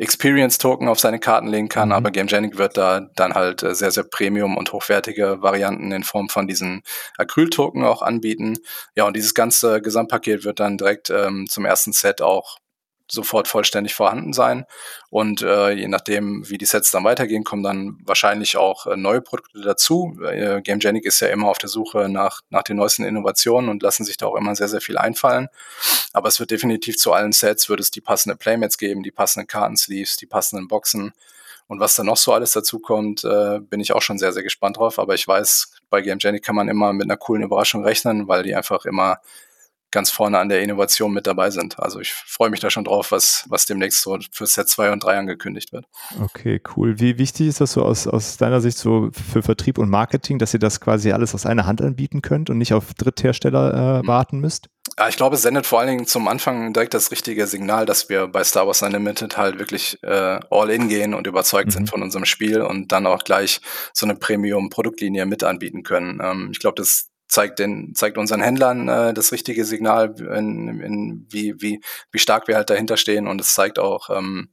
Experience-Token 0.00 0.88
auf 0.88 0.98
seine 0.98 1.18
Karten 1.20 1.46
legen 1.46 1.68
kann, 1.68 1.88
mhm. 1.88 1.94
aber 1.94 2.10
GameGenic 2.10 2.56
wird 2.56 2.76
da 2.76 3.08
dann 3.16 3.34
halt 3.34 3.62
äh, 3.62 3.74
sehr, 3.74 3.90
sehr 3.90 4.04
Premium 4.04 4.56
und 4.56 4.72
hochwertige 4.72 5.42
Varianten 5.42 5.92
in 5.92 6.04
Form 6.04 6.28
von 6.28 6.46
diesen 6.46 6.82
Acryl-Token 7.18 7.84
auch 7.84 8.02
anbieten. 8.02 8.58
Ja, 8.96 9.04
und 9.04 9.14
dieses 9.14 9.34
ganze 9.34 9.82
Gesamtpaket 9.82 10.44
wird 10.44 10.58
dann 10.58 10.78
direkt 10.78 11.10
ähm, 11.10 11.46
zum 11.48 11.66
ersten 11.66 11.92
Set 11.92 12.22
auch 12.22 12.56
sofort 13.10 13.48
vollständig 13.48 13.94
vorhanden 13.94 14.32
sein. 14.32 14.64
Und 15.10 15.42
äh, 15.42 15.72
je 15.72 15.88
nachdem, 15.88 16.48
wie 16.48 16.58
die 16.58 16.64
Sets 16.64 16.90
dann 16.90 17.04
weitergehen, 17.04 17.44
kommen 17.44 17.62
dann 17.62 17.98
wahrscheinlich 18.04 18.56
auch 18.56 18.86
äh, 18.86 18.96
neue 18.96 19.20
Produkte 19.20 19.60
dazu. 19.60 20.18
Äh, 20.24 20.62
GameGenic 20.62 21.04
ist 21.04 21.20
ja 21.20 21.28
immer 21.28 21.48
auf 21.48 21.58
der 21.58 21.68
Suche 21.68 22.08
nach, 22.08 22.42
nach 22.50 22.62
den 22.62 22.76
neuesten 22.76 23.04
Innovationen 23.04 23.70
und 23.70 23.82
lassen 23.82 24.04
sich 24.04 24.16
da 24.16 24.26
auch 24.26 24.36
immer 24.36 24.54
sehr, 24.54 24.68
sehr 24.68 24.80
viel 24.80 24.98
einfallen. 24.98 25.48
Aber 26.12 26.28
es 26.28 26.40
wird 26.40 26.50
definitiv 26.50 26.96
zu 26.96 27.12
allen 27.12 27.32
Sets, 27.32 27.68
wird 27.68 27.80
es 27.80 27.90
die 27.90 28.00
passenden 28.00 28.38
Playmats 28.38 28.78
geben, 28.78 29.02
die 29.02 29.10
passenden 29.10 29.46
Kartensleeves, 29.46 30.16
die 30.16 30.26
passenden 30.26 30.68
Boxen. 30.68 31.12
Und 31.70 31.78
was 31.78 31.94
da 31.94 32.02
noch 32.02 32.16
so 32.16 32.32
alles 32.32 32.50
dazu 32.50 32.80
kommt, 32.80 33.22
äh, 33.22 33.60
bin 33.60 33.78
ich 33.78 33.92
auch 33.92 34.02
schon 34.02 34.18
sehr, 34.18 34.32
sehr 34.32 34.42
gespannt 34.42 34.78
drauf. 34.78 34.98
Aber 34.98 35.14
ich 35.14 35.26
weiß, 35.26 35.70
bei 35.88 36.02
GameGenic 36.02 36.42
kann 36.42 36.56
man 36.56 36.68
immer 36.68 36.92
mit 36.92 37.04
einer 37.04 37.16
coolen 37.16 37.44
Überraschung 37.44 37.84
rechnen, 37.84 38.26
weil 38.26 38.42
die 38.42 38.56
einfach 38.56 38.84
immer 38.86 39.18
ganz 39.90 40.10
vorne 40.10 40.38
an 40.38 40.48
der 40.48 40.62
Innovation 40.62 41.12
mit 41.12 41.26
dabei 41.26 41.50
sind. 41.50 41.78
Also 41.78 42.00
ich 42.00 42.12
freue 42.12 42.50
mich 42.50 42.60
da 42.60 42.70
schon 42.70 42.84
drauf, 42.84 43.12
was, 43.12 43.44
was 43.48 43.66
demnächst 43.66 44.02
so 44.02 44.18
für 44.32 44.46
Set 44.46 44.68
2 44.68 44.92
und 44.92 45.04
3 45.04 45.18
angekündigt 45.18 45.72
wird. 45.72 45.86
Okay, 46.22 46.60
cool. 46.76 46.98
Wie 47.00 47.18
wichtig 47.18 47.48
ist 47.48 47.60
das 47.60 47.72
so 47.72 47.82
aus, 47.82 48.06
aus 48.06 48.36
deiner 48.36 48.60
Sicht 48.60 48.78
so 48.78 49.10
für 49.12 49.42
Vertrieb 49.42 49.78
und 49.78 49.90
Marketing, 49.90 50.38
dass 50.38 50.54
ihr 50.54 50.60
das 50.60 50.80
quasi 50.80 51.12
alles 51.12 51.34
aus 51.34 51.46
einer 51.46 51.66
Hand 51.66 51.82
anbieten 51.82 52.22
könnt 52.22 52.50
und 52.50 52.58
nicht 52.58 52.72
auf 52.72 52.94
Dritthersteller 52.94 53.98
äh, 53.98 54.02
mhm. 54.02 54.06
warten 54.06 54.40
müsst? 54.40 54.68
Ja, 54.98 55.08
ich 55.08 55.16
glaube, 55.16 55.36
es 55.36 55.42
sendet 55.42 55.66
vor 55.66 55.80
allen 55.80 55.88
Dingen 55.88 56.06
zum 56.06 56.28
Anfang 56.28 56.72
direkt 56.72 56.94
das 56.94 57.10
richtige 57.10 57.46
Signal, 57.46 57.86
dass 57.86 58.08
wir 58.08 58.26
bei 58.26 58.44
Star 58.44 58.66
Wars 58.66 58.82
Unlimited 58.82 59.36
halt 59.36 59.58
wirklich 59.58 60.02
äh, 60.02 60.40
all 60.50 60.70
in 60.70 60.88
gehen 60.88 61.14
und 61.14 61.26
überzeugt 61.26 61.68
mhm. 61.68 61.72
sind 61.72 61.90
von 61.90 62.02
unserem 62.02 62.24
Spiel 62.24 62.60
und 62.62 62.92
dann 62.92 63.06
auch 63.06 63.24
gleich 63.24 63.60
so 63.92 64.06
eine 64.06 64.14
Premium-Produktlinie 64.16 65.26
mit 65.26 65.44
anbieten 65.44 65.82
können. 65.82 66.20
Ähm, 66.22 66.48
ich 66.52 66.58
glaube, 66.58 66.74
das 66.76 67.09
zeigt 67.30 67.58
den, 67.58 67.94
zeigt 67.94 68.18
unseren 68.18 68.42
Händlern 68.42 68.88
äh, 68.88 69.14
das 69.14 69.32
richtige 69.32 69.64
Signal, 69.64 70.14
in, 70.18 70.80
in, 70.80 71.26
wie, 71.30 71.54
wie, 71.60 71.80
wie 72.10 72.18
stark 72.18 72.48
wir 72.48 72.56
halt 72.56 72.70
dahinter 72.70 72.96
stehen. 72.96 73.26
Und 73.26 73.40
es 73.40 73.54
zeigt 73.54 73.78
auch 73.78 74.10
ähm, 74.10 74.50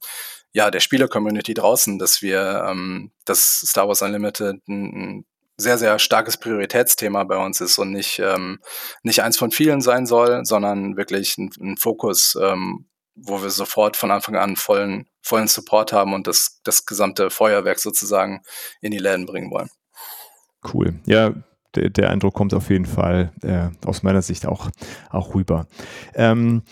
ja 0.52 0.70
der 0.70 0.80
Spieler-Community 0.80 1.54
draußen, 1.54 1.98
dass 1.98 2.22
wir 2.22 2.64
ähm, 2.66 3.10
dass 3.24 3.64
Star 3.66 3.88
Wars 3.88 4.02
Unlimited 4.02 4.66
ein, 4.68 5.18
ein 5.18 5.24
sehr, 5.56 5.76
sehr 5.76 5.98
starkes 5.98 6.36
Prioritätsthema 6.36 7.24
bei 7.24 7.36
uns 7.36 7.60
ist 7.60 7.78
und 7.78 7.90
nicht, 7.90 8.20
ähm, 8.20 8.60
nicht 9.02 9.22
eins 9.22 9.36
von 9.36 9.50
vielen 9.50 9.80
sein 9.80 10.06
soll, 10.06 10.44
sondern 10.44 10.96
wirklich 10.96 11.36
ein, 11.36 11.50
ein 11.60 11.76
Fokus, 11.76 12.38
ähm, 12.40 12.86
wo 13.16 13.42
wir 13.42 13.50
sofort 13.50 13.96
von 13.96 14.12
Anfang 14.12 14.36
an 14.36 14.54
vollen, 14.54 15.08
vollen 15.20 15.48
Support 15.48 15.92
haben 15.92 16.14
und 16.14 16.28
das, 16.28 16.60
das 16.62 16.86
gesamte 16.86 17.30
Feuerwerk 17.30 17.80
sozusagen 17.80 18.42
in 18.80 18.92
die 18.92 18.98
Läden 18.98 19.26
bringen 19.26 19.50
wollen. 19.50 19.68
Cool. 20.72 21.00
Ja, 21.06 21.34
der, 21.74 21.90
der 21.90 22.10
Eindruck 22.10 22.34
kommt 22.34 22.54
auf 22.54 22.70
jeden 22.70 22.86
Fall 22.86 23.32
äh, 23.42 23.68
aus 23.86 24.02
meiner 24.02 24.22
Sicht 24.22 24.46
auch, 24.46 24.70
auch 25.10 25.34
rüber. 25.34 25.66
Ähm, 26.14 26.62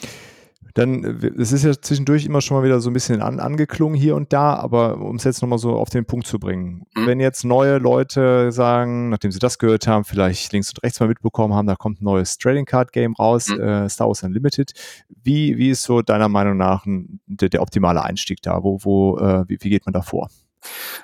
dann, 0.76 1.04
es 1.38 1.52
ist 1.52 1.64
ja 1.64 1.72
zwischendurch 1.72 2.26
immer 2.26 2.42
schon 2.42 2.58
mal 2.58 2.62
wieder 2.62 2.80
so 2.80 2.90
ein 2.90 2.92
bisschen 2.92 3.22
an, 3.22 3.40
angeklungen 3.40 3.96
hier 3.96 4.14
und 4.14 4.34
da, 4.34 4.54
aber 4.54 4.98
um 4.98 5.16
es 5.16 5.24
jetzt 5.24 5.40
nochmal 5.40 5.58
so 5.58 5.74
auf 5.74 5.88
den 5.88 6.04
Punkt 6.04 6.26
zu 6.26 6.38
bringen. 6.38 6.84
Mhm. 6.94 7.06
Wenn 7.06 7.18
jetzt 7.18 7.44
neue 7.46 7.78
Leute 7.78 8.52
sagen, 8.52 9.08
nachdem 9.08 9.32
sie 9.32 9.38
das 9.38 9.58
gehört 9.58 9.86
haben, 9.86 10.04
vielleicht 10.04 10.52
links 10.52 10.68
und 10.68 10.82
rechts 10.82 11.00
mal 11.00 11.06
mitbekommen 11.06 11.54
haben, 11.54 11.66
da 11.66 11.76
kommt 11.76 12.02
ein 12.02 12.04
neues 12.04 12.36
Trading 12.36 12.66
Card 12.66 12.92
Game 12.92 13.14
raus, 13.14 13.48
mhm. 13.48 13.60
äh, 13.60 13.88
Star 13.88 14.08
Wars 14.08 14.22
Unlimited. 14.22 14.72
Wie, 15.08 15.56
wie 15.56 15.70
ist 15.70 15.82
so 15.82 16.02
deiner 16.02 16.28
Meinung 16.28 16.58
nach 16.58 16.84
ein, 16.84 17.20
der, 17.26 17.48
der, 17.48 17.62
optimale 17.62 18.04
Einstieg 18.04 18.42
da? 18.42 18.62
Wo, 18.62 18.78
wo, 18.82 19.18
äh, 19.18 19.48
wie, 19.48 19.56
wie 19.58 19.70
geht 19.70 19.86
man 19.86 19.94
da 19.94 20.02
vor? 20.02 20.28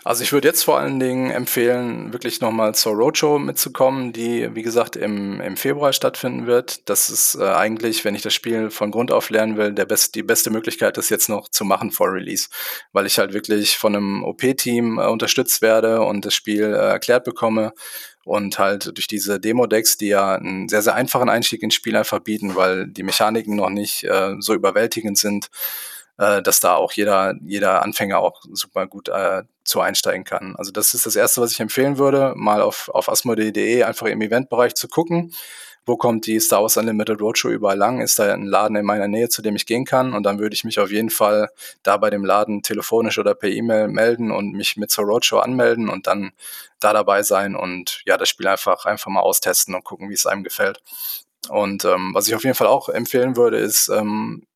Also 0.05 0.25
ich 0.25 0.33
würde 0.33 0.49
jetzt 0.49 0.65
vor 0.65 0.79
allen 0.79 0.99
Dingen 0.99 1.31
empfehlen, 1.31 2.13
wirklich 2.13 2.41
nochmal 2.41 2.75
zur 2.75 2.95
Roadshow 2.95 3.39
mitzukommen, 3.39 4.13
die, 4.13 4.55
wie 4.55 4.63
gesagt, 4.63 4.97
im, 4.97 5.41
im 5.41 5.57
Februar 5.57 5.93
stattfinden 5.93 6.47
wird. 6.47 6.89
Das 6.89 7.09
ist 7.09 7.37
äh, 7.37 7.45
eigentlich, 7.45 8.05
wenn 8.05 8.15
ich 8.15 8.23
das 8.23 8.35
Spiel 8.35 8.71
von 8.71 8.91
Grund 8.91 9.13
auf 9.13 9.31
lernen 9.31 9.57
will, 9.57 9.73
der 9.73 9.85
best, 9.85 10.15
die 10.15 10.23
beste 10.23 10.51
Möglichkeit, 10.51 10.97
das 10.97 11.09
jetzt 11.09 11.29
noch 11.29 11.49
zu 11.49 11.65
machen 11.65 11.93
vor 11.93 12.13
Release. 12.13 12.49
Weil 12.93 13.07
ich 13.07 13.19
halt 13.19 13.33
wirklich 13.33 13.79
von 13.79 13.95
einem 13.95 14.25
OP-Team 14.25 14.99
äh, 14.99 15.07
unterstützt 15.07 15.63
werde 15.63 16.03
und 16.03 16.25
das 16.25 16.35
Spiel 16.35 16.65
äh, 16.65 16.77
erklärt 16.77 17.25
bekomme 17.25 17.73
und 18.25 18.59
halt 18.59 18.97
durch 18.97 19.07
diese 19.07 19.41
Demo-Decks, 19.41 19.97
die 19.97 20.09
ja 20.09 20.35
einen 20.35 20.69
sehr, 20.69 20.83
sehr 20.83 20.95
einfachen 20.95 21.29
Einstieg 21.29 21.63
ins 21.63 21.75
Spiel 21.75 21.97
einfach 21.97 22.21
bieten, 22.21 22.55
weil 22.55 22.87
die 22.89 23.03
Mechaniken 23.03 23.57
noch 23.57 23.71
nicht 23.71 24.05
äh, 24.05 24.35
so 24.41 24.55
überwältigend 24.55 25.19
sind, 25.19 25.49
äh, 26.19 26.43
dass 26.43 26.61
da 26.61 26.77
auch 26.77 26.93
jeder, 26.93 27.35
jeder 27.45 27.83
Anfänger 27.83 28.19
auch 28.19 28.41
super 28.53 28.87
gut 28.87 29.09
äh, 29.09 29.43
zu 29.65 29.81
einsteigen 29.81 30.25
kann. 30.25 30.57
Also 30.57 30.73
das 30.73 30.95
ist 30.95 31.07
das 31.07 31.17
Erste, 31.17 31.41
was 31.41 31.53
ich 31.53 31.61
empfehlen 31.61 31.99
würde, 31.99 32.35
mal 32.37 32.63
auf, 32.63 32.89
auf 32.89 33.09
asmodee.de 33.09 33.83
einfach 33.85 34.07
im 34.07 34.21
Eventbereich 34.21 34.75
zu 34.75 34.89
gucken. 34.89 35.33
Wo 35.85 35.97
kommt 35.97 36.27
die 36.27 36.39
Star 36.39 36.63
Wars 36.63 36.77
Unlimited 36.77 37.21
Roadshow 37.21 37.49
überall 37.49 37.77
lang? 37.77 38.01
Ist 38.01 38.19
da 38.19 38.33
ein 38.33 38.47
Laden 38.47 38.77
in 38.77 38.85
meiner 38.85 39.09
Nähe, 39.09 39.29
zu 39.29 39.43
dem 39.43 39.57
ich 39.57 39.67
gehen 39.67 39.85
kann? 39.85 40.15
Und 40.15 40.23
dann 40.23 40.39
würde 40.39 40.55
ich 40.55 40.63
mich 40.63 40.79
auf 40.79 40.93
jeden 40.93 41.11
Fall 41.11 41.49
da 41.83 41.97
bei 41.97 42.09
dem 42.09 42.25
Laden 42.25 42.63
telefonisch 42.63 43.19
oder 43.19 43.35
per 43.35 43.49
E-Mail 43.49 43.89
melden 43.89 44.31
und 44.31 44.53
mich 44.53 44.77
mit 44.77 44.93
zur 44.93 45.05
Roadshow 45.05 45.39
anmelden 45.39 45.89
und 45.89 46.07
dann 46.07 46.33
da 46.79 46.93
dabei 46.93 47.25
sein 47.25 47.57
und 47.57 48.03
ja, 48.07 48.17
das 48.17 48.29
Spiel 48.29 48.47
einfach, 48.47 48.85
einfach 48.85 49.11
mal 49.11 49.21
austesten 49.21 49.75
und 49.75 49.83
gucken, 49.83 50.09
wie 50.09 50.15
es 50.15 50.27
einem 50.27 50.45
gefällt. 50.45 50.81
Und 51.49 51.85
ähm, 51.85 52.13
was 52.15 52.29
ich 52.29 52.35
auf 52.37 52.45
jeden 52.45 52.55
Fall 52.55 52.69
auch 52.69 52.89
empfehlen 52.89 53.37
würde, 53.37 53.59
ist, 53.59 53.89
ähm, 53.89 54.47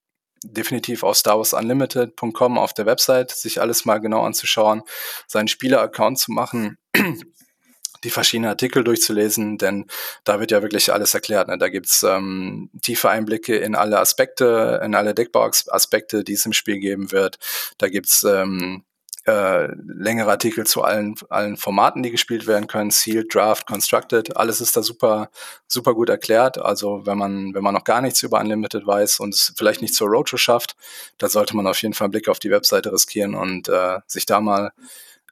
definitiv 0.45 1.03
auf 1.03 1.17
StarWarsUnlimited.com 1.17 2.59
auf 2.59 2.75
der 2.75 2.87
Website 2.87 3.31
sich 3.31 3.61
alles 3.61 3.85
mal 3.85 3.99
genau 3.99 4.23
anzuschauen, 4.23 4.83
seinen 5.27 5.49
Spieler-Account 5.49 6.19
zu 6.19 6.33
machen, 6.33 6.79
die 8.05 8.11
verschiedenen 8.11 8.51
Artikel 8.51 8.85
durchzulesen, 8.85 9.59
denn 9.59 9.87
da 10.25 10.39
wird 10.39 10.51
ja 10.51 10.63
wirklich 10.63 10.93
alles 10.93 11.15
erklärt. 11.15 11.49
Ne? 11.49 11.59
Da 11.59 11.69
gibt's 11.69 12.03
ähm, 12.03 12.71
tiefe 12.83 13.09
Einblicke 13.11 13.57
in 13.57 13.75
alle 13.75 13.99
Aspekte, 13.99 14.81
in 14.85 14.95
alle 14.95 15.15
Deckbau-Aspekte, 15.15 16.23
die 16.23 16.35
es 16.35 16.47
im 16.47 16.53
Spiel 16.53 16.79
geben 16.79 17.11
wird. 17.13 17.39
Da 17.79 17.89
gibt's 17.89 18.23
ähm, 18.23 18.85
äh, 19.27 19.69
längere 19.87 20.31
Artikel 20.31 20.67
zu 20.67 20.83
allen, 20.83 21.17
allen 21.31 21.57
Formaten, 21.57 22.03
die 22.03 22.11
gespielt 22.11 22.47
werden 22.47 22.69
können, 22.69 22.91
Sealed, 22.91 23.35
Draft, 23.35 23.67
Constructed, 23.67 24.37
alles 24.37 24.61
ist 24.61 24.77
da 24.77 24.83
super, 24.83 25.31
super 25.67 25.95
gut 25.95 26.09
erklärt. 26.09 26.59
Also 26.59 27.07
wenn 27.07 27.19
man, 27.19 27.53
wenn 27.53 27.63
man 27.63 27.75
noch 27.75 27.85
gar 27.85 28.01
nichts 28.01 28.23
über 28.23 28.39
Unlimited 28.39 28.87
weiß 28.87 29.21
und 29.21 29.35
es 29.35 29.53
vielleicht 29.57 29.83
nicht 29.83 29.95
zur 29.95 30.09
Roadshow 30.09 30.37
schafft, 30.37 30.77
da 31.19 31.29
sollte 31.29 31.57
man 31.57 31.67
auf 31.67 31.83
jeden 31.83 31.95
Fall 31.95 32.07
einen 32.07 32.13
Blick 32.13 32.29
auf 32.29 32.39
die 32.39 32.51
Webseite 32.51 32.93
riskieren 32.93 33.35
und 33.35 33.69
äh, 33.69 33.99
sich 34.07 34.27
da 34.27 34.41
mal 34.41 34.71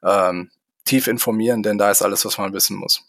ähm, 0.03 0.51
tief 0.83 1.07
informieren, 1.07 1.63
denn 1.63 1.77
da 1.77 1.89
ist 1.89 2.01
alles, 2.01 2.25
was 2.25 2.37
man 2.37 2.53
wissen 2.53 2.77
muss. 2.77 3.01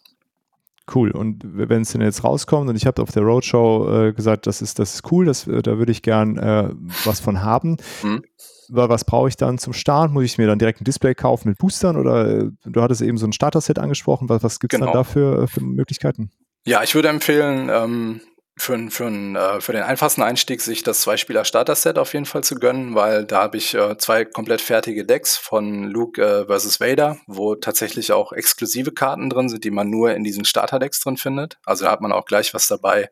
Cool. 0.95 1.11
Und 1.11 1.41
wenn 1.43 1.83
es 1.83 1.93
denn 1.93 2.01
jetzt 2.01 2.23
rauskommt 2.23 2.69
und 2.69 2.77
ich 2.77 2.87
habe 2.87 3.03
auf 3.03 3.11
der 3.11 3.25
Roadshow 3.25 4.09
äh, 4.09 4.13
gesagt, 4.13 4.47
das 4.47 4.63
ist, 4.63 4.79
das 4.79 4.95
ist 4.95 5.13
cool, 5.13 5.27
das, 5.27 5.47
äh, 5.47 5.63
da 5.63 5.79
würde 5.79 5.91
ich 5.91 6.03
gern 6.03 6.37
äh, 6.37 6.71
was 7.05 7.21
von 7.21 7.43
haben. 7.43 7.77
Mhm 8.03 8.23
was 8.69 9.05
brauche 9.05 9.29
ich 9.29 9.37
dann 9.37 9.59
zum 9.59 9.73
Start? 9.73 10.11
Muss 10.13 10.25
ich 10.25 10.39
mir 10.39 10.47
dann 10.47 10.59
direkt 10.59 10.81
ein 10.81 10.85
Display 10.85 11.15
kaufen 11.15 11.49
mit 11.49 11.59
Boostern 11.59 11.97
oder 11.97 12.29
äh, 12.29 12.51
du 12.65 12.83
hattest 12.83 13.03
eben 13.03 13.19
so 13.19 13.27
ein 13.27 13.33
Starter-Set 13.33 13.79
angesprochen. 13.79 14.29
Was, 14.29 14.43
was 14.43 14.61
gibt 14.61 14.73
es 14.73 14.81
genau. 14.81 14.93
dann 14.93 15.01
da 15.01 15.05
für, 15.05 15.49
für, 15.49 15.63
Möglichkeiten? 15.63 16.31
Ja, 16.65 16.83
ich 16.83 16.95
würde 16.95 17.09
empfehlen, 17.09 17.71
ähm, 17.73 18.21
für, 18.59 18.91
für, 18.91 19.09
äh, 19.09 19.61
für 19.61 19.73
den 19.73 19.83
einfachsten 19.83 20.23
Einstieg 20.23 20.63
sich 20.63 20.83
das 20.83 21.03
Zwei-Spieler-Starter-Set 21.03 21.99
auf 21.99 22.15
jeden 22.15 22.25
Fall 22.25 22.43
zu 22.43 22.55
gönnen, 22.55 22.95
weil 22.95 23.25
da 23.25 23.43
habe 23.43 23.59
ich 23.59 23.75
äh, 23.75 23.99
zwei 23.99 24.25
komplett 24.25 24.63
fertige 24.63 25.05
Decks 25.05 25.37
von 25.37 25.85
Luke 25.85 26.23
äh, 26.23 26.47
versus 26.47 26.81
Vader, 26.81 27.19
wo 27.27 27.55
tatsächlich 27.55 28.13
auch 28.13 28.33
exklusive 28.33 28.93
Karten 28.93 29.29
drin 29.29 29.51
sind, 29.51 29.65
die 29.65 29.71
man 29.71 29.91
nur 29.91 30.15
in 30.15 30.25
diesen 30.25 30.45
Starter-Decks 30.45 31.01
drin 31.01 31.19
findet. 31.19 31.59
Also 31.65 31.85
da 31.85 31.91
hat 31.91 32.01
man 32.01 32.13
auch 32.13 32.25
gleich 32.25 32.55
was 32.55 32.67
dabei, 32.67 33.11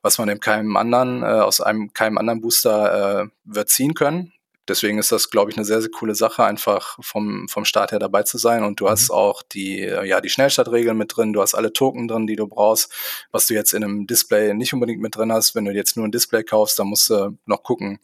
was 0.00 0.16
man 0.18 0.28
in 0.30 0.40
keinem 0.40 0.76
anderen, 0.76 1.22
äh, 1.22 1.26
aus 1.26 1.60
einem 1.60 1.92
keinem 1.92 2.16
anderen 2.16 2.40
Booster 2.40 3.24
äh, 3.24 3.26
wird 3.44 3.68
ziehen 3.68 3.94
können. 3.94 4.32
Deswegen 4.68 4.98
ist 4.98 5.12
das, 5.12 5.30
glaube 5.30 5.50
ich, 5.50 5.56
eine 5.56 5.64
sehr, 5.64 5.80
sehr 5.80 5.90
coole 5.90 6.14
Sache, 6.14 6.44
einfach 6.44 6.98
vom, 7.00 7.48
vom 7.48 7.64
Start 7.64 7.92
her 7.92 7.98
dabei 7.98 8.22
zu 8.22 8.38
sein. 8.38 8.64
Und 8.64 8.80
du 8.80 8.84
mhm. 8.84 8.90
hast 8.90 9.10
auch 9.10 9.42
die, 9.42 9.78
ja, 9.80 10.20
die 10.20 10.28
Schnellstartregeln 10.28 10.96
mit 10.96 11.16
drin, 11.16 11.32
du 11.32 11.40
hast 11.40 11.54
alle 11.54 11.72
Token 11.72 12.08
drin, 12.08 12.26
die 12.26 12.36
du 12.36 12.46
brauchst, 12.46 12.92
was 13.32 13.46
du 13.46 13.54
jetzt 13.54 13.72
in 13.72 13.84
einem 13.84 14.06
Display 14.06 14.54
nicht 14.54 14.72
unbedingt 14.72 15.00
mit 15.00 15.16
drin 15.16 15.32
hast. 15.32 15.54
Wenn 15.54 15.64
du 15.64 15.72
jetzt 15.72 15.96
nur 15.96 16.06
ein 16.06 16.12
Display 16.12 16.44
kaufst, 16.44 16.78
dann 16.78 16.88
musst 16.88 17.10
du 17.10 17.36
noch 17.46 17.62
gucken, 17.62 17.98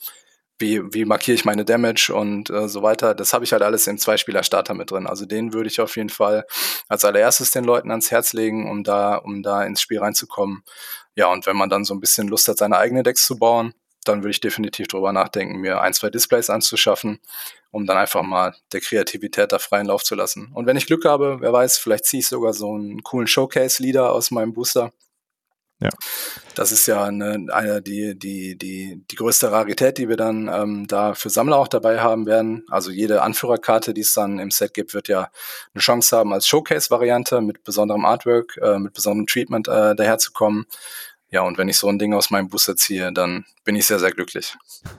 wie, 0.59 0.81
wie 0.94 1.05
markiere 1.05 1.35
ich 1.35 1.44
meine 1.44 1.64
Damage 1.64 2.12
und 2.14 2.48
äh, 2.50 2.68
so 2.68 2.83
weiter. 2.83 3.14
Das 3.14 3.33
habe 3.33 3.44
ich 3.44 3.53
halt 3.53 3.62
alles 3.62 3.87
im 3.87 3.98
Zweispieler-Starter 3.98 4.74
mit 4.74 4.90
drin. 4.90 5.07
Also 5.07 5.27
den 5.27 5.53
würde 5.53 5.68
ich 5.68 5.81
auf 5.81 5.96
jeden 5.96 6.11
Fall 6.11 6.46
als 6.88 7.05
allererstes 7.05 7.50
den 7.50 7.64
Leuten 7.64 7.90
ans 7.90 8.11
Herz 8.11 8.33
legen, 8.33 8.70
um 8.70 8.85
da, 8.85 9.16
um 9.16 9.42
da 9.42 9.64
ins 9.64 9.81
Spiel 9.81 9.98
reinzukommen. 9.98 10.62
Ja, 11.16 11.27
und 11.29 11.46
wenn 11.46 11.57
man 11.57 11.70
dann 11.70 11.85
so 11.85 11.94
ein 11.94 12.00
bisschen 12.00 12.29
Lust 12.29 12.48
hat, 12.48 12.59
seine 12.59 12.79
eigenen 12.79 13.04
Decks 13.04 13.27
zu 13.27 13.37
bauen, 13.37 13.75
dann 14.05 14.23
würde 14.23 14.31
ich 14.31 14.40
definitiv 14.40 14.88
darüber 14.88 15.13
nachdenken, 15.13 15.59
mir 15.59 15.81
ein, 15.81 15.94
zwei 15.94 16.11
Displays 16.11 16.50
anzuschaffen, 16.50 17.21
um 17.71 17.87
dann 17.87 17.96
einfach 17.96 18.23
mal 18.23 18.55
der 18.73 18.81
Kreativität 18.81 19.52
da 19.52 19.59
freien 19.59 19.87
Lauf 19.87 20.05
zu 20.05 20.15
lassen. 20.15 20.50
Und 20.55 20.67
wenn 20.67 20.77
ich 20.77 20.87
Glück 20.87 21.05
habe, 21.05 21.38
wer 21.40 21.52
weiß, 21.52 21.79
vielleicht 21.79 22.05
ziehe 22.05 22.21
ich 22.21 22.29
sogar 22.29 22.52
so 22.52 22.75
einen 22.75 23.02
coolen 23.02 23.27
Showcase-Leader 23.27 24.13
aus 24.13 24.31
meinem 24.31 24.52
Booster. 24.52 24.92
Ja. 25.81 25.90
Das 26.55 26.71
ist 26.71 26.87
ja 26.87 27.05
eine, 27.05 27.46
eine 27.50 27.83
die, 27.83 28.17
die, 28.17 28.57
die, 28.57 29.05
die 29.11 29.17
größte 29.17 29.50
Rarität, 29.50 29.98
die 29.98 30.09
wir 30.09 30.17
dann 30.17 30.48
ähm, 30.48 30.87
da 30.87 31.15
für 31.15 31.31
Sammler 31.31 31.59
auch 31.59 31.69
dabei 31.69 32.00
haben 32.00 32.27
werden. 32.27 32.65
Also 32.71 32.90
jede 32.90 33.23
Anführerkarte, 33.23 33.92
die 33.92 34.02
es 34.02 34.15
dann 34.15 34.38
im 34.38 34.50
Set 34.50 34.73
gibt, 34.73 34.94
wird 34.94 35.09
ja 35.09 35.31
eine 35.75 35.81
Chance 35.81 36.17
haben, 36.17 36.33
als 36.33 36.46
Showcase-Variante 36.46 37.40
mit 37.40 37.65
besonderem 37.65 38.05
Artwork, 38.05 38.57
äh, 38.63 38.79
mit 38.79 38.94
besonderem 38.94 39.27
Treatment 39.27 39.69
äh, 39.69 39.96
daherzukommen. 39.96 40.67
Ja, 41.35 41.42
und 41.42 41.58
wenn 41.58 41.66
ich 41.68 41.78
so 41.78 41.88
ein 41.88 41.98
Ding 41.98 42.14
aus 42.14 42.30
meinem 42.30 42.48
Booster 42.48 42.76
ziehe, 42.76 43.12
dann 43.12 43.44
bin 43.64 43.74
ich 43.74 43.87
sehr, 43.87 43.98
sehr 43.98 44.12
glücklich. 44.12 44.56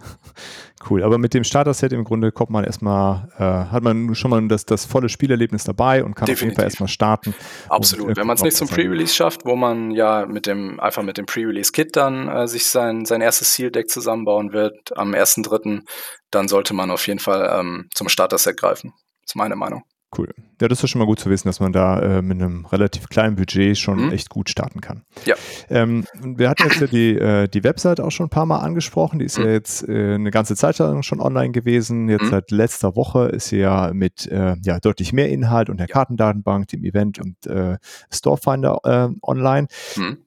Cool, 0.88 1.02
aber 1.02 1.18
mit 1.18 1.34
dem 1.34 1.44
Starter-Set 1.44 1.94
im 1.94 2.04
Grunde 2.04 2.32
kommt 2.32 2.52
man 2.52 2.64
erstmal, 2.64 3.28
äh, 3.40 3.72
hat 3.72 3.82
man 3.82 4.14
schon 4.14 4.30
mal 4.30 4.48
das, 4.48 4.66
das 4.66 4.86
volle 4.86 5.10
Spielerlebnis 5.10 5.64
dabei 5.64 6.04
und 6.04 6.14
kann 6.14 6.28
Definitiv. 6.28 6.36
auf 6.36 6.42
jeden 6.44 6.56
Fall 6.58 6.66
erstmal 6.66 6.90
starten. 6.90 7.34
Absolut. 7.70 8.10
Und, 8.10 8.12
äh, 8.12 8.16
Wenn 8.18 8.28
man 8.28 8.36
es 8.36 8.44
nicht 8.44 8.56
zum 8.56 8.68
Pre-Release 8.68 9.16
schafft, 9.16 9.46
wo 9.46 9.56
man 9.56 9.90
ja 9.90 10.28
mit 10.28 10.46
dem, 10.46 10.80
einfach 10.80 11.02
mit 11.02 11.18
dem 11.18 11.26
Pre-Release-Kit 11.26 11.96
dann 11.96 12.28
äh, 12.28 12.48
sich 12.48 12.68
sein, 12.68 13.06
sein 13.06 13.22
erstes 13.22 13.56
Seal-Deck 13.56 13.90
zusammenbauen 13.90 14.54
wird 14.54 14.96
am 14.96 15.16
1.3., 15.16 15.82
dann 16.30 16.48
sollte 16.48 16.76
man 16.76 16.92
auf 16.92 17.08
jeden 17.08 17.20
Fall 17.20 17.50
ähm, 17.60 17.88
zum 17.92 18.08
Starter-Set 18.08 18.58
greifen. 18.58 18.94
Das 19.24 19.32
ist 19.32 19.36
meine 19.38 19.56
Meinung. 19.56 19.86
Cool. 20.18 20.30
Ja, 20.62 20.68
das 20.68 20.84
ist 20.84 20.90
schon 20.90 21.00
mal 21.00 21.06
gut 21.06 21.20
zu 21.20 21.30
wissen, 21.30 21.48
dass 21.48 21.60
man 21.60 21.74
da 21.74 22.00
äh, 22.00 22.22
mit 22.22 22.42
einem 22.42 22.66
relativ 22.66 23.10
kleinen 23.10 23.36
Budget 23.36 23.78
schon 23.78 24.06
mhm. 24.06 24.12
echt 24.12 24.30
gut 24.30 24.50
starten 24.50 24.80
kann. 24.80 25.04
Ja. 25.26 25.36
Ähm, 25.70 26.06
wir 26.24 26.50
hatten 26.50 26.64
jetzt 26.64 26.80
ja 26.80 26.88
die, 26.88 27.18
äh, 27.18 27.48
die 27.48 27.64
Website 27.64 28.00
auch 28.00 28.12
schon 28.12 28.28
ein 28.28 28.30
paar 28.30 28.46
Mal 28.46 28.60
angesprochen. 28.60 29.20
Die 29.20 29.26
ist 29.26 29.38
mhm. 29.38 29.46
ja 29.46 29.52
jetzt 29.52 29.88
äh, 29.88 30.14
eine 30.16 30.32
ganze 30.32 30.56
Zeit 30.56 30.78
lang 30.78 31.04
schon 31.04 31.20
online 31.20 31.52
gewesen. 31.52 32.08
Jetzt 32.08 32.26
mhm. 32.26 32.30
seit 32.30 32.52
letzter 32.52 32.96
Woche 32.96 33.26
ist 33.28 33.50
sie 33.50 33.58
ja 33.58 33.92
mit 33.94 34.28
äh, 34.28 34.56
ja, 34.64 34.80
deutlich 34.80 35.12
mehr 35.12 35.30
Inhalt 35.30 35.70
und 35.70 35.80
der 35.80 35.88
Kartendatenbank, 35.88 36.68
dem 36.70 36.84
Event 36.84 37.20
und 37.20 37.46
äh, 37.48 37.78
Storefinder 38.10 38.80
äh, 38.84 39.10
online 39.22 39.68
mhm 39.98 40.18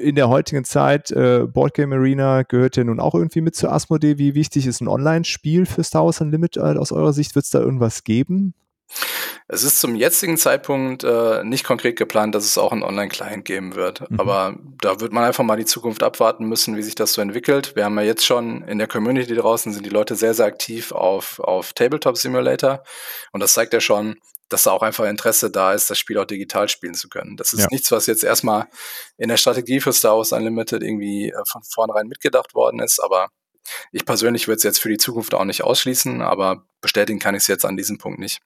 in 0.00 0.14
der 0.14 0.28
heutigen 0.28 0.64
Zeit, 0.64 1.10
äh, 1.10 1.46
Boardgame 1.46 1.96
Arena 1.96 2.42
gehört 2.42 2.76
ja 2.76 2.84
nun 2.84 3.00
auch 3.00 3.14
irgendwie 3.14 3.40
mit 3.40 3.54
zu 3.54 3.68
Asmodee. 3.68 4.18
Wie 4.18 4.34
wichtig 4.34 4.66
ist 4.66 4.80
ein 4.80 4.88
Online-Spiel 4.88 5.66
für 5.66 5.84
Star 5.84 6.04
Wars 6.04 6.20
Unlimited 6.20 6.76
aus 6.76 6.92
eurer 6.92 7.12
Sicht? 7.12 7.34
Wird 7.34 7.44
es 7.44 7.50
da 7.50 7.60
irgendwas 7.60 8.04
geben? 8.04 8.54
Es 9.52 9.64
ist 9.64 9.80
zum 9.80 9.96
jetzigen 9.96 10.36
Zeitpunkt 10.36 11.02
äh, 11.02 11.42
nicht 11.42 11.64
konkret 11.64 11.96
geplant, 11.96 12.34
dass 12.34 12.44
es 12.44 12.56
auch 12.56 12.70
einen 12.70 12.84
Online-Client 12.84 13.44
geben 13.44 13.74
wird. 13.74 14.08
Mhm. 14.08 14.20
Aber 14.20 14.56
da 14.80 15.00
wird 15.00 15.12
man 15.12 15.24
einfach 15.24 15.44
mal 15.44 15.56
die 15.56 15.64
Zukunft 15.64 16.02
abwarten 16.02 16.44
müssen, 16.44 16.76
wie 16.76 16.82
sich 16.82 16.94
das 16.94 17.12
so 17.12 17.20
entwickelt. 17.20 17.74
Wir 17.74 17.84
haben 17.84 17.98
ja 17.98 18.04
jetzt 18.04 18.24
schon 18.24 18.62
in 18.62 18.78
der 18.78 18.86
Community 18.86 19.34
draußen 19.34 19.72
sind 19.72 19.84
die 19.84 19.90
Leute 19.90 20.14
sehr, 20.14 20.34
sehr 20.34 20.46
aktiv 20.46 20.92
auf, 20.92 21.40
auf 21.40 21.72
Tabletop 21.72 22.16
Simulator. 22.16 22.84
Und 23.32 23.40
das 23.40 23.52
zeigt 23.52 23.72
ja 23.72 23.80
schon, 23.80 24.16
dass 24.50 24.64
da 24.64 24.72
auch 24.72 24.82
einfach 24.82 25.06
Interesse 25.06 25.50
da 25.50 25.72
ist, 25.72 25.90
das 25.90 25.98
Spiel 25.98 26.18
auch 26.18 26.26
digital 26.26 26.68
spielen 26.68 26.94
zu 26.94 27.08
können. 27.08 27.36
Das 27.36 27.52
ist 27.52 27.60
ja. 27.60 27.68
nichts, 27.70 27.90
was 27.90 28.06
jetzt 28.06 28.24
erstmal 28.24 28.66
in 29.16 29.28
der 29.28 29.36
Strategie 29.36 29.80
für 29.80 29.92
Star 29.92 30.16
Wars 30.16 30.32
Unlimited 30.32 30.82
irgendwie 30.82 31.30
äh, 31.30 31.42
von 31.50 31.62
vornherein 31.62 32.06
mitgedacht 32.06 32.54
worden 32.54 32.80
ist, 32.80 33.02
aber 33.02 33.28
ich 33.92 34.04
persönlich 34.04 34.48
würde 34.48 34.56
es 34.56 34.62
jetzt 34.62 34.80
für 34.80 34.88
die 34.88 34.98
Zukunft 34.98 35.34
auch 35.34 35.44
nicht 35.44 35.62
ausschließen, 35.62 36.22
aber 36.22 36.64
bestätigen 36.80 37.18
kann 37.18 37.34
ich 37.34 37.42
es 37.42 37.46
jetzt 37.46 37.64
an 37.64 37.76
diesem 37.76 37.98
Punkt 37.98 38.18
nicht. 38.18 38.40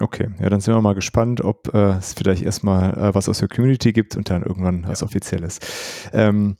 Okay, 0.00 0.30
ja, 0.40 0.48
dann 0.48 0.60
sind 0.60 0.74
wir 0.74 0.80
mal 0.80 0.94
gespannt, 0.94 1.40
ob 1.42 1.72
äh, 1.72 1.98
es 1.98 2.14
vielleicht 2.14 2.42
erstmal 2.42 2.94
äh, 2.94 3.14
was 3.14 3.28
aus 3.28 3.38
der 3.38 3.48
Community 3.48 3.92
gibt 3.92 4.16
und 4.16 4.28
dann 4.30 4.42
irgendwann 4.42 4.86
was 4.88 5.02
Offizielles. 5.02 5.60
Ähm, 6.12 6.56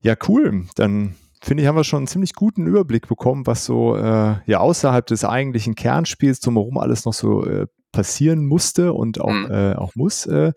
ja, 0.00 0.14
cool. 0.28 0.66
Dann 0.74 1.16
finde 1.42 1.62
ich, 1.62 1.68
haben 1.68 1.76
wir 1.76 1.84
schon 1.84 1.98
einen 1.98 2.06
ziemlich 2.06 2.34
guten 2.34 2.66
Überblick 2.66 3.06
bekommen, 3.06 3.46
was 3.46 3.64
so 3.64 3.96
äh, 3.96 4.36
ja 4.46 4.60
außerhalb 4.60 5.06
des 5.06 5.24
eigentlichen 5.24 5.74
Kernspiels 5.74 6.40
drumherum 6.40 6.78
alles 6.78 7.04
noch 7.04 7.12
so 7.12 7.44
äh, 7.44 7.66
passieren 7.94 8.44
musste 8.44 8.92
und 8.92 9.20
auch, 9.20 9.30
mhm. 9.30 9.50
äh, 9.50 9.74
auch 9.76 9.94
muss. 9.94 10.26
Äh, 10.26 10.52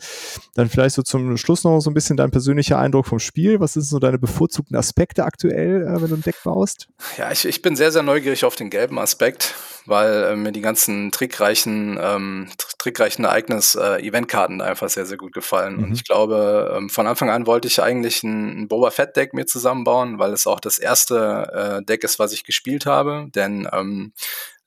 dann 0.55 0.69
vielleicht 0.69 0.95
so 0.95 1.03
zum 1.03 1.37
Schluss 1.37 1.63
noch 1.63 1.79
so 1.79 1.89
ein 1.89 1.93
bisschen 1.93 2.17
dein 2.17 2.31
persönlicher 2.31 2.79
Eindruck 2.79 3.05
vom 3.05 3.19
Spiel. 3.19 3.59
Was 3.59 3.73
sind 3.73 3.83
so 3.83 3.99
deine 3.99 4.17
bevorzugten 4.17 4.75
Aspekte 4.75 5.23
aktuell, 5.23 5.83
äh, 5.83 6.01
wenn 6.01 6.09
du 6.09 6.15
ein 6.15 6.21
Deck 6.21 6.35
baust? 6.43 6.87
Ja, 7.17 7.31
ich, 7.31 7.45
ich 7.45 7.61
bin 7.61 7.75
sehr, 7.75 7.91
sehr 7.91 8.03
neugierig 8.03 8.43
auf 8.43 8.55
den 8.55 8.69
gelben 8.69 8.99
Aspekt, 8.99 9.55
weil 9.85 10.23
äh, 10.23 10.35
mir 10.35 10.51
die 10.51 10.61
ganzen 10.61 11.11
trickreichen, 11.11 11.97
ähm, 12.01 12.49
trickreichen 12.77 13.25
Ereignis 13.25 13.75
äh, 13.75 14.01
Eventkarten 14.01 14.61
einfach 14.61 14.89
sehr, 14.89 15.05
sehr 15.05 15.17
gut 15.17 15.33
gefallen. 15.33 15.77
Mhm. 15.77 15.83
Und 15.83 15.93
ich 15.93 16.03
glaube, 16.03 16.75
ähm, 16.75 16.89
von 16.89 17.07
Anfang 17.07 17.29
an 17.29 17.47
wollte 17.47 17.67
ich 17.67 17.81
eigentlich 17.81 18.23
ein, 18.23 18.63
ein 18.63 18.67
Boba 18.67 18.89
Fett 18.89 19.15
Deck 19.15 19.33
mir 19.33 19.45
zusammenbauen, 19.45 20.19
weil 20.19 20.33
es 20.33 20.47
auch 20.47 20.59
das 20.59 20.79
erste 20.79 21.79
äh, 21.79 21.85
Deck 21.85 22.03
ist, 22.03 22.19
was 22.19 22.33
ich 22.33 22.43
gespielt 22.43 22.85
habe. 22.85 23.27
Denn 23.35 23.67
ähm, 23.71 24.11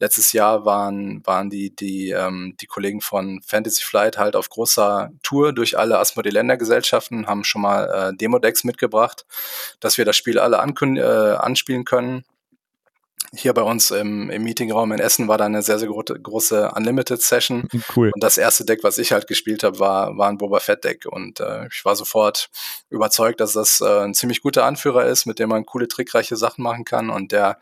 letztes 0.00 0.32
Jahr 0.32 0.64
waren, 0.64 1.24
waren 1.26 1.50
die, 1.50 1.74
die, 1.74 2.10
ähm, 2.10 2.56
die 2.60 2.66
Kollegen 2.66 3.00
von 3.00 3.40
Fantasy 3.42 3.84
Flight 3.84 4.18
halt 4.18 4.34
auf 4.34 4.48
großer 4.48 5.10
Tour 5.22 5.52
durch 5.52 5.78
alle 5.78 5.98
Asmodee-Ländergesellschaften, 5.98 7.26
haben 7.26 7.44
schon 7.44 7.62
mal 7.62 8.10
äh, 8.10 8.16
Demo-Decks 8.16 8.64
mitgebracht, 8.64 9.26
dass 9.78 9.98
wir 9.98 10.04
das 10.04 10.16
Spiel 10.16 10.38
alle 10.38 10.56
äh, 10.56 11.36
anspielen 11.36 11.84
können 11.84 12.24
hier 13.32 13.54
bei 13.54 13.62
uns 13.62 13.90
im, 13.92 14.28
im 14.30 14.42
Meetingraum 14.42 14.90
in 14.92 14.98
Essen 14.98 15.28
war 15.28 15.38
da 15.38 15.44
eine 15.46 15.62
sehr, 15.62 15.78
sehr 15.78 15.88
gro 15.88 16.02
große 16.02 16.72
Unlimited-Session. 16.74 17.68
Cool. 17.94 18.10
Und 18.12 18.22
das 18.22 18.38
erste 18.38 18.64
Deck, 18.64 18.82
was 18.82 18.98
ich 18.98 19.12
halt 19.12 19.28
gespielt 19.28 19.62
habe, 19.62 19.78
war, 19.78 20.16
war 20.18 20.28
ein 20.28 20.38
Boba 20.38 20.58
Fett-Deck. 20.58 21.06
Und 21.06 21.38
äh, 21.38 21.66
ich 21.68 21.84
war 21.84 21.94
sofort 21.94 22.50
überzeugt, 22.88 23.40
dass 23.40 23.52
das 23.52 23.80
äh, 23.80 24.04
ein 24.04 24.14
ziemlich 24.14 24.42
guter 24.42 24.64
Anführer 24.64 25.06
ist, 25.06 25.26
mit 25.26 25.38
dem 25.38 25.50
man 25.50 25.64
coole, 25.64 25.86
trickreiche 25.86 26.36
Sachen 26.36 26.62
machen 26.62 26.84
kann. 26.84 27.08
Und 27.10 27.30
der, 27.30 27.58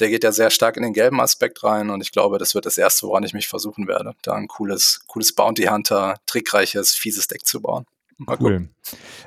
der 0.00 0.08
geht 0.08 0.24
ja 0.24 0.32
sehr 0.32 0.50
stark 0.50 0.76
in 0.76 0.82
den 0.82 0.92
gelben 0.92 1.20
Aspekt 1.20 1.62
rein. 1.62 1.90
Und 1.90 2.00
ich 2.00 2.10
glaube, 2.10 2.38
das 2.38 2.54
wird 2.54 2.66
das 2.66 2.76
erste, 2.76 3.06
woran 3.06 3.22
ich 3.22 3.34
mich 3.34 3.48
versuchen 3.48 3.86
werde, 3.86 4.14
da 4.22 4.32
ein 4.34 4.48
cooles, 4.48 5.02
cooles 5.06 5.32
Bounty 5.34 5.64
Hunter, 5.64 6.16
trickreiches, 6.26 6.94
fieses 6.94 7.28
Deck 7.28 7.46
zu 7.46 7.60
bauen. 7.60 7.86
Cool. 8.40 8.68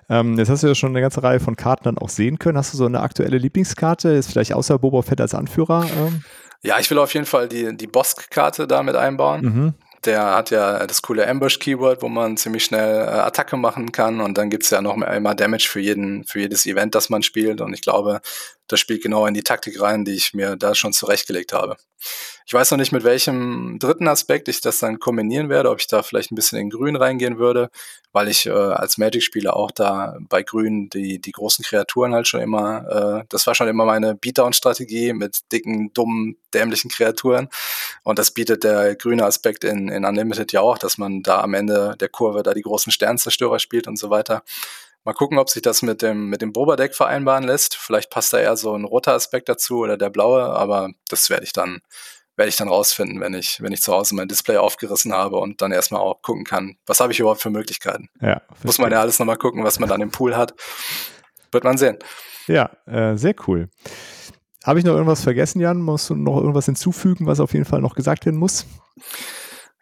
Ähm, 0.10 0.38
jetzt 0.38 0.50
hast 0.50 0.64
du 0.64 0.68
ja 0.68 0.76
schon 0.76 0.92
eine 0.92 1.02
ganze 1.02 1.24
Reihe 1.24 1.40
von 1.40 1.56
Karten 1.56 1.86
dann 1.86 1.98
auch 1.98 2.10
sehen 2.10 2.40
können. 2.40 2.58
Hast 2.58 2.74
du 2.74 2.78
so 2.78 2.86
eine 2.86 3.02
aktuelle 3.02 3.38
Lieblingskarte? 3.38 4.10
Ist 4.10 4.32
vielleicht 4.32 4.54
außer 4.54 4.78
Boba 4.80 5.02
Fett 5.02 5.22
als 5.22 5.34
Anführer? 5.34 5.86
Ähm? 5.98 6.24
Ja, 6.62 6.80
ich 6.80 6.90
will 6.90 6.98
auf 6.98 7.14
jeden 7.14 7.26
Fall 7.26 7.48
die, 7.48 7.76
die 7.76 7.88
Bosk-Karte 7.88 8.68
da 8.68 8.84
mit 8.84 8.96
einbauen. 8.96 9.42
Mhm. 9.42 9.74
Der 10.04 10.36
hat 10.36 10.52
ja 10.52 10.86
das 10.86 11.02
coole 11.02 11.28
Ambush-Keyword, 11.28 12.02
wo 12.02 12.10
man 12.10 12.38
ziemlich 12.38 12.64
schnell 12.64 13.06
äh, 13.06 13.10
Attacke 13.10 13.58
machen 13.58 13.92
kann 13.92 14.22
und 14.22 14.38
dann 14.38 14.52
gibt 14.52 14.64
es 14.64 14.70
ja 14.70 14.82
noch 14.82 15.00
einmal 15.00 15.36
Damage 15.36 15.68
für, 15.68 15.80
jeden, 15.80 16.24
für 16.26 16.40
jedes 16.40 16.66
Event, 16.66 16.94
das 16.94 17.10
man 17.10 17.24
spielt. 17.24 17.62
Und 17.62 17.74
ich 17.74 17.82
glaube, 17.82 18.22
das 18.68 18.80
spielt 18.80 19.04
genau 19.04 19.26
in 19.26 19.34
die 19.34 19.44
Taktik 19.44 19.80
rein, 19.80 20.06
die 20.06 20.14
ich 20.14 20.34
mir 20.34 20.56
da 20.56 20.76
schon 20.76 20.94
zurechtgelegt 20.94 21.54
habe. 21.54 21.78
Ich 22.46 22.54
weiß 22.54 22.72
noch 22.72 22.78
nicht, 22.78 22.92
mit 22.92 23.04
welchem 23.04 23.80
dritten 23.80 24.08
Aspekt 24.08 24.48
ich 24.48 24.62
das 24.62 24.80
dann 24.80 25.00
kombinieren 25.00 25.50
werde, 25.50 25.72
ob 25.72 25.80
ich 25.80 25.88
da 25.88 26.04
vielleicht 26.04 26.32
ein 26.32 26.36
bisschen 26.36 26.60
in 26.60 26.70
Grün 26.70 26.96
reingehen 26.96 27.40
würde, 27.40 27.70
weil 28.12 28.28
ich 28.28 28.46
äh, 28.46 28.52
als 28.52 29.00
Magic-Spieler 29.00 29.56
auch 29.56 29.72
da 29.72 30.18
bei 30.30 30.44
Grün 30.44 30.90
die, 30.90 31.20
die 31.20 31.32
großen 31.32 31.66
Kreaturen 31.66 32.14
halt 32.14 32.28
schon 32.28 32.42
immer, 32.42 33.22
äh, 33.24 33.26
das 33.30 33.48
war 33.48 33.56
schon 33.56 33.68
immer 33.68 33.86
meine 33.86 34.14
Beatdown-Strategie 34.14 35.14
mit 35.14 35.52
dicken, 35.52 35.92
dummen, 35.94 36.38
dämlichen 36.54 36.92
Kreaturen. 36.92 37.50
Und 38.04 38.20
das 38.20 38.32
bietet 38.32 38.64
der 38.64 38.96
grüne 38.96 39.26
Aspekt 39.26 39.64
in, 39.64 39.90
in 39.90 40.06
Unlimited 40.06 40.52
ja 40.52 40.62
auch, 40.62 40.78
dass 40.78 41.00
man 41.00 41.24
da 41.24 41.42
am 41.42 41.56
Ende 41.56 41.96
der 42.00 42.10
Kurve 42.10 42.44
da 42.44 42.54
die 42.54 42.62
großen 42.62 42.92
Sternzerstörer 42.92 43.58
spielt 43.58 43.88
und 43.88 43.98
so 43.98 44.12
weiter. 44.12 44.44
Mal 45.06 45.14
gucken, 45.14 45.38
ob 45.38 45.52
sich 45.52 45.62
das 45.62 45.84
mit 45.84 46.02
dem, 46.02 46.30
mit 46.30 46.42
dem 46.42 46.52
Boba-Deck 46.52 46.96
vereinbaren 46.96 47.44
lässt. 47.44 47.76
Vielleicht 47.76 48.10
passt 48.10 48.34
da 48.34 48.40
eher 48.40 48.58
so 48.58 48.76
ein 48.76 48.86
roter 48.86 49.14
Aspekt 49.14 49.48
dazu 49.48 49.78
oder 49.78 49.98
der 49.98 50.10
blaue, 50.10 50.44
aber 50.44 50.90
das 51.10 51.30
werde 51.30 51.44
ich 51.44 51.54
dann, 51.54 51.82
werde 52.36 52.50
ich 52.50 52.56
dann 52.56 52.70
rausfinden, 52.70 53.22
wenn 53.22 53.36
ich, 53.36 53.62
wenn 53.62 53.72
ich 53.72 53.84
zu 53.84 53.94
Hause 53.94 54.16
mein 54.16 54.28
Display 54.28 54.58
aufgerissen 54.58 55.14
habe 55.14 55.38
und 55.38 55.62
dann 55.62 55.72
erstmal 55.72 56.02
auch 56.02 56.24
gucken 56.24 56.44
kann, 56.44 56.78
was 56.88 57.00
habe 57.00 57.14
ich 57.14 57.20
überhaupt 57.20 57.40
für 57.40 57.52
Möglichkeiten. 57.52 58.10
Ja, 58.20 58.42
Muss 58.64 58.80
man 58.80 58.92
ja 58.92 59.00
alles 59.00 59.20
nochmal 59.20 59.38
gucken, 59.38 59.64
was 59.64 59.80
man 59.80 59.90
dann 59.90 60.02
im 60.02 60.10
Pool 60.10 60.36
hat. 60.36 60.56
Wird 61.52 61.64
man 61.64 61.78
sehen. 61.78 62.00
Ja, 62.48 62.72
äh, 62.88 63.16
sehr 63.16 63.36
cool. 63.48 63.70
Habe 64.64 64.80
ich 64.80 64.86
noch 64.86 64.94
irgendwas 64.94 65.22
vergessen, 65.22 65.62
Jan? 65.62 65.82
Musst 65.82 66.10
du 66.10 66.16
noch 66.16 66.38
irgendwas 66.38 66.66
hinzufügen, 66.66 67.28
was 67.28 67.40
auf 67.40 67.54
jeden 67.54 67.66
Fall 67.66 67.80
noch 67.80 67.94
gesagt 67.94 68.26
werden 68.26 68.40
muss? 68.40 68.66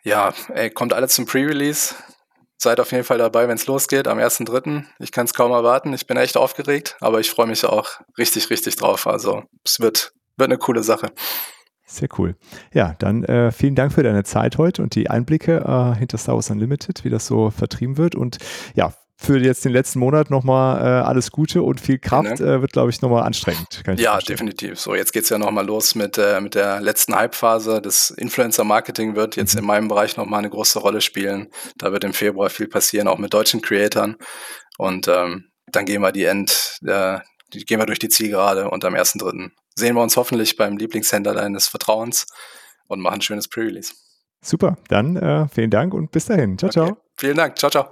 Ja, 0.03 0.33
ey, 0.53 0.69
kommt 0.69 0.91
alles 0.91 1.13
zum 1.13 1.25
Pre-Release 1.25 1.95
seid 2.63 2.79
auf 2.79 2.91
jeden 2.91 3.03
Fall 3.03 3.19
dabei, 3.19 3.47
wenn 3.47 3.55
es 3.55 3.67
losgeht 3.67 4.07
am 4.07 4.17
1.3. 4.17 4.85
Ich 4.99 5.11
kann 5.11 5.25
es 5.25 5.33
kaum 5.33 5.51
erwarten. 5.51 5.93
Ich 5.93 6.07
bin 6.07 6.17
echt 6.17 6.37
aufgeregt, 6.37 6.97
aber 6.99 7.19
ich 7.19 7.29
freue 7.29 7.47
mich 7.47 7.65
auch 7.65 7.99
richtig, 8.17 8.49
richtig 8.49 8.75
drauf. 8.77 9.05
Also 9.05 9.43
es 9.63 9.79
wird, 9.79 10.13
wird 10.37 10.49
eine 10.49 10.57
coole 10.57 10.81
Sache. 10.81 11.11
Sehr 11.85 12.07
cool. 12.17 12.35
Ja, 12.73 12.95
dann 12.97 13.23
äh, 13.25 13.51
vielen 13.51 13.75
Dank 13.75 13.93
für 13.93 14.01
deine 14.01 14.23
Zeit 14.23 14.57
heute 14.57 14.81
und 14.81 14.95
die 14.95 15.09
Einblicke 15.09 15.57
äh, 15.57 15.99
hinter 15.99 16.17
Star 16.17 16.35
Wars 16.35 16.49
Unlimited, 16.49 17.03
wie 17.03 17.09
das 17.09 17.27
so 17.27 17.51
vertrieben 17.51 17.97
wird. 17.97 18.15
Und 18.15 18.37
ja, 18.73 18.93
für 19.23 19.39
jetzt 19.39 19.63
den 19.65 19.71
letzten 19.71 19.99
Monat 19.99 20.29
nochmal 20.29 20.81
äh, 20.81 21.05
alles 21.05 21.31
Gute 21.31 21.63
und 21.63 21.79
viel 21.79 21.97
Kraft. 21.97 22.41
Äh, 22.41 22.61
wird, 22.61 22.73
glaube 22.73 22.89
ich, 22.89 23.01
nochmal 23.01 23.23
anstrengend. 23.23 23.83
ja, 23.97 24.17
definitiv. 24.19 24.79
So, 24.79 24.95
jetzt 24.95 25.13
geht 25.13 25.23
es 25.23 25.29
ja 25.29 25.37
nochmal 25.37 25.65
los 25.65 25.95
mit, 25.95 26.17
äh, 26.17 26.41
mit 26.41 26.55
der 26.55 26.81
letzten 26.81 27.15
Hype-Phase. 27.15 27.81
Das 27.81 28.09
Influencer-Marketing 28.09 29.15
wird 29.15 29.35
jetzt 29.35 29.55
mhm. 29.55 29.61
in 29.61 29.65
meinem 29.65 29.87
Bereich 29.87 30.17
nochmal 30.17 30.39
eine 30.39 30.49
große 30.49 30.79
Rolle 30.79 31.01
spielen. 31.01 31.49
Da 31.77 31.91
wird 31.91 32.03
im 32.03 32.13
Februar 32.13 32.49
viel 32.49 32.67
passieren, 32.67 33.07
auch 33.07 33.17
mit 33.17 33.33
deutschen 33.33 33.61
Creatoren. 33.61 34.17
Und 34.77 35.07
ähm, 35.07 35.45
dann 35.71 35.85
gehen 35.85 36.01
wir 36.01 36.11
die 36.11 36.25
End, 36.25 36.79
äh, 36.85 37.19
die 37.53 37.65
gehen 37.65 37.79
wir 37.79 37.85
durch 37.85 37.99
die 37.99 38.09
Zielgerade 38.09 38.69
und 38.69 38.83
am 38.85 38.95
1.3. 38.95 39.49
sehen 39.75 39.95
wir 39.95 40.01
uns 40.01 40.17
hoffentlich 40.17 40.55
beim 40.57 40.77
Lieblingshändler 40.77 41.33
deines 41.33 41.67
Vertrauens 41.67 42.25
und 42.87 42.99
machen 42.99 43.15
ein 43.15 43.21
schönes 43.21 43.47
Pre-Release. 43.47 43.93
Super, 44.41 44.77
dann 44.89 45.15
äh, 45.15 45.47
vielen 45.47 45.69
Dank 45.69 45.93
und 45.93 46.11
bis 46.11 46.25
dahin. 46.25 46.57
Ciao, 46.57 46.69
okay. 46.69 46.73
ciao. 46.73 46.97
Vielen 47.17 47.37
Dank, 47.37 47.57
ciao, 47.57 47.69
ciao. 47.69 47.91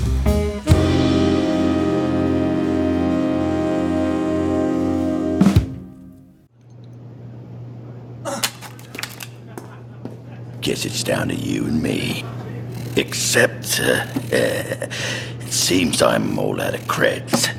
Guess 10.71 10.85
it's 10.85 11.03
down 11.03 11.27
to 11.27 11.35
you 11.35 11.65
and 11.65 11.83
me. 11.83 12.23
Except, 12.95 13.81
uh, 13.83 14.05
uh, 14.31 14.87
it 15.41 15.51
seems 15.51 16.01
I'm 16.01 16.39
all 16.39 16.61
out 16.61 16.73
of 16.73 16.79
creds. 16.83 17.53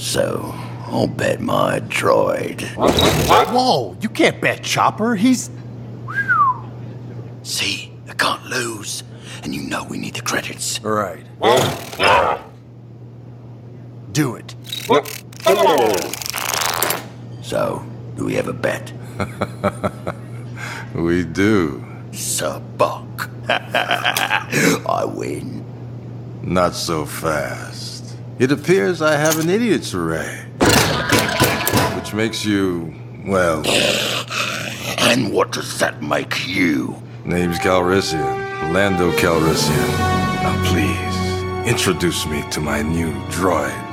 So, 0.00 0.50
I'll 0.86 1.06
bet 1.06 1.42
my 1.42 1.80
droid. 1.80 2.62
Whoa, 2.74 3.98
you 4.00 4.08
can't 4.08 4.40
bet 4.40 4.62
Chopper. 4.62 5.14
He's. 5.14 5.50
See, 7.42 7.92
I 8.08 8.14
can't 8.14 8.46
lose. 8.46 9.02
And 9.42 9.54
you 9.54 9.60
know 9.68 9.84
we 9.84 9.98
need 9.98 10.14
the 10.14 10.22
credits. 10.22 10.80
Right. 10.80 11.26
Do 14.12 14.36
it. 14.36 14.54
So, 17.42 17.84
do 18.16 18.24
we 18.24 18.32
have 18.36 18.48
a 18.48 18.54
bet? 18.54 18.90
We 20.94 21.24
do. 21.24 21.84
Sabak. 22.12 23.28
I 24.88 25.04
win. 25.04 25.64
Not 26.42 26.74
so 26.74 27.04
fast. 27.04 28.16
It 28.38 28.52
appears 28.52 29.02
I 29.02 29.16
have 29.16 29.38
an 29.38 29.50
idiot's 29.50 29.94
array. 29.94 30.46
Which 31.96 32.14
makes 32.14 32.44
you, 32.44 32.94
well. 33.26 33.62
And 35.00 35.32
what 35.32 35.52
does 35.52 35.78
that 35.78 36.02
make 36.02 36.46
you? 36.46 37.00
Name's 37.24 37.58
Calrissian. 37.58 38.72
Lando 38.72 39.10
Calrissian. 39.12 39.88
Now 40.42 40.56
please, 40.70 41.68
introduce 41.68 42.26
me 42.26 42.44
to 42.50 42.60
my 42.60 42.82
new 42.82 43.12
droid. 43.30 43.87